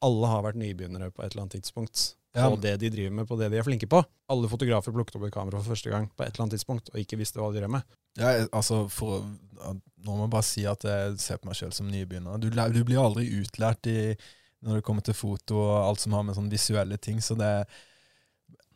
Alle 0.02 0.32
har 0.32 0.48
vært 0.48 0.62
nybegynnere 0.62 1.12
på 1.12 1.22
et 1.26 1.34
eller 1.34 1.46
annet 1.46 1.60
tidspunkt. 1.60 2.14
Ja. 2.32 2.46
På 2.48 2.56
det 2.64 2.78
de 2.80 2.90
driver 2.94 3.12
med, 3.12 3.28
på 3.28 3.36
det 3.40 3.50
de 3.52 3.58
er 3.60 3.66
flinke 3.68 3.88
på. 3.92 4.00
Alle 4.32 4.48
fotografer 4.48 4.94
plukket 4.96 5.18
opp 5.20 5.26
et 5.28 5.34
kamera 5.36 5.60
for 5.60 5.74
første 5.74 5.92
gang 5.92 6.06
på 6.16 6.24
et 6.24 6.30
eller 6.32 6.46
annet 6.46 6.56
tidspunkt 6.56 6.92
og 6.94 7.00
ikke 7.02 7.18
visste 7.20 7.42
hva 7.42 7.50
de 7.52 7.60
drev 7.60 7.74
med. 7.74 7.84
Ja, 8.20 8.30
altså, 8.56 8.86
for, 8.92 9.26
nå 9.68 10.16
må 10.16 10.26
jeg 10.26 10.32
bare 10.32 10.48
si 10.48 10.64
at 10.68 10.86
jeg 10.88 11.18
ser 11.20 11.42
på 11.42 11.50
meg 11.50 11.60
sjøl 11.60 11.74
som 11.76 11.90
nybegynner. 11.92 12.40
Du, 12.40 12.48
du 12.52 12.82
blir 12.88 13.02
aldri 13.04 13.26
utlært 13.42 13.88
i, 13.92 14.16
når 14.64 14.80
det 14.80 14.86
kommer 14.88 15.04
til 15.04 15.18
foto 15.18 15.60
og 15.60 15.74
alt 15.90 16.04
som 16.04 16.16
har 16.16 16.24
med 16.28 16.38
sånne 16.40 16.54
visuelle 16.56 16.98
ting. 17.04 17.20
Så 17.24 17.36
det, 17.40 17.52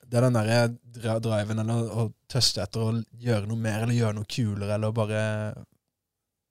det 0.04 0.20
er 0.20 0.28
den 0.28 0.36
derre 0.36 0.60
dra- 1.00 1.20
driven 1.24 1.64
eller 1.64 1.96
å 1.96 2.10
tørste 2.32 2.64
etter 2.66 2.84
å 2.84 2.92
gjøre 3.24 3.48
noe 3.48 3.60
mer 3.62 3.86
eller 3.86 3.96
gjøre 4.02 4.18
noe 4.20 4.28
kulere 4.36 4.76
eller 4.76 4.96
bare 5.00 5.22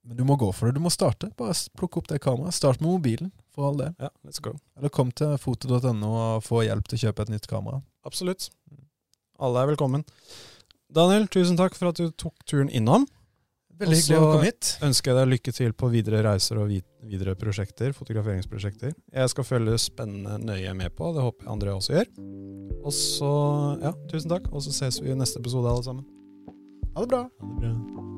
Men 0.05 0.17
du 0.19 0.23
må 0.27 0.35
gå 0.37 0.51
for 0.53 0.69
det. 0.69 0.77
Du 0.77 0.83
må 0.85 0.91
starte. 0.93 1.31
Bare 1.37 1.55
plukke 1.77 2.01
opp 2.01 2.09
det 2.11 2.21
kameraet. 2.21 2.53
Start 2.53 2.81
med 2.81 2.91
mobilen, 2.91 3.31
for 3.55 3.71
all 3.71 3.79
del. 3.79 3.95
Ja, 4.01 4.11
let's 4.27 4.41
go. 4.43 4.53
Eller 4.77 4.93
kom 4.93 5.09
til 5.17 5.33
foto.no 5.41 6.11
og 6.13 6.45
få 6.45 6.61
hjelp 6.67 6.87
til 6.91 6.99
å 6.99 7.03
kjøpe 7.07 7.25
et 7.25 7.33
nytt 7.33 7.49
kamera. 7.49 7.81
Absolutt. 8.05 8.51
Alle 9.41 9.63
er 9.63 9.73
velkommen. 9.73 10.05
Daniel, 10.93 11.25
tusen 11.31 11.57
takk 11.59 11.75
for 11.75 11.89
at 11.89 11.99
du 11.99 12.13
tok 12.13 12.37
turen 12.47 12.69
innom. 12.69 13.07
Veldig 13.75 13.97
hyggelig 13.97 14.19
å 14.21 14.27
komme 14.29 14.47
hit. 14.47 14.61
Og 14.63 14.69
så 14.69 14.87
Ønsker 14.87 15.11
jeg 15.11 15.17
deg 15.19 15.31
lykke 15.33 15.53
til 15.57 15.75
på 15.75 15.89
videre 15.91 16.21
reiser 16.23 16.61
og 16.61 16.71
videre 16.71 17.35
prosjekter, 17.39 17.91
fotograferingsprosjekter. 17.97 18.93
Jeg 18.93 19.33
skal 19.33 19.47
følge 19.47 19.75
spennende 19.83 20.37
nøye 20.39 20.71
med 20.77 20.95
på, 20.95 21.11
det 21.17 21.25
håper 21.25 21.43
jeg 21.43 21.55
andre 21.57 21.75
også 21.75 21.97
gjør. 21.97 22.11
Og 22.85 22.95
så, 22.95 23.31
ja, 23.83 23.95
tusen 24.11 24.31
takk, 24.31 24.51
og 24.53 24.63
så 24.63 24.75
ses 24.79 25.01
vi 25.03 25.11
i 25.11 25.19
neste 25.19 25.43
episode 25.43 25.71
alle 25.71 25.87
sammen. 25.89 26.05
Ha 26.95 27.03
det 27.03 27.11
bra. 27.11 27.25
Ha 27.27 27.55
det 27.65 27.79
bra. 27.89 28.14